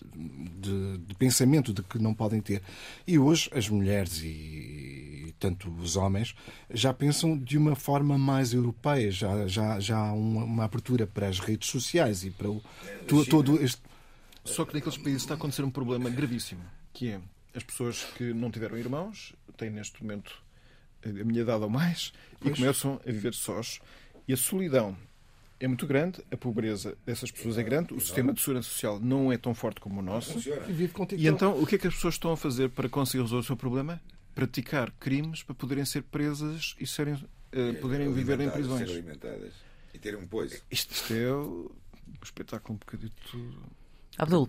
de, 0.60 0.98
de 0.98 1.14
pensamento 1.16 1.72
de 1.72 1.82
que 1.82 1.98
não 1.98 2.14
podem 2.14 2.40
ter. 2.40 2.62
E 3.06 3.18
hoje 3.18 3.50
as 3.52 3.68
mulheres 3.68 4.22
e, 4.22 5.26
e 5.28 5.34
tanto 5.38 5.70
os 5.70 5.96
homens 5.96 6.34
já 6.70 6.94
pensam 6.94 7.36
de 7.36 7.58
uma 7.58 7.74
forma 7.74 8.16
mais 8.16 8.52
europeia, 8.52 9.10
já, 9.10 9.46
já, 9.46 9.80
já 9.80 9.98
há 9.98 10.12
uma, 10.12 10.44
uma 10.44 10.64
abertura 10.64 11.06
para 11.06 11.28
as 11.28 11.38
redes 11.38 11.68
sociais 11.68 12.24
e 12.24 12.30
para 12.30 12.48
o, 12.48 12.62
to, 13.06 13.24
todo 13.26 13.62
este. 13.62 13.82
Só 14.44 14.64
que 14.64 14.74
naqueles 14.74 14.96
países 14.96 15.22
está 15.22 15.34
a 15.34 15.36
acontecer 15.36 15.62
um 15.62 15.70
problema 15.70 16.08
gravíssimo, 16.08 16.62
que 16.92 17.08
é 17.08 17.20
as 17.54 17.62
pessoas 17.62 18.04
que 18.16 18.32
não 18.32 18.50
tiveram 18.50 18.78
irmãos, 18.78 19.34
têm 19.56 19.70
neste 19.70 20.02
momento 20.02 20.40
a 21.04 21.24
minha 21.24 21.42
idade 21.42 21.62
ou 21.62 21.70
mais, 21.70 22.12
pois. 22.40 22.54
e 22.54 22.60
começam 22.60 23.00
a 23.06 23.10
viver 23.10 23.34
sós. 23.34 23.80
E 24.26 24.32
a 24.32 24.36
solidão 24.36 24.96
é 25.60 25.66
muito 25.66 25.86
grande, 25.86 26.22
a 26.30 26.36
pobreza 26.36 26.96
dessas 27.04 27.30
pessoas 27.30 27.58
é 27.58 27.62
grande, 27.62 27.92
o 27.92 28.00
sistema 28.00 28.32
de 28.32 28.40
segurança 28.40 28.68
social 28.68 29.00
não 29.00 29.32
é 29.32 29.36
tão 29.36 29.54
forte 29.54 29.80
como 29.80 30.00
o 30.00 30.02
nosso. 30.02 30.38
E 31.16 31.26
então, 31.26 31.60
o 31.60 31.66
que 31.66 31.74
é 31.74 31.78
que 31.78 31.88
as 31.88 31.94
pessoas 31.94 32.14
estão 32.14 32.32
a 32.32 32.36
fazer 32.36 32.68
para 32.70 32.88
conseguir 32.88 33.22
resolver 33.22 33.44
o 33.44 33.46
seu 33.46 33.56
problema? 33.56 34.00
Praticar 34.34 34.92
crimes 34.92 35.42
para 35.42 35.54
poderem 35.54 35.84
ser 35.84 36.02
presas 36.02 36.76
e 36.78 36.86
serem, 36.86 37.14
uh, 37.14 37.74
poderem 37.80 38.12
viver 38.12 38.38
em 38.40 38.50
prisões. 38.50 38.88
E 39.92 39.98
terem 39.98 40.20
um 40.20 40.26
pois. 40.26 40.62
Isto, 40.70 40.92
isto 40.94 41.14
é 41.14 41.32
o 41.32 41.72
espetáculo 42.22 42.74
um 42.74 42.78
bocadito. 42.78 43.64
Abdul. 44.16 44.48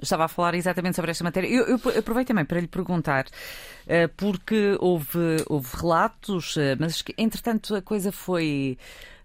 Estava 0.00 0.24
a 0.24 0.28
falar 0.28 0.54
exatamente 0.54 0.96
sobre 0.96 1.10
esta 1.10 1.24
matéria. 1.24 1.48
Eu, 1.48 1.66
eu 1.66 1.98
aproveito 1.98 2.28
também 2.28 2.44
para 2.44 2.60
lhe 2.60 2.68
perguntar, 2.68 3.26
uh, 3.26 4.08
porque 4.16 4.76
houve, 4.80 5.44
houve 5.46 5.68
relatos, 5.76 6.56
uh, 6.56 6.76
mas 6.78 7.02
entretanto 7.16 7.74
a 7.74 7.82
coisa 7.82 8.12
foi 8.12 8.78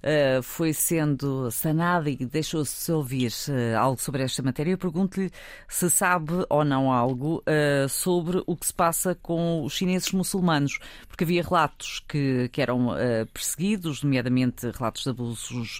uh, 0.03 0.43
foi 0.43 0.73
sendo 0.73 1.49
sanada 1.49 2.09
e 2.09 2.17
deixou-se 2.17 2.91
ouvir 2.91 3.31
uh, 3.47 3.77
algo 3.77 4.01
sobre 4.01 4.23
esta 4.23 4.43
matéria. 4.43 4.71
Eu 4.71 4.77
pergunto-lhe 4.77 5.31
se 5.67 5.89
sabe 5.89 6.33
ou 6.49 6.63
não 6.65 6.91
algo 6.91 7.41
uh, 7.47 7.87
sobre 7.89 8.43
o 8.45 8.55
que 8.55 8.67
se 8.67 8.73
passa 8.73 9.15
com 9.15 9.63
os 9.63 9.73
chineses 9.73 10.11
muçulmanos, 10.11 10.79
porque 11.07 11.23
havia 11.23 11.41
relatos 11.41 12.03
que, 12.07 12.49
que 12.49 12.61
eram 12.61 12.89
perseguidos, 13.33 14.03
nomeadamente 14.03 14.69
relatos 14.71 15.03
de 15.03 15.09
abusos 15.09 15.79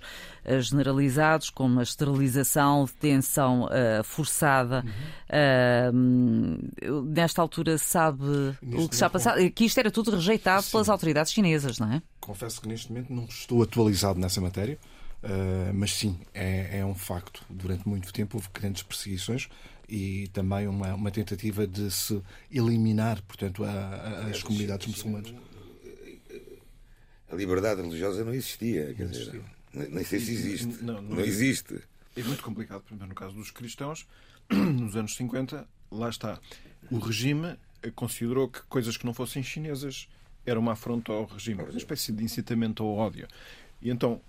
generalizados, 0.59 1.49
como 1.49 1.79
a 1.79 1.83
esterilização, 1.83 2.85
detenção 2.85 3.67
forçada. 4.03 4.83
Uhum. 5.91 7.03
nesta 7.05 7.41
altura 7.41 7.77
sabe 7.77 8.55
o 8.61 8.87
que 8.87 8.95
está 8.95 9.07
a 9.07 9.09
passar? 9.09 9.49
Que 9.51 9.65
isto 9.65 9.79
era 9.79 9.91
tudo 9.91 10.11
rejeitado 10.11 10.63
Sim. 10.63 10.71
pelas 10.71 10.89
autoridades 10.89 11.31
chinesas, 11.31 11.79
não 11.79 11.91
é? 11.91 12.01
Confesso 12.23 12.61
que 12.61 12.69
neste 12.69 12.89
momento 12.89 13.13
não 13.13 13.25
estou 13.25 13.61
atualizado 13.61 14.17
nessa 14.17 14.39
matéria, 14.39 14.79
uh, 15.23 15.73
mas 15.73 15.91
sim, 15.91 16.17
é, 16.33 16.79
é, 16.79 16.85
um 16.85 16.95
facto. 16.95 17.43
Durante 17.49 17.85
muito 17.85 18.13
tempo 18.13 18.37
houve 18.37 18.47
grandes 18.53 18.81
perseguições 18.81 19.49
e 19.89 20.29
também 20.29 20.65
uma, 20.65 20.93
uma 20.93 21.11
tentativa 21.11 21.67
de 21.67 21.91
se 21.91 22.21
eliminar, 22.49 23.21
portanto, 23.23 23.65
a, 23.65 23.69
a, 23.69 24.27
as 24.27 24.41
comunidades 24.41 24.87
muçulmanas. 24.87 25.33
A 27.29 27.35
liberdade 27.35 27.81
religiosa 27.81 28.23
não 28.23 28.33
existia, 28.33 28.93
quer 28.93 29.09
dizer, 29.09 29.41
nem 29.73 30.05
sei 30.05 30.21
se 30.21 30.31
existe. 30.31 30.81
Não, 30.81 31.01
não, 31.01 31.15
não 31.17 31.19
existe. 31.19 31.77
É 32.15 32.23
muito 32.23 32.41
complicado, 32.41 32.83
por 32.83 32.93
exemplo, 32.93 33.09
no 33.09 33.15
caso 33.15 33.35
dos 33.35 33.51
cristãos, 33.51 34.07
nos 34.49 34.95
anos 34.95 35.13
50, 35.15 35.67
lá 35.91 36.09
está. 36.09 36.39
O 36.89 36.99
regime 36.99 37.57
considerou 37.95 38.47
que 38.47 38.61
coisas 38.63 38.95
que 38.95 39.05
não 39.05 39.13
fossem 39.13 39.43
chinesas 39.43 40.07
era 40.45 40.59
uma 40.59 40.73
afronta 40.73 41.11
ao 41.11 41.25
regime, 41.25 41.63
uma 41.63 41.77
espécie 41.77 42.11
de 42.11 42.23
incitamento 42.23 42.83
ao 42.83 42.95
ódio. 42.95 43.27
E 43.81 43.89
então, 43.89 44.21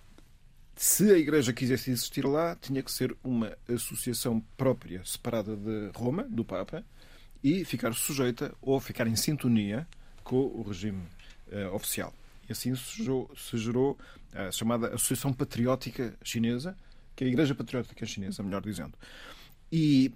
se 0.76 1.12
a 1.12 1.18
Igreja 1.18 1.52
quisesse 1.52 1.90
existir 1.90 2.26
lá, 2.26 2.56
tinha 2.56 2.82
que 2.82 2.90
ser 2.90 3.16
uma 3.22 3.56
associação 3.68 4.40
própria, 4.56 5.04
separada 5.04 5.56
de 5.56 5.90
Roma, 5.94 6.24
do 6.24 6.44
Papa, 6.44 6.84
e 7.42 7.64
ficar 7.64 7.92
sujeita 7.94 8.54
ou 8.60 8.80
ficar 8.80 9.06
em 9.06 9.16
sintonia 9.16 9.86
com 10.22 10.36
o 10.36 10.62
regime 10.62 11.02
uh, 11.52 11.74
oficial. 11.74 12.12
E 12.48 12.52
assim 12.52 12.74
se 12.74 13.02
gerou, 13.02 13.30
se 13.36 13.56
gerou 13.58 13.98
a 14.32 14.50
chamada 14.50 14.88
Associação 14.88 15.32
Patriótica 15.32 16.14
Chinesa, 16.22 16.76
que 17.14 17.24
é 17.24 17.26
a 17.26 17.30
Igreja 17.30 17.54
Patriótica 17.54 18.04
Chinesa, 18.04 18.42
melhor 18.42 18.62
dizendo. 18.62 18.94
E 19.70 20.12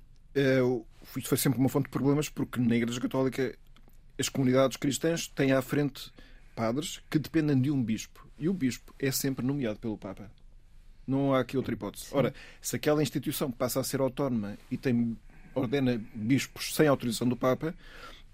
uh, 0.65 0.85
isto 1.17 1.29
foi 1.29 1.39
sempre 1.39 1.59
uma 1.59 1.69
fonte 1.69 1.85
de 1.85 1.91
problemas, 1.91 2.29
porque 2.29 2.61
na 2.61 2.75
Igreja 2.75 3.01
Católica 3.01 3.55
as 4.19 4.29
comunidades 4.29 4.77
cristãs 4.77 5.29
têm 5.29 5.53
à 5.53 5.63
frente 5.63 6.13
padres 6.55 7.01
que 7.09 7.19
dependem 7.19 7.61
de 7.61 7.71
um 7.71 7.83
bispo. 7.83 8.27
E 8.39 8.49
o 8.49 8.53
bispo 8.53 8.95
é 8.99 9.11
sempre 9.11 9.45
nomeado 9.45 9.79
pelo 9.79 9.97
Papa. 9.97 10.31
Não 11.07 11.33
há 11.33 11.41
aqui 11.41 11.57
outra 11.57 11.73
hipótese. 11.73 12.07
Sim. 12.07 12.17
Ora, 12.17 12.35
se 12.61 12.77
aquela 12.77 13.03
instituição 13.03 13.51
passa 13.51 13.81
a 13.81 13.85
ser 13.85 14.01
autónoma 14.01 14.59
e 14.71 14.77
tem, 14.77 15.17
ordena 15.55 16.01
bispos 16.15 16.75
sem 16.75 16.87
autorização 16.87 17.29
do 17.29 17.37
Papa, 17.37 17.75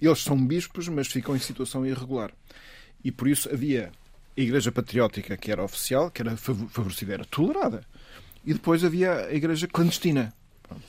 eles 0.01 0.21
são 0.21 0.37
bispos, 0.45 0.89
mas 0.89 1.07
ficam 1.07 1.37
em 1.37 1.39
situação 1.39 1.87
irregular. 1.87 2.33
E 3.03 3.13
por 3.13 3.29
isso 3.29 3.49
havia 3.53 3.93
a 4.37 4.41
Igreja 4.41 4.73
Patriótica, 4.73 5.37
que 5.37 5.53
era 5.53 5.63
oficial, 5.63 6.11
que 6.11 6.23
era 6.23 6.37
favorecida, 6.37 7.15
era 7.15 7.25
tolerada. 7.25 7.87
E 8.45 8.53
depois 8.53 8.83
havia 8.85 9.27
a 9.27 9.35
Igreja 9.35 9.69
Clandestina, 9.69 10.35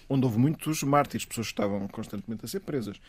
onde 0.09 0.25
houve 0.25 0.39
muitos 0.39 0.81
mártires, 0.83 1.25
pessoas 1.25 1.47
que 1.47 1.53
estavam 1.53 1.87
constantemente 1.87 2.45
a 2.45 2.47
ser 2.47 2.61
presas. 2.61 2.99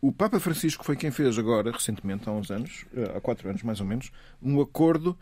O 0.00 0.12
Papa 0.12 0.38
Francisco 0.38 0.84
foi 0.84 0.96
quem 0.96 1.10
fez 1.10 1.38
agora, 1.38 1.70
recentemente, 1.70 2.28
há 2.28 2.32
uns 2.32 2.50
anos, 2.50 2.84
eh, 2.94 3.12
há 3.16 3.20
quatro 3.20 3.48
anos 3.48 3.62
mais 3.62 3.80
ou 3.80 3.86
menos, 3.86 4.10
um 4.42 4.60
acordo 4.60 5.16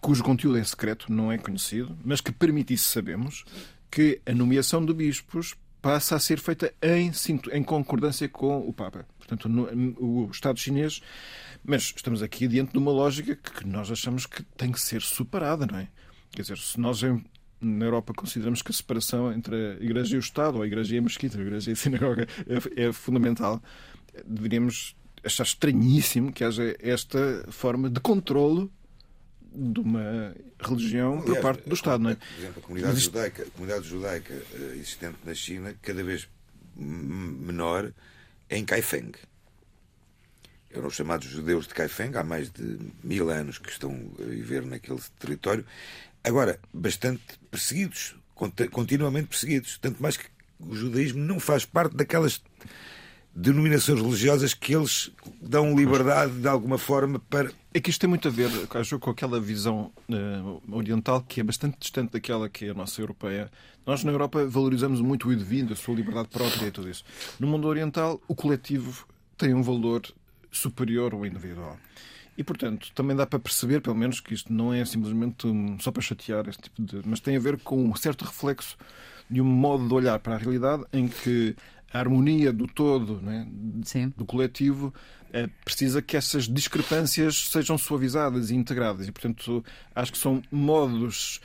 cujo 0.00 0.22
conteúdo 0.22 0.58
é 0.58 0.64
secreto, 0.64 1.12
não 1.12 1.30
é 1.30 1.38
conhecido, 1.38 1.96
mas 2.04 2.20
que 2.20 2.32
permitisse, 2.32 2.84
sabemos, 2.84 3.44
que 3.90 4.20
a 4.26 4.32
nomeação 4.32 4.84
de 4.84 4.92
bispos 4.92 5.54
passa 5.80 6.16
a 6.16 6.18
ser 6.18 6.38
feita 6.38 6.72
em, 6.82 7.10
em 7.52 7.62
concordância 7.62 8.28
com 8.28 8.58
o 8.58 8.72
Papa. 8.72 9.06
Portanto, 9.18 9.48
no, 9.48 9.64
o 9.98 10.30
Estado 10.30 10.58
chinês. 10.58 11.00
Mas 11.64 11.92
estamos 11.94 12.22
aqui 12.22 12.48
diante 12.48 12.72
de 12.72 12.78
uma 12.78 12.90
lógica 12.90 13.36
que 13.36 13.66
nós 13.66 13.90
achamos 13.90 14.26
que 14.26 14.42
tem 14.56 14.72
que 14.72 14.80
ser 14.80 15.02
superada, 15.02 15.66
não 15.66 15.78
é? 15.78 15.88
Quer 16.30 16.42
dizer, 16.42 16.58
se 16.58 16.78
nós 16.80 17.02
na 17.60 17.84
Europa 17.84 18.14
consideramos 18.14 18.62
que 18.62 18.70
a 18.70 18.74
separação 18.74 19.32
entre 19.32 19.54
a 19.54 19.84
Igreja 19.84 20.14
e 20.14 20.18
o 20.18 20.20
Estado, 20.20 20.56
ou 20.56 20.62
a 20.62 20.66
Igreja 20.66 20.94
e 20.94 20.98
a 20.98 21.02
Mesquita, 21.02 21.38
a 21.38 21.42
Igreja 21.42 21.70
e 21.70 21.72
a 21.72 21.76
Sinagoga, 21.76 22.26
é, 22.46 22.84
é 22.84 22.92
fundamental, 22.92 23.62
deveríamos 24.26 24.96
achar 25.24 25.44
estranhíssimo 25.44 26.32
que 26.32 26.44
haja 26.44 26.76
esta 26.80 27.44
forma 27.50 27.90
de 27.90 28.00
controlo 28.00 28.70
de 29.52 29.80
uma 29.80 30.34
religião 30.60 31.18
Aliás, 31.18 31.26
por 31.26 31.40
parte 31.40 31.68
do 31.68 31.74
Estado. 31.74 32.02
Não 32.02 32.10
é? 32.10 32.14
Por 32.14 32.38
exemplo, 32.38 32.58
a 32.58 32.62
comunidade, 32.62 32.92
Existe... 32.92 33.06
judaica, 33.06 33.42
a 33.42 33.50
comunidade 33.50 33.88
judaica 33.88 34.34
eh, 34.34 34.74
existente 34.76 35.18
na 35.24 35.34
China, 35.34 35.74
cada 35.82 36.02
vez 36.04 36.28
menor, 36.76 37.92
é 38.48 38.56
em 38.56 38.64
Kaifeng. 38.64 39.12
Eram 40.70 40.86
os 40.86 40.94
chamados 40.94 41.26
judeus 41.26 41.66
de 41.66 41.74
Kaifeng, 41.74 42.16
há 42.16 42.22
mais 42.22 42.50
de 42.50 42.78
mil 43.02 43.28
anos 43.28 43.58
que 43.58 43.70
estão 43.70 43.90
a 44.20 44.22
viver 44.22 44.64
naquele 44.64 45.00
território. 45.18 45.66
Agora, 46.22 46.60
bastante 46.72 47.22
perseguidos, 47.50 48.14
continuamente 48.70 49.28
perseguidos. 49.28 49.78
Tanto 49.78 50.00
mais 50.00 50.16
que 50.16 50.26
o 50.60 50.74
judaísmo 50.74 51.18
não 51.18 51.40
faz 51.40 51.64
parte 51.64 51.96
daquelas 51.96 52.40
denominações 53.34 54.00
religiosas 54.00 54.54
que 54.54 54.74
eles 54.74 55.10
dão 55.40 55.76
liberdade 55.76 56.32
de 56.40 56.48
alguma 56.48 56.78
forma 56.78 57.18
para. 57.18 57.50
É 57.72 57.80
que 57.80 57.90
isto 57.90 58.00
tem 58.00 58.08
muito 58.08 58.26
a 58.26 58.30
ver, 58.30 58.50
acho, 58.74 58.98
com 58.98 59.10
aquela 59.10 59.40
visão 59.40 59.92
uh, 60.08 60.62
oriental 60.76 61.22
que 61.22 61.40
é 61.40 61.44
bastante 61.44 61.78
distante 61.78 62.12
daquela 62.12 62.48
que 62.48 62.66
é 62.66 62.70
a 62.70 62.74
nossa 62.74 63.00
europeia. 63.00 63.50
Nós 63.86 64.02
na 64.02 64.10
Europa 64.10 64.44
valorizamos 64.46 65.00
muito 65.00 65.28
o 65.28 65.32
indivíduo, 65.32 65.72
a 65.72 65.76
sua 65.76 65.94
liberdade 65.94 66.28
própria 66.28 66.66
e 66.66 66.70
tudo 66.70 66.90
isso. 66.90 67.04
No 67.38 67.46
mundo 67.46 67.68
oriental, 67.68 68.20
o 68.26 68.34
coletivo 68.34 69.06
tem 69.38 69.54
um 69.54 69.62
valor 69.62 70.02
superior 70.50 71.14
ao 71.14 71.24
individual. 71.24 71.78
E, 72.36 72.42
portanto, 72.42 72.90
também 72.94 73.16
dá 73.16 73.26
para 73.26 73.38
perceber, 73.38 73.80
pelo 73.80 73.96
menos, 73.96 74.18
que 74.20 74.34
isto 74.34 74.52
não 74.52 74.72
é 74.72 74.84
simplesmente 74.84 75.46
só 75.80 75.92
para 75.92 76.02
chatear, 76.02 76.48
este 76.48 76.62
tipo 76.62 76.82
de... 76.82 77.02
mas 77.06 77.20
tem 77.20 77.36
a 77.36 77.40
ver 77.40 77.58
com 77.60 77.84
um 77.84 77.94
certo 77.94 78.24
reflexo 78.24 78.76
de 79.28 79.40
um 79.40 79.44
modo 79.44 79.86
de 79.86 79.94
olhar 79.94 80.18
para 80.18 80.34
a 80.34 80.38
realidade 80.38 80.84
em 80.92 81.06
que 81.06 81.54
a 81.92 81.98
harmonia 81.98 82.52
do 82.52 82.66
todo, 82.66 83.20
né, 83.20 83.46
do 84.16 84.24
coletivo, 84.24 84.92
é, 85.32 85.48
precisa 85.64 86.00
que 86.02 86.16
essas 86.16 86.48
discrepâncias 86.48 87.48
sejam 87.48 87.76
suavizadas 87.78 88.50
e 88.50 88.54
integradas. 88.54 89.08
E, 89.08 89.12
portanto, 89.12 89.64
acho 89.94 90.12
que 90.12 90.18
são 90.18 90.42
modos 90.50 91.40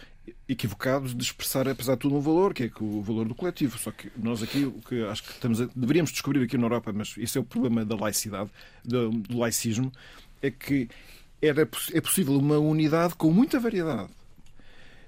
equivocados 0.48 1.16
de 1.16 1.24
expressar, 1.24 1.68
apesar 1.68 1.94
de 1.94 2.02
tudo, 2.02 2.16
um 2.16 2.22
valor, 2.22 2.54
que 2.54 2.64
é 2.64 2.72
o 2.80 3.02
valor 3.02 3.28
do 3.28 3.36
coletivo. 3.36 3.78
Só 3.78 3.92
que 3.92 4.12
nós 4.18 4.42
aqui, 4.42 4.66
o 4.66 4.82
que 4.82 5.04
acho 5.06 5.24
que 5.24 5.32
estamos 5.32 5.62
a, 5.62 5.70
deveríamos 5.76 6.12
descobrir 6.12 6.44
aqui 6.44 6.58
na 6.58 6.66
Europa, 6.66 6.92
mas 6.94 7.16
isso 7.18 7.38
é 7.38 7.42
o 7.42 7.44
problema 7.44 7.86
da 7.86 7.96
laicidade, 7.96 8.50
do, 8.84 9.10
do 9.10 9.38
laicismo, 9.38 9.92
é 10.42 10.50
que 10.50 10.90
era, 11.42 11.62
é 11.94 12.02
possível 12.02 12.38
uma 12.38 12.58
unidade 12.58 13.16
com 13.16 13.32
muita 13.32 13.60
variedade. 13.60 14.10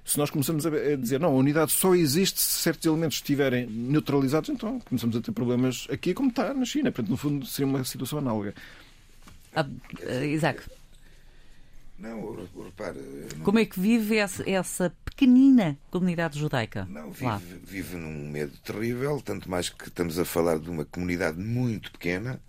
Se 0.08 0.18
nós 0.18 0.30
começamos 0.30 0.66
a 0.66 0.70
dizer, 0.96 1.20
não, 1.20 1.34
a 1.34 1.36
unidade 1.36 1.70
só 1.74 1.94
existe 1.94 2.40
se 2.40 2.62
certos 2.62 2.86
elementos 2.86 3.18
estiverem 3.18 3.68
neutralizados, 3.68 4.50
então 4.50 4.80
começamos 4.80 5.14
a 5.18 5.22
ter 5.22 5.34
problemas 5.34 5.86
aqui 5.92 6.14
como 6.14 6.30
está 6.30 6.54
na 6.54 6.64
China. 6.64 6.94
Portanto, 6.94 7.10
no 7.10 7.18
fundo, 7.18 7.46
seria 7.46 7.68
uma 7.68 7.84
situação 7.84 8.20
análoga. 8.20 8.56
Ah, 9.54 9.66
uh, 9.66 10.24
Isaac. 10.24 10.62
Não, 12.00 12.38
repare. 12.64 13.00
Não... 13.36 13.44
Como 13.44 13.60
é 13.60 13.66
que 13.66 13.78
vive 13.78 14.16
essa, 14.16 14.50
essa 14.50 14.96
pequenina 15.04 15.78
comunidade 15.92 16.40
judaica? 16.40 16.88
Não, 16.90 17.12
vive, 17.12 17.60
vive 17.66 17.98
num 17.98 18.30
medo 18.30 18.54
terrível, 18.64 19.20
tanto 19.20 19.52
mais 19.52 19.68
que 19.68 19.90
estamos 19.90 20.18
a 20.18 20.24
falar 20.24 20.58
de 20.58 20.70
uma 20.70 20.86
comunidade 20.86 21.38
muito 21.38 21.92
pequena. 21.92 22.40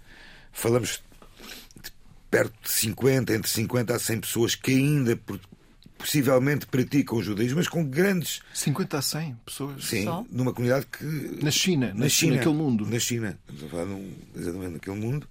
Falamos 0.52 1.02
de 1.82 1.90
perto 2.30 2.54
de 2.62 2.70
50, 2.70 3.34
entre 3.34 3.50
50 3.50 3.96
a 3.96 3.98
100 3.98 4.20
pessoas 4.20 4.54
que 4.54 4.70
ainda 4.70 5.18
possivelmente 5.98 6.66
praticam 6.66 7.18
o 7.18 7.22
judaísmo, 7.22 7.58
mas 7.58 7.68
com 7.68 7.84
grandes. 7.84 8.40
50 8.54 8.98
a 8.98 9.02
100 9.02 9.36
pessoas? 9.44 9.84
Sim, 9.84 10.04
Só? 10.04 10.24
numa 10.30 10.52
comunidade 10.52 10.86
que. 10.86 11.04
Na 11.42 11.50
China, 11.50 11.88
na, 11.88 12.00
na 12.00 12.08
China, 12.08 12.36
naquele 12.36 12.54
mundo. 12.54 12.86
Na 12.86 12.98
China, 12.98 13.38
estamos 13.40 13.64
a 13.64 13.68
falar 13.68 13.84
num, 13.84 14.12
exatamente 14.34 14.72
naquele 14.72 14.96
mundo 14.96 15.28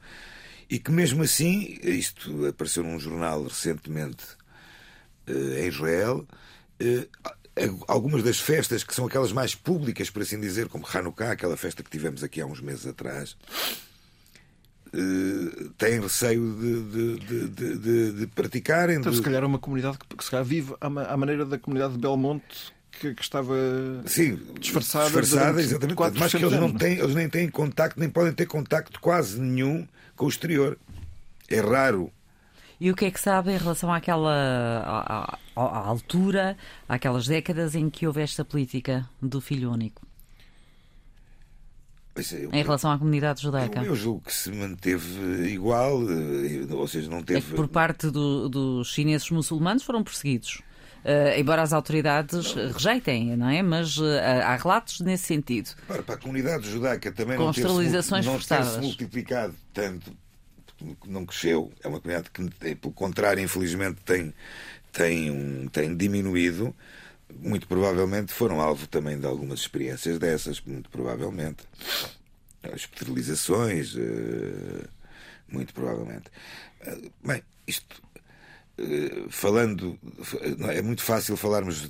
e 0.70 0.80
que 0.80 0.92
mesmo 0.92 1.24
assim, 1.24 1.80
isto 1.82 2.46
apareceu 2.46 2.84
num 2.84 3.00
jornal 3.00 3.44
recentemente 3.44 4.24
uh, 5.28 5.60
em 5.60 5.68
Israel, 5.68 6.28
uh, 6.82 7.86
algumas 7.88 8.22
das 8.22 8.40
festas 8.40 8.84
que 8.84 8.94
são 8.94 9.06
aquelas 9.06 9.32
mais 9.32 9.56
públicas, 9.56 10.10
por 10.10 10.22
assim 10.22 10.40
dizer, 10.40 10.68
como 10.68 10.86
Hanukkah, 10.86 11.32
aquela 11.32 11.58
festa 11.58 11.82
que 11.82 11.90
tivemos 11.90 12.24
aqui 12.24 12.42
há 12.42 12.46
uns 12.46 12.62
meses 12.62 12.86
atrás, 12.86 13.36
têm 15.78 16.00
receio 16.00 16.56
de, 16.56 17.18
de, 17.18 17.50
de, 17.50 17.78
de, 17.78 18.12
de 18.14 18.28
praticarem. 18.28 18.98
Então, 18.98 19.14
se 19.14 19.22
calhar 19.22 19.44
é 19.44 19.46
uma 19.46 19.60
comunidade 19.60 19.98
que 19.98 20.24
se 20.24 20.32
calhar 20.32 20.46
vive 20.46 20.76
à 20.80 21.18
maneira 21.18 21.46
da 21.46 21.58
comunidade 21.58 21.94
de 21.94 22.00
Belmonte 22.00 22.74
que, 23.00 23.14
que, 23.14 23.22
estava 23.22 23.56
Sim, 24.06 24.40
disfarçada. 24.60 25.06
Disfarçada, 25.06 25.62
exatamente. 25.62 26.00
Mas 26.20 26.32
que 26.32 26.44
eles, 26.44 26.60
não 26.60 26.74
têm, 26.74 26.98
eles 26.98 27.16
nem 27.16 27.30
têm 27.30 27.50
contacto, 27.50 28.00
nem 28.00 28.10
podem 28.10 28.34
ter 28.34 28.46
contacto 28.46 29.00
quase 29.00 29.40
nenhum 29.40 29.88
com 30.16 30.26
o 30.26 30.30
exterior. 30.30 30.78
É 31.50 31.60
raro. 31.60 32.12
E 32.80 32.92
o 32.92 32.96
que 32.96 33.06
é 33.06 33.12
que 33.12 33.20
sabe 33.20 33.52
em 33.52 33.58
relação 33.58 33.92
àquela 33.92 34.32
à, 34.84 35.38
à, 35.56 35.62
à 35.62 35.88
altura, 35.88 36.58
àquelas 36.88 37.28
décadas 37.28 37.76
em 37.76 37.90
que 37.90 38.06
houve 38.06 38.22
esta 38.22 38.46
política 38.46 39.08
do 39.22 39.42
filho 39.42 39.72
único? 39.72 40.07
Eu, 42.34 42.50
em 42.52 42.64
relação 42.64 42.92
à 42.92 42.98
comunidade 42.98 43.42
judaica? 43.42 43.80
Eu, 43.80 43.88
eu, 43.88 43.96
julgo 43.96 44.22
que 44.22 44.34
se 44.34 44.52
manteve 44.52 45.52
igual, 45.52 46.02
eh, 46.10 46.74
ou 46.74 46.88
seja, 46.88 47.10
não 47.10 47.22
teve. 47.22 47.54
É 47.54 47.56
por 47.56 47.68
parte 47.68 48.10
do, 48.10 48.50
dos 48.50 48.92
chineses 48.92 49.30
muçulmanos 49.30 49.84
foram 49.84 50.04
perseguidos. 50.04 50.62
Uh, 51.06 51.40
embora 51.40 51.62
as 51.62 51.72
autoridades 51.72 52.54
não. 52.54 52.72
rejeitem, 52.74 53.38
não 53.38 53.48
é? 53.48 53.62
Mas 53.62 53.98
uh, 53.98 54.04
há 54.44 54.56
relatos 54.58 55.00
nesse 55.00 55.26
sentido. 55.26 55.70
Para, 55.88 56.04
para 56.04 56.16
a 56.16 56.18
comunidade 56.18 56.70
judaica 56.70 57.12
também 57.14 57.38
Com 57.38 57.46
não 57.46 57.54
ter-se, 57.54 58.24
forçadas. 58.24 58.76
ter 58.76 58.82
multiplicado 58.82 59.56
tanto, 59.74 60.12
não 61.06 61.26
cresceu. 61.26 61.72
É 61.82 61.88
uma 61.88 62.02
comunidade 62.02 62.30
que, 62.32 62.76
pelo 62.76 62.94
contrário, 62.94 63.42
infelizmente, 63.42 64.02
tem, 64.04 64.34
tem, 64.92 65.32
um, 65.32 65.68
tem 65.68 65.96
diminuído. 65.96 66.76
Muito 67.34 67.68
provavelmente 67.68 68.34
foram 68.34 68.62
alvo 68.62 68.88
também 68.88 69.20
de 69.20 69.26
algumas 69.26 69.60
experiências 69.60 70.18
dessas, 70.18 70.62
muito 70.62 70.90
provavelmente. 70.90 71.64
As 72.64 72.82
esterilizações, 72.82 73.96
uh, 73.96 74.88
muito 75.50 75.74
provavelmente. 75.74 76.32
Bem, 77.24 77.44
isto 77.66 78.02
eh, 78.78 79.26
falando, 79.30 79.98
é 80.70 80.82
muito 80.84 81.02
fácil 81.02 81.36
falarmos, 81.36 81.90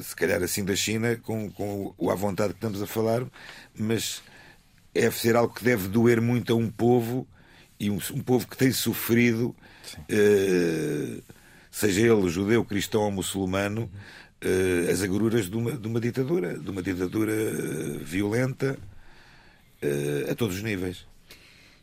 se 0.00 0.14
calhar 0.14 0.40
assim, 0.40 0.64
da 0.64 0.76
China 0.76 1.16
com, 1.16 1.50
com 1.50 1.92
o 1.98 2.10
à 2.10 2.14
vontade 2.14 2.52
que 2.52 2.58
estamos 2.58 2.80
a 2.80 2.86
falar, 2.86 3.24
mas 3.76 4.22
é 4.94 5.10
ser 5.10 5.34
algo 5.34 5.52
que 5.52 5.64
deve 5.64 5.88
doer 5.88 6.20
muito 6.20 6.52
a 6.52 6.56
um 6.56 6.70
povo 6.70 7.26
e 7.78 7.90
um, 7.90 7.98
um 8.14 8.20
povo 8.20 8.46
que 8.46 8.56
tem 8.56 8.70
sofrido, 8.70 9.54
uh, 9.96 11.22
seja 11.72 12.00
ele 12.02 12.28
judeu, 12.28 12.64
cristão 12.64 13.02
ou 13.02 13.10
muçulmano, 13.10 13.90
uh, 14.44 14.90
as 14.90 15.02
agruras 15.02 15.48
de 15.48 15.56
uma, 15.56 15.72
de 15.72 15.86
uma 15.86 16.00
ditadura, 16.00 16.58
de 16.58 16.70
uma 16.70 16.82
ditadura 16.82 17.32
violenta 18.02 18.78
uh, 19.82 20.30
a 20.30 20.34
todos 20.34 20.56
os 20.56 20.62
níveis. 20.62 21.06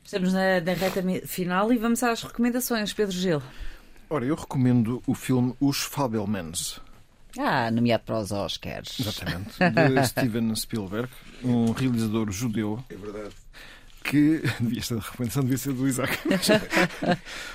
Estamos 0.04 0.34
na, 0.34 0.62
na 0.62 0.74
reta 0.74 1.02
final 1.26 1.74
e 1.74 1.78
vamos 1.78 2.04
às 2.04 2.22
recomendações, 2.22 2.94
Pedro 2.94 3.16
Gil. 3.16 3.42
Ora, 4.08 4.24
eu 4.24 4.36
recomendo 4.36 5.02
o 5.08 5.16
filme 5.16 5.56
Os 5.60 5.82
Fabelmans. 5.82 6.80
Ah, 7.38 7.70
nomeado 7.72 8.04
para 8.06 8.20
os 8.20 8.32
Oscars. 8.32 9.00
Exatamente. 9.00 9.58
De 9.58 10.06
Steven 10.08 10.56
Spielberg, 10.56 11.10
um 11.44 11.72
realizador 11.72 12.32
judeu. 12.32 12.84
É 12.90 12.96
verdade. 12.96 13.36
Que. 14.06 14.42
Esta 14.78 15.00
recomendação 15.00 15.44
devia 15.44 15.58
ser 15.58 15.74
do 15.74 15.88
Isaac. 15.88 16.18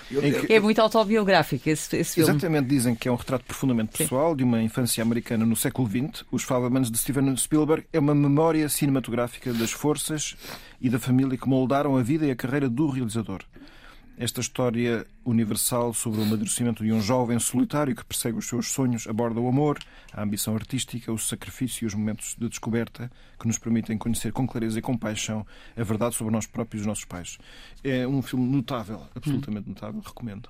que... 0.09 0.53
É 0.53 0.59
muito 0.59 0.81
autobiográfico 0.81 1.69
esse, 1.69 1.97
esse 1.97 2.15
filme. 2.17 2.31
Exatamente, 2.31 2.69
dizem 2.69 2.95
que 2.95 3.09
é 3.09 3.13
um 3.13 3.15
retrato 3.15 3.45
profundamente 3.45 3.97
pessoal 3.97 4.31
Sim. 4.31 4.37
de 4.37 4.45
uma 4.45 4.61
infância 4.61 5.03
americana 5.03 5.47
no 5.47 5.55
século 5.55 5.89
XX. 5.89 6.25
Os 6.31 6.43
Fabelmans 6.43 6.91
de 6.91 6.99
Steven 6.99 7.37
Spielberg 7.37 7.87
é 7.93 7.99
uma 7.99 8.15
memória 8.15 8.69
cinematográfica 8.69 9.53
das 9.55 9.71
forças 9.71 10.37
e 10.81 10.91
da 10.91 10.99
família 10.99 11.39
que 11.39 11.49
moldaram 11.49 11.97
a 11.97 12.03
vida 12.03 12.27
e 12.27 12.31
a 12.31 12.37
carreira 12.37 12.69
do 12.69 12.89
realizador. 12.89 13.43
Esta 14.19 14.41
história 14.41 15.07
universal 15.25 15.93
sobre 15.93 16.21
o 16.21 16.23
amadurecimento 16.23 16.83
de 16.83 16.93
um 16.93 17.01
jovem 17.01 17.39
solitário 17.39 17.95
que 17.95 18.05
persegue 18.05 18.39
os 18.39 18.47
seus 18.47 18.69
sonhos 18.69 19.07
aborda 19.07 19.41
o 19.41 19.49
amor, 19.49 19.79
a 20.13 20.23
ambição 20.23 20.55
artística, 20.55 21.13
o 21.13 21.19
sacrifício 21.19 21.85
e 21.85 21.87
os 21.87 21.95
momentos 21.95 22.37
de 22.39 22.49
descoberta 22.49 23.11
que 23.39 23.47
nos 23.47 23.59
permitem 23.59 23.97
conhecer 23.99 24.33
com 24.33 24.47
clareza 24.47 24.79
e 24.79 24.83
compaixão 24.83 25.47
a 25.77 25.83
verdade 25.83 26.15
sobre 26.15 26.33
nós 26.33 26.47
próprios 26.47 26.81
e 26.81 26.83
os 26.83 26.87
nossos 26.87 27.05
pais. 27.05 27.39
É 27.83 28.07
um 28.07 28.23
filme 28.23 28.47
notável, 28.47 29.03
absolutamente 29.15 29.69
hum. 29.69 29.73
notável, 29.75 30.01
recomendo. 30.01 30.49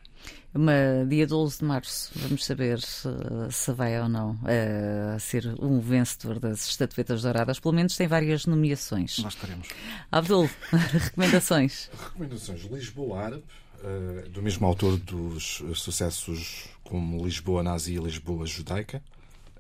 Uma, 0.53 1.07
dia 1.09 1.27
12 1.27 1.61
de 1.61 1.65
março, 1.65 2.11
vamos 2.17 2.45
saber 2.45 2.81
se, 2.81 3.09
se 3.51 3.73
vai 3.73 4.01
ou 4.01 4.09
não 4.09 4.33
uh, 4.33 5.21
ser 5.21 5.47
um 5.61 5.79
vencedor 5.79 6.41
das 6.41 6.67
estatuetas 6.67 7.23
douradas. 7.23 7.61
Pelo 7.61 7.75
menos 7.75 7.97
tem 7.97 8.09
várias 8.09 8.47
nomeações. 8.47 9.19
Lá 9.19 9.29
estaremos. 9.29 9.69
Abdul, 10.11 10.51
recomendações. 10.93 11.89
Recomendações: 11.97 12.63
Lisboa 12.65 13.21
Árabe, 13.21 13.45
do 14.31 14.43
mesmo 14.43 14.67
autor 14.67 14.97
dos 14.99 15.63
sucessos 15.75 16.69
como 16.83 17.25
Lisboa 17.25 17.63
Nazi 17.63 17.95
e 17.95 17.99
Lisboa 17.99 18.47
Judaica, 18.47 19.03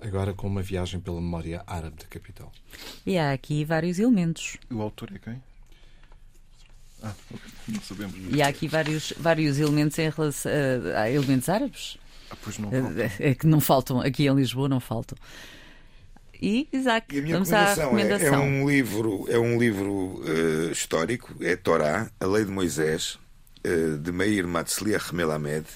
agora 0.00 0.32
com 0.32 0.46
uma 0.46 0.62
viagem 0.62 1.00
pela 1.00 1.20
memória 1.20 1.62
árabe 1.66 1.96
da 1.96 2.06
capital. 2.06 2.52
E 3.06 3.18
há 3.18 3.32
aqui 3.32 3.64
vários 3.64 3.98
elementos. 3.98 4.56
O 4.70 4.80
autor 4.80 5.10
é 5.14 5.18
quem? 5.18 5.42
Ah, 7.02 7.14
não 7.68 7.80
sabemos. 7.80 8.16
E 8.34 8.42
há 8.42 8.48
aqui 8.48 8.68
vários, 8.68 9.12
vários 9.18 9.58
elementos 9.58 9.98
em 9.98 10.10
relação 10.10 10.52
a, 10.94 11.00
a 11.00 11.10
elementos 11.10 11.48
árabes. 11.48 11.98
Ah, 12.30 12.36
pois 12.42 12.58
não 12.58 12.70
faltam. 12.70 13.10
É 13.18 13.34
que 13.34 13.46
não 13.46 13.60
faltam, 13.60 14.00
aqui 14.00 14.26
em 14.26 14.34
Lisboa 14.34 14.68
não 14.68 14.80
faltam. 14.80 15.16
E, 16.42 16.68
Isaac, 16.72 17.14
e 17.14 17.18
a 17.18 17.22
minha 17.22 17.34
vamos 17.34 17.52
à 17.52 17.74
recomendação. 17.74 18.34
É, 18.34 18.36
é, 18.36 18.38
um 18.38 18.68
livro, 18.68 19.26
é 19.28 19.38
um 19.38 19.58
livro 19.58 20.22
uh, 20.22 20.72
histórico, 20.72 21.34
é 21.40 21.54
Torá, 21.54 22.10
a 22.18 22.26
Lei 22.26 22.44
de 22.46 22.50
Moisés, 22.50 23.18
de 23.62 24.12
Meir 24.12 24.46
Matzliach 24.46 25.14
Melamed, 25.14 25.66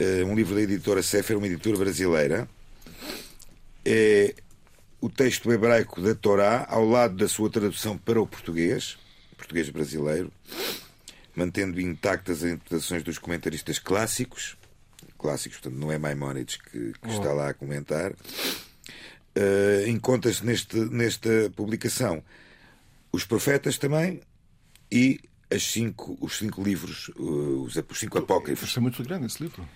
uh, 0.00 0.26
um 0.26 0.34
livro 0.34 0.54
da 0.54 0.62
editora 0.62 1.02
Sefer, 1.02 1.36
uma 1.36 1.46
editora 1.46 1.76
brasileira. 1.76 2.48
É 3.84 4.34
o 5.00 5.10
texto 5.10 5.52
hebraico 5.52 6.00
da 6.00 6.14
Torá 6.14 6.66
ao 6.68 6.86
lado 6.88 7.16
da 7.16 7.28
sua 7.28 7.50
tradução 7.50 7.98
para 7.98 8.20
o 8.20 8.26
português 8.26 8.96
português 9.44 9.68
brasileiro, 9.68 10.32
mantendo 11.36 11.80
intactas 11.80 12.38
as 12.42 12.50
interpretações 12.50 13.02
dos 13.02 13.18
comentaristas 13.18 13.78
clássicos, 13.78 14.56
clássicos, 15.18 15.58
portanto, 15.58 15.78
não 15.78 15.92
é 15.92 15.98
Maimonides 15.98 16.56
que, 16.56 16.92
que 16.92 17.08
oh. 17.08 17.10
está 17.10 17.32
lá 17.32 17.50
a 17.50 17.54
comentar. 17.54 18.12
Uh, 18.12 19.88
Encontra-se 19.88 20.44
nesta 20.44 21.50
publicação 21.54 22.22
os 23.12 23.24
profetas 23.24 23.78
também 23.78 24.20
e 24.90 25.20
cinco, 25.58 26.16
os 26.20 26.38
cinco 26.38 26.62
livros, 26.62 27.08
uh, 27.16 27.62
os, 27.62 27.76
os 27.76 27.98
cinco 27.98 28.18
apócrifos. 28.18 28.76
É 28.76 28.80
muito 28.80 29.02
grande 29.02 29.26
esse 29.26 29.42
livro. 29.42 29.66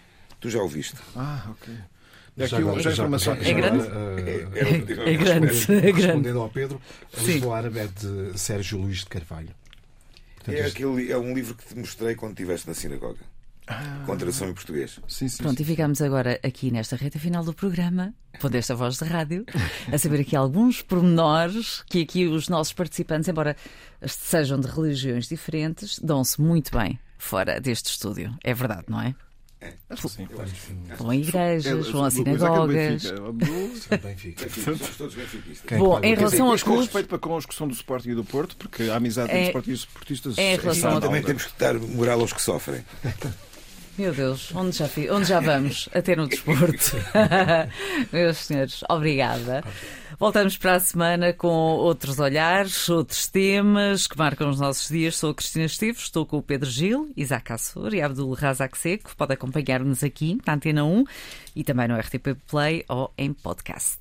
Tu 0.41 0.51
já 0.51 0.61
o 0.61 0.69
viste? 0.69 0.97
Ah, 1.17 1.47
ok. 1.51 1.75
É, 2.37 2.47
já, 2.47 2.61
já, 2.61 2.81
já, 2.81 2.91
informação 2.93 3.35
é, 3.35 3.53
grande? 3.53 3.85
É, 3.89 5.09
é, 5.09 5.13
é 5.13 5.17
grande. 5.17 5.47
Respondendo 5.93 6.41
ao 6.41 6.49
Pedro, 6.49 6.81
a 7.17 7.21
Lisboa 7.21 7.57
Árabe 7.57 7.81
é 7.81 7.87
de 7.89 8.39
Sérgio 8.39 8.79
Luís 8.79 8.99
de 8.99 9.07
Carvalho. 9.07 9.51
Portanto, 10.37 10.55
é, 10.55 10.67
aquele, 10.67 11.11
é 11.11 11.19
um 11.19 11.35
livro 11.35 11.57
que 11.57 11.67
te 11.67 11.77
mostrei 11.77 12.15
quando 12.15 12.33
estiveste 12.33 12.69
na 12.69 12.75
sinagoga. 12.75 13.19
Com 14.07 14.17
tradução 14.17 14.49
em 14.49 14.55
português. 14.55 14.99
Sim, 15.07 15.29
sim, 15.29 15.37
Pronto, 15.43 15.57
sim. 15.57 15.63
e 15.63 15.67
ficamos 15.67 16.01
agora 16.01 16.39
aqui 16.43 16.71
nesta 16.71 16.97
reta 16.97 17.19
final 17.19 17.45
do 17.45 17.53
programa, 17.53 18.15
pondo 18.41 18.55
esta 18.57 18.75
voz 18.75 18.97
de 18.99 19.05
rádio, 19.05 19.45
a 19.93 19.99
saber 19.99 20.21
aqui 20.21 20.35
alguns 20.37 20.83
pormenores 20.83 21.83
que 21.89 22.03
aqui 22.03 22.27
os 22.27 22.49
nossos 22.49 22.73
participantes, 22.73 23.29
embora 23.29 23.57
sejam 24.07 24.59
de 24.59 24.67
religiões 24.69 25.29
diferentes, 25.29 25.99
dão-se 25.99 26.41
muito 26.41 26.71
bem 26.77 26.99
fora 27.19 27.61
deste 27.61 27.91
estúdio. 27.91 28.35
É 28.43 28.55
verdade, 28.55 28.85
não 28.89 29.01
é? 29.01 29.15
Acho 29.91 30.03
que 30.03 30.09
sim. 30.09 30.29
Vão 30.97 31.11
a 31.11 31.17
igrejas, 31.17 31.89
vão 31.89 32.05
a 32.05 32.09
é 32.09 32.11
que 32.11 32.21
é 32.21 32.25
sinagogas. 32.25 33.03
São. 33.03 33.37
Quem 35.67 35.79
Bom, 35.79 36.01
em 36.01 36.15
relação 36.15 36.47
aos 36.47 36.53
Mas 36.53 36.63
com 36.63 36.71
clubes, 36.71 36.87
respeito 36.87 37.09
para 37.09 37.19
com 37.19 37.35
a 37.35 37.39
discussão 37.39 37.67
do 37.67 37.75
Sporting 37.75 38.11
e 38.11 38.15
do 38.15 38.25
Porto, 38.25 38.57
porque 38.57 38.85
a 38.85 38.97
amizade 38.97 39.31
É- 39.33 39.35
entre 39.35 39.47
Sporting 39.49 39.71
e 39.71 39.75
Sportistas 39.75 40.39
é 40.39 40.55
em 40.55 40.57
relação 40.59 41.01
Também 41.01 41.23
temos 41.23 41.45
que 41.47 41.59
dar 41.59 41.75
moral 41.75 42.21
aos 42.21 42.33
que 42.33 42.41
sofrem. 42.41 42.85
Meu 43.99 44.15
Deus, 44.15 44.55
onde 44.55 44.77
já, 44.77 44.87
fi- 44.87 45.11
onde 45.11 45.27
já 45.29 45.41
vamos? 45.41 45.89
Até 45.93 46.15
no 46.15 46.29
desporto. 46.29 46.97
Meus 48.13 48.37
senhores, 48.39 48.85
obrigada. 48.89 49.65
Voltamos 50.21 50.57
para 50.57 50.75
a 50.77 50.81
semana 50.81 51.33
com 51.33 51.49
outros 51.49 52.21
olhares, 52.21 52.89
outros 52.89 53.27
temas 53.27 54.07
que 54.07 54.17
marcam 54.17 54.51
os 54.51 54.61
nossos 54.61 54.89
dias. 54.89 55.17
Sou 55.17 55.31
a 55.31 55.35
Cristina 55.35 55.65
Esteves, 55.65 56.03
estou 56.03 56.25
com 56.25 56.39
o 56.39 56.43
Pedro 56.43 56.71
Gil, 56.71 57.11
Isaac 57.17 57.53
Assur 57.53 57.93
e 57.93 58.01
Abdul 58.01 58.33
Razak 58.35 58.79
Seco. 58.79 59.17
Pode 59.17 59.35
acompanhar-nos 59.35 60.05
aqui 60.05 60.39
na 60.47 60.55
Antena 60.55 60.85
1 60.85 61.05
e 61.57 61.65
também 61.65 61.89
no 61.89 61.99
RTP 61.99 62.37
Play 62.49 62.85
ou 62.89 63.13
em 63.19 63.33
podcast. 63.33 63.99